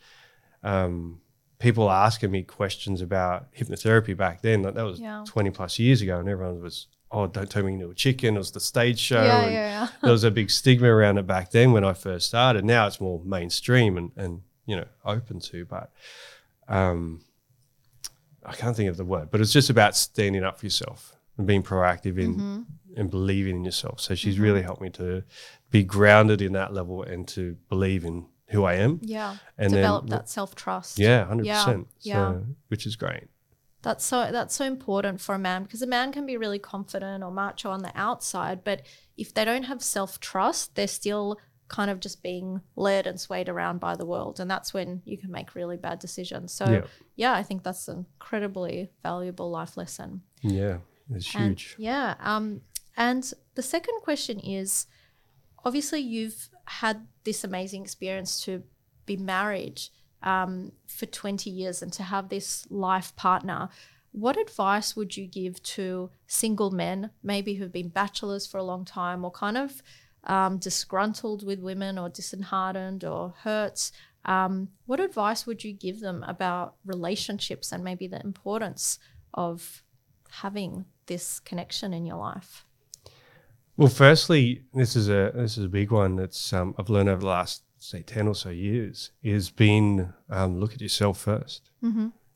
um, 0.64 1.22
people 1.60 1.90
asking 1.90 2.32
me 2.32 2.44
questions 2.44 3.02
about 3.02 3.54
hypnotherapy 3.54 4.16
back 4.16 4.42
then. 4.42 4.64
Like 4.64 4.76
that 4.76 4.84
was 4.86 5.00
Yeah. 5.00 5.24
twenty 5.26 5.50
plus 5.52 5.80
years 5.80 6.02
ago, 6.02 6.20
and 6.20 6.30
everyone 6.30 6.62
was. 6.62 6.88
Oh, 7.12 7.26
don't 7.26 7.50
turn 7.50 7.66
me 7.66 7.74
into 7.74 7.90
a 7.90 7.96
chicken. 7.96 8.36
It 8.36 8.38
was 8.38 8.52
the 8.52 8.60
stage 8.60 9.00
show. 9.00 9.24
Yeah, 9.24 9.42
and 9.42 9.52
yeah, 9.52 9.82
yeah. 9.82 9.88
there 10.04 10.12
was 10.12 10.24
a 10.24 10.30
big 10.30 10.52
stigma 10.52 10.90
around 10.90 11.18
it 11.18 11.26
back 11.26 11.50
then 11.50 11.72
when 11.72 11.84
I 11.84 11.94
first 11.94 12.28
started. 12.28 12.64
Now 12.64 12.86
it's 12.86 13.02
more 13.02 13.20
mainstream 13.26 13.98
and, 13.98 14.12
and 14.16 14.42
you 14.70 14.76
know 14.78 14.86
open 15.06 15.40
to, 15.50 15.66
but 15.66 15.88
um, 16.68 17.22
I 18.46 18.54
can't 18.54 18.76
think 18.76 18.90
of 18.90 18.98
the 18.98 19.06
word. 19.06 19.30
But 19.32 19.42
it's 19.42 19.54
just 19.54 19.70
about 19.70 19.96
standing 19.96 20.44
up 20.44 20.60
for 20.60 20.66
yourself 20.66 21.16
and 21.38 21.46
being 21.48 21.64
proactive 21.64 22.18
in 22.18 22.36
Mm-hmm. 22.36 22.62
and 23.00 23.10
believing 23.12 23.58
in 23.58 23.64
yourself. 23.66 24.00
So 24.02 24.16
she's 24.16 24.40
really 24.40 24.62
helped 24.62 24.82
me 24.82 24.90
to 24.92 25.24
be 25.72 25.84
grounded 25.84 26.42
in 26.42 26.54
that 26.54 26.74
level 26.74 27.04
and 27.04 27.28
to 27.30 27.56
believe 27.70 28.04
in 28.06 28.26
who 28.48 28.64
I 28.64 28.76
am. 28.76 29.00
Yeah. 29.04 29.38
And 29.58 29.72
Develop 29.74 30.04
w- 30.06 30.18
that 30.18 30.30
self 30.30 30.56
trust. 30.56 30.98
Yeah, 31.00 31.26
hundred 31.26 31.46
Yeah, 31.46 31.64
percent. 31.64 31.88
yeah. 32.02 32.14
So 32.32 32.46
which 32.70 32.86
is 32.86 32.96
great. 32.96 33.28
That's 33.82 34.04
so 34.04 34.30
that's 34.32 34.56
so 34.56 34.66
important 34.66 35.22
for 35.22 35.36
a 35.36 35.40
man 35.40 35.64
because 35.64 35.82
a 35.82 35.88
man 35.88 36.12
can 36.12 36.26
be 36.26 36.36
really 36.36 36.60
confident 36.60 37.24
or 37.24 37.32
macho 37.32 37.70
on 37.70 37.82
the 37.82 37.92
outside, 37.96 38.64
but 38.64 38.82
if 39.18 39.34
they 39.34 39.46
don't 39.46 39.64
have 39.72 39.82
self 39.82 40.20
trust, 40.20 40.76
they're 40.76 40.88
still 41.02 41.38
kind 41.70 41.90
of 41.92 42.00
just 42.00 42.22
being 42.22 42.62
led 42.76 43.08
and 43.08 43.20
swayed 43.20 43.48
around 43.50 43.80
by 43.80 43.96
the 43.96 44.06
world, 44.06 44.40
and 44.40 44.50
that's 44.52 44.74
when 44.74 45.02
you 45.06 45.18
can 45.18 45.32
make 45.32 45.56
really 45.56 45.78
bad 45.78 46.00
decisions. 46.00 46.52
So 46.52 46.66
Yeah. 46.70 46.82
yeah, 47.16 47.34
I 47.34 47.44
think 47.44 47.64
that's 47.64 47.88
an 47.88 48.06
incredibly 48.14 48.92
valuable 49.04 49.50
life 49.50 49.78
lesson. 49.78 50.22
Yeah, 50.42 50.80
it's 51.16 51.34
And 51.36 51.58
huge. 51.60 51.76
yeah. 51.78 52.16
Um, 52.20 52.62
And 52.98 53.32
the 53.56 53.62
second 53.62 54.02
question 54.02 54.40
is 54.40 54.86
obviously, 55.64 56.02
you've 56.02 56.50
had 56.66 57.08
this 57.24 57.44
amazing 57.44 57.82
experience 57.84 58.42
to 58.46 58.64
be 59.06 59.16
married 59.16 59.82
um, 60.22 60.74
for 60.88 61.06
20 61.06 61.50
years 61.50 61.82
and 61.82 61.94
to 61.94 62.04
have 62.04 62.28
this 62.30 62.66
life 62.70 63.16
partner. 63.16 63.70
What 64.12 64.38
advice 64.38 64.96
would 64.98 65.16
you 65.16 65.28
give 65.28 65.62
to 65.76 66.10
single 66.28 66.72
men, 66.72 67.12
maybe 67.24 67.54
who've 67.54 67.72
been 67.72 67.90
bachelors 67.90 68.46
for 68.48 68.58
a 68.58 68.64
long 68.64 68.84
time 68.86 69.24
or 69.24 69.32
kind 69.32 69.58
of 69.58 69.82
um, 70.26 70.58
disgruntled 70.58 71.46
with 71.46 71.60
women 71.60 71.98
or 71.98 72.10
disheartened 72.10 73.04
or 73.04 73.34
hurt? 73.44 73.92
Um, 74.26 74.70
what 74.86 75.00
advice 75.00 75.46
would 75.46 75.64
you 75.64 75.72
give 75.74 76.02
them 76.02 76.24
about 76.28 76.76
relationships 76.86 77.72
and 77.72 77.84
maybe 77.84 78.08
the 78.08 78.20
importance 78.22 79.00
of 79.34 79.84
having 80.30 80.86
this 81.06 81.40
connection 81.40 81.94
in 81.94 82.06
your 82.06 82.18
life? 82.18 82.66
Well, 83.78 83.88
firstly, 83.88 84.64
this 84.74 84.96
is 84.98 85.08
a 85.10 85.32
this 85.34 85.58
is 85.58 85.64
a 85.66 85.70
big 85.70 85.92
one 85.92 86.18
that's 86.18 86.52
um, 86.52 86.76
I've 86.78 86.90
learned 86.90 87.08
over 87.10 87.22
the 87.22 87.28
last 87.28 87.64
say 87.78 88.02
ten 88.02 88.28
or 88.28 88.36
so 88.36 88.50
years 88.50 89.12
is 89.24 89.50
being 89.50 90.12
um, 90.30 90.60
look 90.60 90.74
at 90.74 90.82
yourself 90.82 91.18
first 91.18 91.70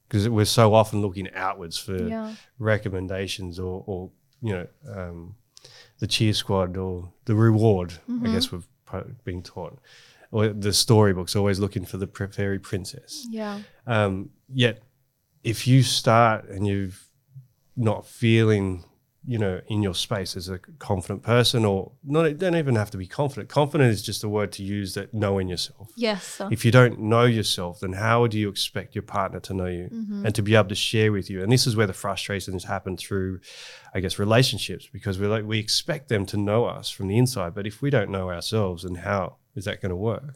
because 0.07 0.29
we're 0.29 0.45
so 0.45 0.73
often 0.73 1.01
looking 1.01 1.27
outwards 1.33 1.77
for 1.77 1.97
Yeah. 2.07 2.33
recommendations 2.59 3.59
or, 3.59 3.83
or 3.85 4.11
you 4.41 4.53
know 4.53 4.67
um, 4.89 5.35
the 6.03 6.07
cheer 6.07 6.33
squad 6.33 6.75
or 6.75 7.13
the 7.23 7.33
reward. 7.33 7.93
I 8.09 8.33
guess 8.33 8.51
we've 8.51 8.67
been 9.23 9.41
taught, 9.41 9.79
or 10.31 10.49
the 10.49 10.73
storybooks 10.73 11.33
always 11.33 11.59
looking 11.59 11.85
for 11.85 11.95
the 11.95 12.07
fairy 12.07 12.59
princess. 12.59 13.25
Yeah. 13.29 13.61
Um, 13.87 14.31
yet, 14.53 14.83
if 15.45 15.65
you 15.65 15.81
start 15.81 16.49
and 16.49 16.67
you've 16.67 17.07
not 17.77 18.05
feeling, 18.05 18.83
you 19.25 19.37
know, 19.37 19.61
in 19.67 19.81
your 19.81 19.95
space 19.95 20.35
as 20.35 20.49
a 20.49 20.59
confident 20.79 21.23
person, 21.23 21.63
or 21.63 21.91
not, 22.03 22.37
don't 22.37 22.55
even 22.55 22.75
have 22.75 22.91
to 22.91 22.97
be 22.97 23.07
confident. 23.07 23.49
Confident 23.49 23.89
is 23.91 24.01
just 24.01 24.23
a 24.23 24.29
word 24.29 24.51
to 24.53 24.63
use 24.63 24.95
that 24.95 25.13
knowing 25.13 25.47
yourself. 25.47 25.89
Yes. 25.95 26.41
uh, 26.41 26.49
If 26.51 26.65
you 26.65 26.71
don't 26.71 26.99
know 26.99 27.23
yourself, 27.23 27.79
then 27.79 27.93
how 27.93 28.27
do 28.27 28.37
you 28.37 28.49
expect 28.49 28.95
your 28.95 29.03
partner 29.03 29.39
to 29.41 29.53
know 29.53 29.67
you 29.67 29.89
and 30.25 30.35
to 30.35 30.41
be 30.41 30.55
able 30.55 30.69
to 30.69 30.75
share 30.75 31.11
with 31.11 31.29
you? 31.29 31.41
And 31.41 31.51
this 31.51 31.65
is 31.65 31.75
where 31.75 31.87
the 31.87 31.93
frustrations 31.93 32.65
happen 32.65 32.97
through, 32.97 33.39
I 33.93 34.01
guess, 34.01 34.19
relationships 34.19 34.89
because 34.91 35.19
we 35.19 35.27
like 35.27 35.45
we 35.45 35.59
expect 35.59 36.09
them 36.09 36.25
to 36.27 36.37
know 36.37 36.65
us 36.65 36.89
from 36.89 37.07
the 37.07 37.17
inside, 37.17 37.55
but 37.55 37.65
if 37.65 37.81
we 37.81 37.89
don't 37.89 38.09
know 38.09 38.29
ourselves, 38.29 38.83
then 38.83 38.95
how 38.95 39.37
is 39.55 39.65
that 39.65 39.81
going 39.81 39.91
to 39.91 39.95
work? 39.95 40.35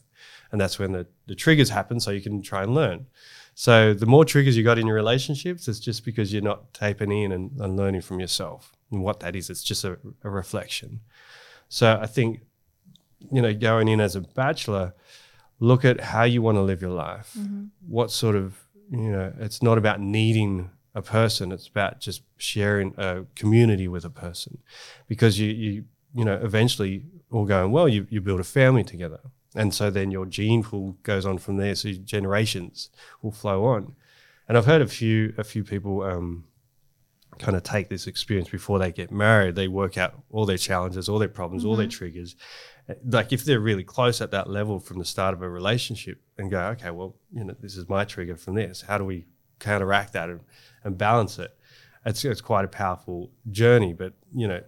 And 0.52 0.62
that's 0.62 0.80
when 0.80 0.94
the, 0.94 1.08
the 1.26 1.36
triggers 1.36 1.72
happen, 1.72 2.00
so 2.00 2.12
you 2.12 2.22
can 2.22 2.42
try 2.42 2.64
and 2.64 2.74
learn. 2.74 3.08
So 3.54 3.94
the 3.94 4.06
more 4.06 4.24
triggers 4.24 4.56
you 4.56 4.64
got 4.64 4.78
in 4.78 4.88
your 4.88 4.96
relationships, 4.96 5.68
it's 5.68 5.80
just 5.80 6.06
because 6.06 6.32
you're 6.32 6.42
not 6.44 6.74
taping 6.74 7.12
in 7.12 7.32
and, 7.32 7.52
and 7.60 7.76
learning 7.76 8.02
from 8.02 8.20
yourself. 8.20 8.72
What 8.90 9.20
that 9.20 9.36
is, 9.36 9.50
it's 9.50 9.64
just 9.64 9.84
a, 9.84 9.98
a 10.24 10.30
reflection. 10.30 11.02
So 11.70 12.00
I 12.02 12.06
think, 12.06 12.42
you 13.32 13.42
know, 13.42 13.54
going 13.54 13.88
in 13.88 14.00
as 14.00 14.16
a 14.16 14.22
bachelor, 14.22 14.94
look 15.60 15.84
at 15.84 16.00
how 16.00 16.24
you 16.24 16.42
want 16.42 16.56
to 16.56 16.62
live 16.62 16.82
your 16.82 16.92
life. 16.92 17.36
What 17.88 18.12
sort 18.12 18.36
of, 18.36 18.64
you 18.90 19.12
know, 19.12 19.34
it's 19.40 19.62
not 19.62 19.78
about 19.78 20.00
needing 20.00 20.70
a 20.96 21.02
person, 21.02 21.52
it's 21.52 21.68
about 21.68 22.00
just 22.00 22.24
sharing 22.38 22.94
a 22.98 23.26
community 23.36 23.88
with 23.88 24.06
a 24.06 24.10
person. 24.10 24.60
Because 25.08 25.40
you, 25.40 25.52
you, 25.52 25.86
you 26.14 26.26
know, 26.26 26.40
eventually 26.42 27.04
all 27.30 27.46
going 27.46 27.72
well, 27.72 27.88
you, 27.90 28.08
you 28.10 28.22
build 28.22 28.40
a 28.40 28.46
family 28.46 28.84
together. 28.84 29.20
And 29.56 29.74
so 29.74 29.90
then 29.90 30.12
your 30.12 30.26
gene 30.26 30.64
pool 30.64 30.98
goes 31.04 31.26
on 31.26 31.38
from 31.38 31.58
there. 31.58 31.76
So 31.76 31.92
generations 31.92 32.90
will 33.22 33.32
flow 33.32 33.66
on. 33.66 33.96
And 34.48 34.58
I've 34.58 34.66
heard 34.66 34.82
a 34.82 34.88
few 34.88 35.34
a 35.38 35.44
few 35.44 35.64
people 35.64 36.04
um, 36.04 36.46
kind 37.40 37.56
of 37.56 37.64
take 37.64 37.90
this 37.90 38.08
experience 38.08 38.50
before 38.50 38.80
they 38.80 38.92
get 38.92 39.12
married. 39.12 39.56
They 39.56 39.68
work 39.68 39.98
out 39.98 40.14
all 40.32 40.46
their 40.46 40.58
challenges, 40.58 41.08
all 41.10 41.20
their 41.20 41.28
problems, 41.28 41.66
all 41.66 41.76
their 41.76 41.88
triggers. 41.88 42.36
Uh, 42.90 42.96
Like 43.06 43.32
if 43.34 43.44
they're 43.46 43.60
really 43.60 43.84
close 43.84 44.22
at 44.22 44.32
that 44.32 44.50
level 44.50 44.80
from 44.80 45.00
the 45.00 45.06
start 45.06 45.34
of 45.34 45.42
a 45.42 45.50
relationship, 45.50 46.22
and 46.38 46.52
go, 46.52 46.60
okay, 46.68 46.92
well, 46.92 47.16
you 47.32 47.44
know, 47.44 47.56
this 47.60 47.76
is 47.76 47.90
my 47.90 48.06
trigger 48.06 48.36
from 48.38 48.56
this. 48.56 48.82
How 48.82 48.98
do 48.98 49.06
we 49.06 49.26
counteract 49.60 50.14
that 50.14 50.30
and, 50.30 50.42
and 50.84 50.98
balance 50.98 51.40
it? 51.40 51.58
It's 52.06 52.24
it's 52.24 52.42
quite 52.42 52.64
a 52.66 52.70
powerful 52.70 53.32
journey, 53.50 53.94
but 53.94 54.14
you 54.34 54.48
know, 54.48 54.62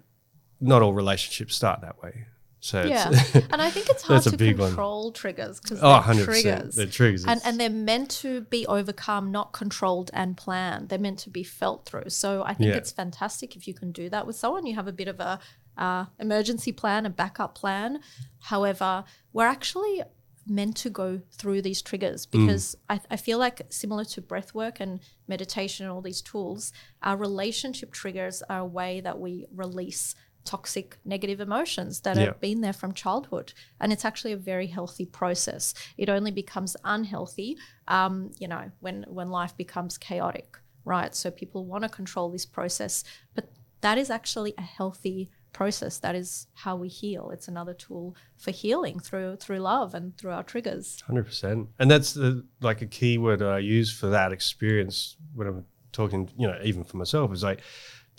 not 0.59 0.82
all 0.82 0.93
relationships 0.93 1.55
start 1.55 1.82
that 1.82 2.01
way. 2.01 2.26
So 2.62 2.84
Yeah. 2.84 3.10
it's, 3.12 3.36
and 3.53 3.62
I 3.62 3.70
think 3.70 3.89
it's 3.89 4.03
hard 4.03 4.24
to 4.24 4.36
big 4.38 4.57
one. 4.60 4.70
control 4.70 5.12
triggers 5.12 5.60
because 5.60 5.80
oh, 5.82 6.03
they're 6.14 6.16
100%. 6.16 6.26
triggers. 6.26 6.76
They're 6.76 6.86
triggers. 6.88 7.26
and, 7.26 7.39
and 7.45 7.60
they're 7.60 7.70
meant 7.70 8.12
to 8.22 8.41
be 8.41 8.66
overcome, 8.68 9.32
not 9.32 9.53
controlled 9.53 10.12
and 10.14 10.36
planned. 10.36 10.89
They're 10.89 10.99
meant 10.99 11.20
to 11.20 11.30
be 11.30 11.43
felt 11.43 11.86
through. 11.86 12.10
So 12.10 12.43
I 12.43 12.53
think 12.53 12.70
Yeah. 12.72 12.76
it's 12.78 12.91
fantastic 12.91 13.55
if 13.55 13.68
you 13.68 13.74
can 13.74 13.91
do 13.91 14.10
that 14.10 14.28
with 14.28 14.36
someone. 14.36 14.66
You 14.66 14.76
have 14.76 14.88
a 14.88 14.91
bit 14.93 15.07
of 15.07 15.20
a 15.20 15.39
uh, 15.78 16.05
emergency 16.20 16.74
plan, 16.74 17.05
a 17.05 17.10
backup 17.10 17.55
plan. 17.55 17.99
However, 18.41 19.05
we're 19.32 19.45
actually 19.45 20.03
meant 20.45 20.76
to 20.76 20.89
go 20.89 21.22
through 21.32 21.62
these 21.62 21.82
triggers 21.82 22.26
Mm. 22.26 22.32
because 22.47 22.76
I, 22.89 22.99
I 23.12 23.16
feel 23.18 23.38
like 23.38 23.62
similar 23.70 24.03
to 24.05 24.22
breath 24.22 24.53
work 24.53 24.80
and 24.80 24.99
meditation 25.28 25.86
and 25.86 25.93
all 25.93 26.01
these 26.01 26.22
tools, 26.22 26.74
our 27.03 27.16
relationship 27.16 27.91
triggers 27.93 28.41
are 28.49 28.60
a 28.60 28.66
way 28.66 28.99
that 29.01 29.20
we 29.20 29.45
release 29.55 30.16
toxic 30.45 30.97
negative 31.05 31.39
emotions 31.39 32.01
that 32.01 32.17
Yeah. 32.17 32.25
have 32.25 32.39
been 32.39 32.61
there 32.61 32.73
from 32.73 32.93
childhood. 32.93 33.53
And 33.79 33.91
it's 33.93 34.05
actually 34.05 34.33
a 34.33 34.37
very 34.37 34.67
healthy 34.67 35.05
process. 35.05 35.73
It 35.97 36.09
only 36.09 36.31
becomes 36.31 36.75
unhealthy 36.83 37.57
um, 37.87 38.31
you 38.37 38.47
know 38.47 38.71
when 38.79 39.03
when 39.07 39.29
life 39.29 39.55
becomes 39.57 39.97
chaotic 39.97 40.57
right? 40.85 41.13
So 41.13 41.29
people 41.29 41.65
want 41.65 41.83
to 41.83 41.89
control 41.89 42.31
this 42.31 42.45
process 42.45 43.03
but 43.35 43.49
that 43.81 43.97
is 43.97 44.09
actually 44.09 44.53
a 44.57 44.61
healthy 44.61 45.29
process. 45.53 45.97
That 45.99 46.15
is 46.15 46.47
how 46.53 46.75
we 46.75 46.87
heal. 46.87 47.31
It's 47.31 47.47
another 47.47 47.73
tool 47.73 48.15
for 48.37 48.51
healing 48.51 48.99
through 48.99 49.37
through 49.37 49.59
love 49.59 49.93
and 49.93 50.17
through 50.17 50.31
our 50.31 50.43
triggers. 50.43 51.01
Hundred 51.05 51.25
percent, 51.25 51.69
and 51.79 51.89
that's 51.89 52.13
the, 52.13 52.45
like 52.61 52.81
a 52.81 52.85
key 52.85 53.17
word 53.17 53.41
I 53.41 53.59
use 53.59 53.91
for 53.91 54.07
that 54.09 54.31
experience 54.31 55.17
when 55.33 55.47
I'm 55.47 55.65
talking. 55.91 56.29
You 56.37 56.47
know, 56.47 56.59
even 56.63 56.83
for 56.83 56.97
myself, 56.97 57.31
is 57.33 57.43
like 57.43 57.61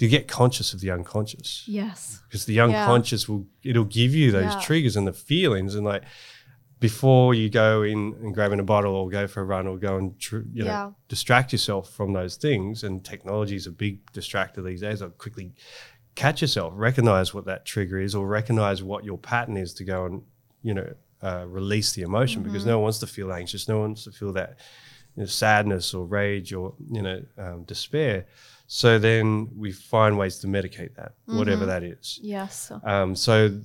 to 0.01 0.09
get 0.09 0.27
conscious 0.27 0.75
of 0.75 0.81
the 0.81 0.91
unconscious 0.91 1.65
yes 1.69 2.21
because 2.27 2.45
the 2.47 2.59
unconscious 2.59 3.29
will 3.29 3.47
it'll 3.63 3.85
give 4.01 4.13
you 4.15 4.31
those 4.33 4.55
Yeah. 4.55 4.61
triggers 4.61 4.97
and 4.97 5.07
the 5.07 5.13
feelings, 5.13 5.75
and 5.77 5.85
like 5.87 6.03
before 6.81 7.35
you 7.35 7.51
go 7.51 7.83
in 7.83 8.15
and 8.23 8.35
grabbing 8.35 8.59
a 8.59 8.63
bottle 8.65 8.95
or 8.97 9.11
go 9.11 9.27
for 9.27 9.43
a 9.43 9.45
run 9.45 9.67
or 9.67 9.77
go 9.77 9.97
and 9.99 10.19
tr- 10.19 10.47
you 10.53 10.65
know 10.65 10.97
distract 11.09 11.53
yourself 11.53 11.93
from 11.93 12.13
those 12.15 12.37
things. 12.37 12.83
And 12.85 13.05
technology 13.05 13.55
is 13.57 13.67
a 13.67 13.71
big 13.71 14.11
distractor 14.13 14.65
these 14.65 14.81
days. 14.81 15.03
I'll 15.03 15.11
quickly 15.11 15.53
catch 16.15 16.41
yourself, 16.41 16.73
recognize 16.77 17.35
what 17.35 17.45
that 17.45 17.65
trigger 17.67 18.01
is, 18.01 18.15
or 18.15 18.27
recognize 18.27 18.83
what 18.83 19.05
your 19.05 19.19
pattern 19.19 19.57
is 19.59 19.75
to 19.75 19.85
go 19.85 20.07
and 20.07 20.23
you 20.63 20.75
know 20.75 20.91
uh, 21.23 21.45
release 21.47 21.93
the 21.93 22.03
emotion 22.03 22.43
because 22.43 22.65
no 22.65 22.79
one 22.79 22.85
wants 22.85 22.99
to 23.01 23.07
feel 23.07 23.31
anxious, 23.33 23.69
no 23.69 23.79
one 23.81 23.89
wants 23.91 24.05
to 24.05 24.13
feel 24.13 24.33
that 24.33 24.57
you 25.17 25.23
know, 25.25 25.27
sadness 25.27 25.93
or 25.93 26.07
rage 26.07 26.55
or 26.55 26.75
you 26.91 27.03
know 27.03 27.23
um, 27.37 27.65
despair. 27.65 28.25
So 28.73 29.01
then 29.01 29.49
we 29.57 29.73
find 29.73 30.17
ways 30.17 30.39
to 30.39 30.47
medicate 30.47 30.95
that, 30.95 31.15
whatever 31.25 31.67
that 31.67 31.83
is. 31.83 32.21
yes 32.23 32.71
Um, 32.85 33.17
so 33.17 33.59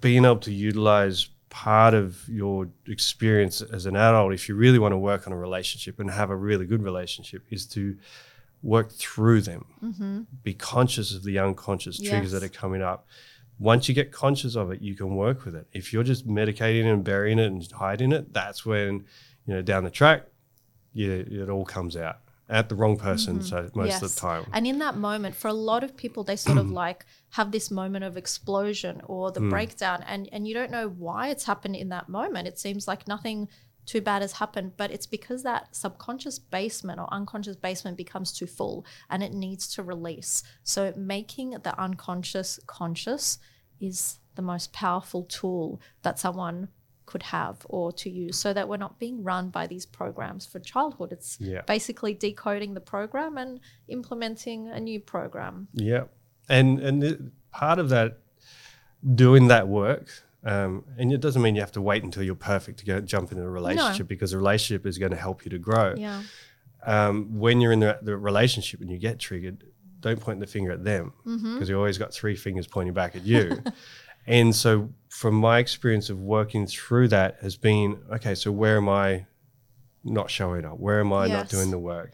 being 0.00 0.24
able 0.24 0.40
to 0.40 0.52
utilize 0.52 1.28
part 1.50 1.94
of 1.94 2.28
your 2.28 2.68
experience 2.88 3.62
as 3.62 3.86
an 3.86 3.94
adult, 3.94 4.32
if 4.32 4.48
you 4.48 4.56
really 4.56 4.80
want 4.80 4.90
to 4.90 4.98
work 4.98 5.28
on 5.28 5.32
a 5.32 5.36
relationship 5.36 6.00
and 6.00 6.10
have 6.10 6.30
a 6.30 6.36
really 6.36 6.66
good 6.66 6.82
relationship, 6.82 7.44
is 7.48 7.64
to 7.68 7.96
work 8.60 8.90
through 8.90 9.42
them. 9.42 9.64
Be 10.42 10.54
conscious 10.54 11.14
of 11.14 11.22
the 11.22 11.38
unconscious 11.38 12.00
triggers 12.10 12.32
that 12.32 12.42
are 12.42 12.48
coming 12.48 12.82
up. 12.82 13.06
Once 13.60 13.88
you 13.88 13.94
get 13.94 14.10
conscious 14.10 14.56
of 14.56 14.72
it, 14.72 14.82
you 14.82 14.96
can 14.96 15.14
work 15.14 15.44
with 15.44 15.54
it. 15.54 15.68
If 15.72 15.92
you're 15.92 16.02
just 16.02 16.26
medicating 16.26 16.92
and 16.92 17.04
burying 17.04 17.38
it 17.38 17.46
and 17.46 17.70
hiding 17.70 18.10
it, 18.10 18.32
that's 18.32 18.66
when, 18.66 19.04
you 19.46 19.54
know, 19.54 19.62
down 19.62 19.84
the 19.84 19.90
track, 19.90 20.24
yeah, 20.92 21.12
it 21.12 21.48
all 21.48 21.64
comes 21.64 21.96
out 21.96 22.18
at 22.48 22.68
the 22.68 22.74
wrong 22.74 22.96
person. 22.96 23.42
So 23.42 23.70
most 23.74 24.02
of 24.02 24.14
the 24.14 24.20
time. 24.20 24.46
And 24.52 24.66
in 24.66 24.78
that 24.78 24.96
moment, 24.96 25.34
for 25.34 25.48
a 25.48 25.52
lot 25.52 25.82
of 25.82 25.96
people, 25.96 26.22
they 26.24 26.36
sort 26.36 26.58
of 26.58 26.70
like 26.70 27.04
have 27.30 27.50
this 27.50 27.70
moment 27.70 28.04
of 28.04 28.16
explosion 28.16 29.02
or 29.06 29.30
Mm. 29.30 29.34
the 29.34 29.40
breakdown, 29.40 30.02
and 30.06 30.28
and 30.32 30.46
you 30.46 30.54
don't 30.54 30.70
know 30.70 30.88
why 30.88 31.28
it's 31.28 31.44
happened 31.44 31.76
in 31.76 31.88
that 31.88 32.08
moment. 32.08 32.46
It 32.48 32.58
seems 32.58 32.86
like 32.86 33.08
nothing 33.08 33.48
too 33.84 34.00
bad 34.00 34.20
has 34.20 34.32
happened, 34.32 34.72
but 34.76 34.90
it's 34.90 35.06
because 35.06 35.44
that 35.44 35.74
subconscious 35.74 36.40
basement 36.40 36.98
or 36.98 37.06
unconscious 37.12 37.54
basement 37.56 37.96
becomes 37.96 38.32
too 38.32 38.46
full 38.46 38.84
and 39.08 39.22
it 39.22 39.32
needs 39.32 39.72
to 39.74 39.82
release. 39.82 40.42
So 40.64 40.92
making 40.96 41.50
the 41.50 41.80
unconscious 41.80 42.58
conscious 42.66 43.38
is 43.80 44.18
the 44.34 44.42
most 44.42 44.72
powerful 44.72 45.22
tool 45.22 45.80
that 46.02 46.18
someone 46.18 46.68
could 47.06 47.22
have 47.22 47.64
or 47.68 47.92
to 47.92 48.10
use 48.10 48.36
so 48.36 48.52
that 48.52 48.68
we're 48.68 48.76
not 48.76 48.98
being 48.98 49.22
run 49.22 49.48
by 49.48 49.66
these 49.66 49.86
programs 49.86 50.44
for 50.44 50.58
childhood. 50.58 51.12
It's 51.12 51.38
Yeah. 51.40 51.62
basically 51.62 52.14
decoding 52.14 52.74
the 52.74 52.80
program 52.80 53.38
and 53.38 53.60
implementing 53.88 54.68
a 54.68 54.80
new 54.80 55.00
program. 55.00 55.68
Yeah, 55.72 56.04
and 56.48 56.78
and 56.80 57.30
part 57.52 57.78
of 57.78 57.88
that, 57.90 58.18
doing 59.14 59.48
that 59.48 59.68
work, 59.68 60.08
um, 60.44 60.84
and 60.98 61.12
it 61.12 61.20
doesn't 61.20 61.42
mean 61.42 61.54
you 61.54 61.60
have 61.60 61.72
to 61.72 61.82
wait 61.82 62.02
until 62.04 62.22
you're 62.22 62.34
perfect 62.34 62.78
to 62.80 62.84
go 62.84 63.00
jump 63.00 63.30
into 63.32 63.42
a 63.44 63.48
relationship 63.50 64.08
because 64.08 64.32
a 64.32 64.36
relationship 64.38 64.86
is 64.86 64.98
going 64.98 65.12
to 65.12 65.16
help 65.16 65.44
you 65.44 65.50
to 65.50 65.58
grow. 65.58 65.94
Yeah. 65.96 66.22
Um, 66.84 67.38
when 67.38 67.60
you're 67.60 67.72
in 67.72 67.80
the, 67.80 67.98
the 68.02 68.16
relationship 68.16 68.80
and 68.80 68.90
you 68.90 68.98
get 68.98 69.18
triggered, 69.18 69.64
don't 70.00 70.20
point 70.20 70.38
the 70.40 70.46
finger 70.46 70.70
at 70.72 70.84
them 70.84 71.12
because 71.24 71.40
Mm-hmm. 71.42 71.64
you 71.64 71.76
always 71.76 71.98
got 71.98 72.12
three 72.14 72.36
fingers 72.36 72.66
pointing 72.68 72.94
back 72.94 73.16
at 73.16 73.24
you. 73.24 73.60
and 74.26 74.54
so, 74.54 74.90
from 75.16 75.34
my 75.34 75.58
experience 75.60 76.10
of 76.10 76.20
working 76.20 76.66
through 76.66 77.08
that, 77.08 77.38
has 77.40 77.56
been 77.56 77.98
okay. 78.12 78.34
So 78.34 78.52
where 78.52 78.76
am 78.76 78.86
I 78.86 79.24
not 80.04 80.30
showing 80.30 80.66
up? 80.66 80.78
Where 80.78 81.00
am 81.00 81.10
I 81.10 81.26
not 81.26 81.48
doing 81.48 81.70
the 81.70 81.78
work? 81.78 82.12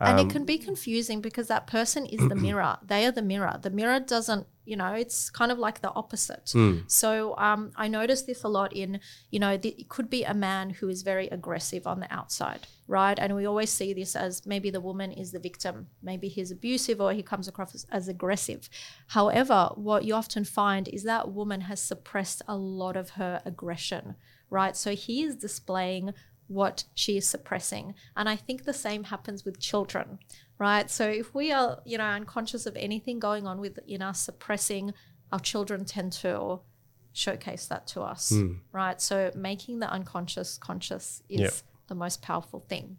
And 0.00 0.18
Um, 0.18 0.26
it 0.26 0.32
can 0.32 0.44
be 0.44 0.58
confusing 0.58 1.20
because 1.20 1.48
that 1.48 1.66
person 1.66 2.06
is 2.06 2.20
the 2.28 2.34
mirror. 2.34 2.78
They 2.86 3.04
are 3.06 3.12
the 3.12 3.22
mirror. 3.22 3.58
The 3.60 3.70
mirror 3.70 4.00
doesn't, 4.00 4.46
you 4.64 4.76
know, 4.76 4.92
it's 4.94 5.30
kind 5.30 5.52
of 5.52 5.58
like 5.58 5.80
the 5.82 5.92
opposite. 6.02 6.50
So 6.86 7.36
um, 7.36 7.72
I 7.76 7.86
notice 7.88 8.22
this 8.22 8.42
a 8.44 8.48
lot 8.48 8.72
in, 8.72 9.00
you 9.30 9.38
know, 9.38 9.56
the, 9.56 9.70
it 9.82 9.88
could 9.88 10.08
be 10.08 10.22
a 10.24 10.32
man 10.34 10.70
who 10.70 10.88
is 10.88 11.02
very 11.02 11.28
aggressive 11.28 11.86
on 11.86 12.00
the 12.00 12.10
outside, 12.18 12.66
right? 12.88 13.18
And 13.18 13.34
we 13.36 13.44
always 13.46 13.70
see 13.70 13.92
this 13.92 14.16
as 14.16 14.46
maybe 14.46 14.70
the 14.70 14.80
woman 14.80 15.12
is 15.12 15.32
the 15.32 15.38
victim. 15.38 15.88
Maybe 16.02 16.28
he's 16.28 16.50
abusive 16.50 16.98
or 17.00 17.12
he 17.12 17.22
comes 17.22 17.46
across 17.48 17.74
as, 17.74 17.86
as 17.90 18.08
aggressive. 18.08 18.70
However, 19.08 19.70
what 19.74 20.04
you 20.04 20.14
often 20.14 20.44
find 20.44 20.88
is 20.88 21.02
that 21.04 21.30
woman 21.32 21.62
has 21.62 21.80
suppressed 21.82 22.42
a 22.48 22.56
lot 22.56 22.96
of 22.96 23.10
her 23.10 23.42
aggression, 23.44 24.14
right? 24.48 24.76
So 24.76 24.94
he 24.94 25.22
is 25.22 25.36
displaying 25.36 26.14
what 26.50 26.82
she 26.94 27.16
is 27.16 27.28
suppressing. 27.28 27.94
And 28.16 28.28
I 28.28 28.34
think 28.34 28.64
the 28.64 28.72
same 28.72 29.04
happens 29.04 29.44
with 29.44 29.60
children, 29.60 30.18
right? 30.58 30.90
So 30.90 31.08
if 31.08 31.32
we 31.32 31.52
are, 31.52 31.80
you 31.84 31.96
know, 31.96 32.04
unconscious 32.04 32.66
of 32.66 32.74
anything 32.76 33.20
going 33.20 33.46
on 33.46 33.60
within 33.60 34.02
us 34.02 34.20
suppressing, 34.20 34.92
our 35.30 35.38
children 35.38 35.84
tend 35.84 36.12
to 36.24 36.58
showcase 37.12 37.66
that 37.66 37.86
to 37.88 38.00
us, 38.02 38.32
right? 38.72 39.00
So 39.00 39.30
making 39.34 39.78
the 39.78 39.88
unconscious 39.90 40.58
conscious 40.58 41.22
is 41.28 41.40
Yeah. 41.40 41.50
the 41.86 41.94
most 41.94 42.20
powerful 42.20 42.60
thing. 42.60 42.98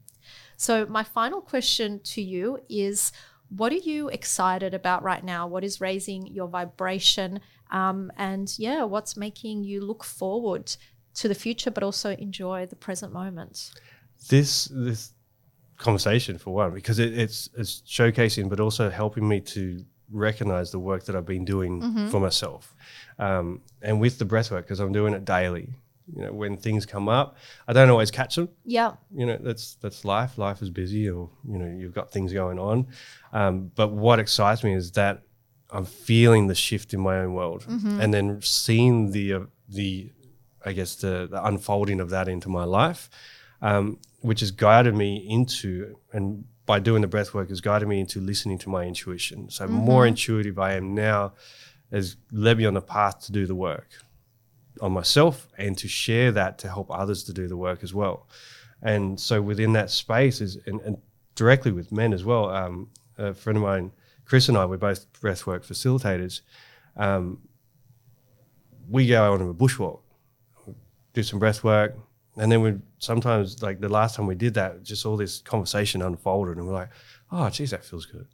So 0.56 0.86
my 0.86 1.04
final 1.04 1.42
question 1.42 2.00
to 2.14 2.22
you 2.22 2.60
is 2.70 3.12
what 3.50 3.74
are 3.74 3.84
you 3.92 4.08
excited 4.08 4.74
about 4.74 5.04
right 5.04 5.26
now? 5.26 5.46
What 5.46 5.66
is 5.66 5.82
raising 5.82 6.26
your 6.28 6.48
vibration? 6.48 7.42
Um, 7.70 8.12
and 8.16 8.54
yeah, 8.58 8.84
what's 8.84 9.18
making 9.18 9.66
you 9.66 9.82
look 9.82 10.06
forward 10.06 10.74
to 11.16 11.28
the 11.28 11.36
future, 11.36 11.72
but 11.72 11.84
also 11.84 12.12
enjoy 12.12 12.66
the 12.66 12.76
present 12.76 13.14
moment? 13.14 13.72
this 14.30 14.66
this 14.72 15.14
conversation 15.78 16.38
for 16.38 16.54
one 16.54 16.72
because 16.74 17.00
it, 17.00 17.18
it's 17.18 17.50
it's 17.58 17.82
showcasing 17.88 18.48
but 18.50 18.60
also 18.60 18.88
helping 18.90 19.28
me 19.28 19.40
to 19.42 19.84
recognize 20.12 20.70
the 20.72 20.78
work 20.78 21.06
that 21.06 21.16
I've 21.16 21.26
been 21.26 21.46
doing 21.46 22.10
for 22.10 22.20
myself. 22.20 22.76
Um, 23.18 23.62
and 23.82 24.00
with 24.00 24.20
the 24.20 24.26
breath 24.26 24.52
work 24.52 24.66
because 24.66 24.80
I'm 24.80 24.92
doing 24.92 25.14
it 25.14 25.26
daily. 25.26 25.70
You 26.16 26.24
know 26.24 26.34
when 26.34 26.58
things 26.58 26.86
come 26.86 27.08
up 27.08 27.38
I 27.68 27.74
don't 27.74 27.90
always 27.90 28.12
catch 28.12 28.36
them 28.36 28.50
Yeah. 28.66 28.94
you 29.16 29.26
know 29.26 29.38
that's 29.42 29.76
that's 29.76 30.04
life. 30.04 30.38
Life 30.38 30.62
is 30.62 30.70
busy 30.70 31.10
or 31.10 31.30
you 31.48 31.58
know 31.58 31.66
you've 31.80 31.94
got 31.94 32.12
things 32.12 32.34
going 32.34 32.60
on. 32.60 32.88
Um, 33.34 33.72
but 33.76 33.90
what 33.92 34.20
excites 34.20 34.64
me 34.64 34.74
is 34.74 34.92
that 34.92 35.24
i'm 35.74 35.86
feeling 35.86 36.48
the 36.48 36.56
shift 36.56 36.94
in 36.94 37.00
my 37.00 37.16
own 37.20 37.34
world 37.34 37.66
and 38.02 38.14
then 38.14 38.42
seeing 38.42 39.12
the 39.12 39.34
uh, 39.34 39.40
the 39.70 40.12
i 40.66 40.72
guess 40.72 40.96
the, 40.96 41.28
the 41.30 41.46
unfolding 41.46 42.00
of 42.00 42.10
that 42.10 42.28
into 42.28 42.50
my 42.50 42.64
life 42.64 43.10
um, 43.64 44.00
which 44.22 44.40
has 44.40 44.52
guided 44.52 44.96
me 44.96 45.18
into 45.30 45.96
and 46.14 46.46
by 46.66 46.80
doing 46.80 47.02
the 47.02 47.08
breath 47.08 47.34
work 47.34 47.50
has 47.50 47.62
guided 47.62 47.88
me 47.88 48.00
into 48.00 48.20
listening 48.20 48.58
to 48.58 48.70
my 48.70 48.84
intuition 48.86 49.50
so 49.50 49.68
more 49.68 50.06
intuitive 50.06 50.58
i 50.60 50.74
am 50.74 50.94
now 50.96 51.34
has 51.92 52.16
led 52.32 52.58
me 52.58 52.66
on 52.66 52.74
the 52.74 52.82
path 52.82 53.20
to 53.20 53.32
do 53.32 53.46
the 53.46 53.56
work 53.56 53.90
on 54.82 54.92
myself 54.92 55.48
and 55.58 55.78
to 55.78 55.88
share 55.88 56.32
that 56.32 56.58
to 56.60 56.70
help 56.70 56.90
others 56.92 57.24
to 57.26 57.34
do 57.34 57.48
the 57.48 57.58
work 57.58 57.84
as 57.84 57.94
well. 57.94 58.28
And 58.82 59.20
so 59.20 59.42
within 59.42 59.74
that 59.74 59.90
space 59.92 60.42
is 60.42 60.58
and, 60.66 60.80
and 60.82 60.98
directly 61.36 61.72
with 61.72 61.92
men 61.92 62.14
as 62.14 62.24
well. 62.24 62.50
Um, 62.50 62.90
a 63.18 63.34
friend 63.34 63.58
of 63.58 63.64
mine, 63.64 63.92
Chris 64.26 64.48
and 64.48 64.58
I, 64.58 64.66
we're 64.66 64.78
both 64.78 65.12
breathwork 65.14 65.66
facilitators. 65.66 66.42
Um, 66.96 67.40
we 68.90 69.08
go 69.08 69.34
on 69.34 69.42
a 69.42 69.54
bushwalk, 69.54 70.01
do 71.14 71.24
some 71.24 71.40
breath 71.40 71.64
work, 71.64 71.98
and 72.38 72.52
then 72.52 72.62
we 72.62 72.78
sometimes 73.00 73.62
like 73.62 73.80
the 73.80 73.90
last 73.90 74.16
time 74.16 74.28
we 74.28 74.36
did 74.36 74.54
that, 74.56 74.84
just 74.84 75.06
all 75.06 75.18
this 75.18 75.40
conversation 75.40 76.02
unfolded, 76.02 76.58
and 76.58 76.68
we're 76.68 76.74
like, 76.74 76.90
"Oh, 77.32 77.50
geez, 77.50 77.72
that 77.72 77.84
feels 77.84 78.06
good." 78.06 78.28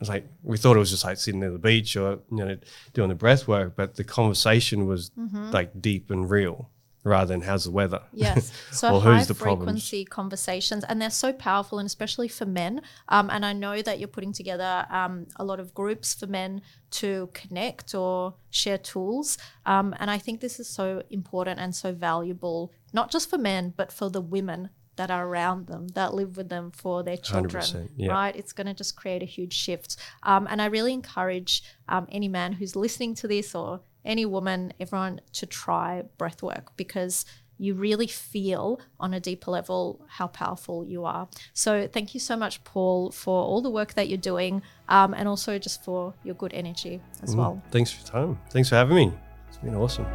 It's 0.00 0.08
like 0.08 0.26
we 0.42 0.56
thought 0.56 0.76
it 0.76 0.80
was 0.80 0.90
just 0.90 1.04
like 1.04 1.18
sitting 1.18 1.40
near 1.40 1.50
the 1.50 1.58
beach 1.58 1.96
or 1.96 2.20
you 2.30 2.44
know 2.44 2.56
doing 2.92 3.08
the 3.08 3.14
breath 3.14 3.48
work, 3.48 3.74
but 3.76 3.96
the 3.96 4.04
conversation 4.04 4.86
was 4.86 5.10
mm-hmm. 5.10 5.50
like 5.50 5.80
deep 5.80 6.10
and 6.10 6.30
real 6.30 6.70
rather 7.08 7.32
than 7.34 7.40
how's 7.42 7.64
the 7.64 7.70
weather. 7.70 8.02
Yes. 8.12 8.52
So 8.70 8.94
Or 8.94 9.00
high 9.00 9.18
who's 9.18 9.26
the 9.26 9.34
problems? 9.34 9.64
frequency 9.68 10.04
conversations, 10.04 10.84
and 10.84 11.00
they're 11.02 11.10
so 11.10 11.32
powerful, 11.32 11.78
and 11.78 11.86
especially 11.86 12.28
for 12.28 12.46
men. 12.46 12.82
Um, 13.08 13.30
and 13.30 13.44
I 13.44 13.52
know 13.52 13.82
that 13.82 13.98
you're 13.98 14.08
putting 14.08 14.32
together 14.32 14.86
um, 14.90 15.26
a 15.36 15.44
lot 15.44 15.58
of 15.58 15.74
groups 15.74 16.14
for 16.14 16.26
men 16.26 16.62
to 16.92 17.28
connect 17.34 17.94
or 17.94 18.34
share 18.50 18.78
tools. 18.78 19.38
Um, 19.66 19.94
and 19.98 20.10
I 20.10 20.18
think 20.18 20.40
this 20.40 20.60
is 20.60 20.68
so 20.68 21.02
important 21.10 21.58
and 21.58 21.74
so 21.74 21.92
valuable, 21.92 22.72
not 22.92 23.10
just 23.10 23.28
for 23.30 23.38
men, 23.38 23.74
but 23.76 23.90
for 23.92 24.10
the 24.10 24.20
women 24.20 24.70
that 24.96 25.10
are 25.12 25.26
around 25.28 25.68
them, 25.68 25.86
that 25.88 26.12
live 26.12 26.36
with 26.36 26.48
them 26.48 26.72
for 26.72 27.04
their 27.04 27.16
children. 27.16 27.88
yeah. 27.96 28.10
Right? 28.12 28.34
It's 28.34 28.52
going 28.52 28.66
to 28.66 28.74
just 28.74 28.96
create 28.96 29.22
a 29.22 29.26
huge 29.26 29.52
shift. 29.54 29.96
Um, 30.24 30.46
and 30.50 30.60
I 30.60 30.66
really 30.66 30.92
encourage 30.92 31.62
um, 31.88 32.06
any 32.10 32.26
man 32.28 32.52
who's 32.54 32.74
listening 32.74 33.14
to 33.16 33.28
this 33.28 33.54
or 33.54 33.80
any 34.08 34.26
woman, 34.26 34.72
everyone 34.80 35.20
to 35.34 35.46
try 35.46 36.02
breath 36.16 36.42
work 36.42 36.76
because 36.76 37.24
you 37.58 37.74
really 37.74 38.06
feel 38.06 38.80
on 38.98 39.12
a 39.12 39.20
deeper 39.20 39.50
level 39.50 40.04
how 40.08 40.28
powerful 40.28 40.84
you 40.84 41.04
are. 41.04 41.28
So, 41.52 41.88
thank 41.88 42.14
you 42.14 42.20
so 42.20 42.36
much, 42.36 42.62
Paul, 42.64 43.10
for 43.10 43.44
all 43.44 43.60
the 43.60 43.70
work 43.70 43.94
that 43.94 44.08
you're 44.08 44.16
doing 44.16 44.62
um, 44.88 45.12
and 45.12 45.28
also 45.28 45.58
just 45.58 45.84
for 45.84 46.14
your 46.24 46.34
good 46.34 46.54
energy 46.54 47.00
as 47.22 47.36
well. 47.36 47.62
Thanks 47.70 47.90
for 47.92 48.00
your 48.00 48.26
time. 48.26 48.40
Thanks 48.50 48.68
for 48.68 48.76
having 48.76 48.96
me. 48.96 49.12
It's 49.48 49.58
been 49.58 49.74
awesome. 49.74 50.06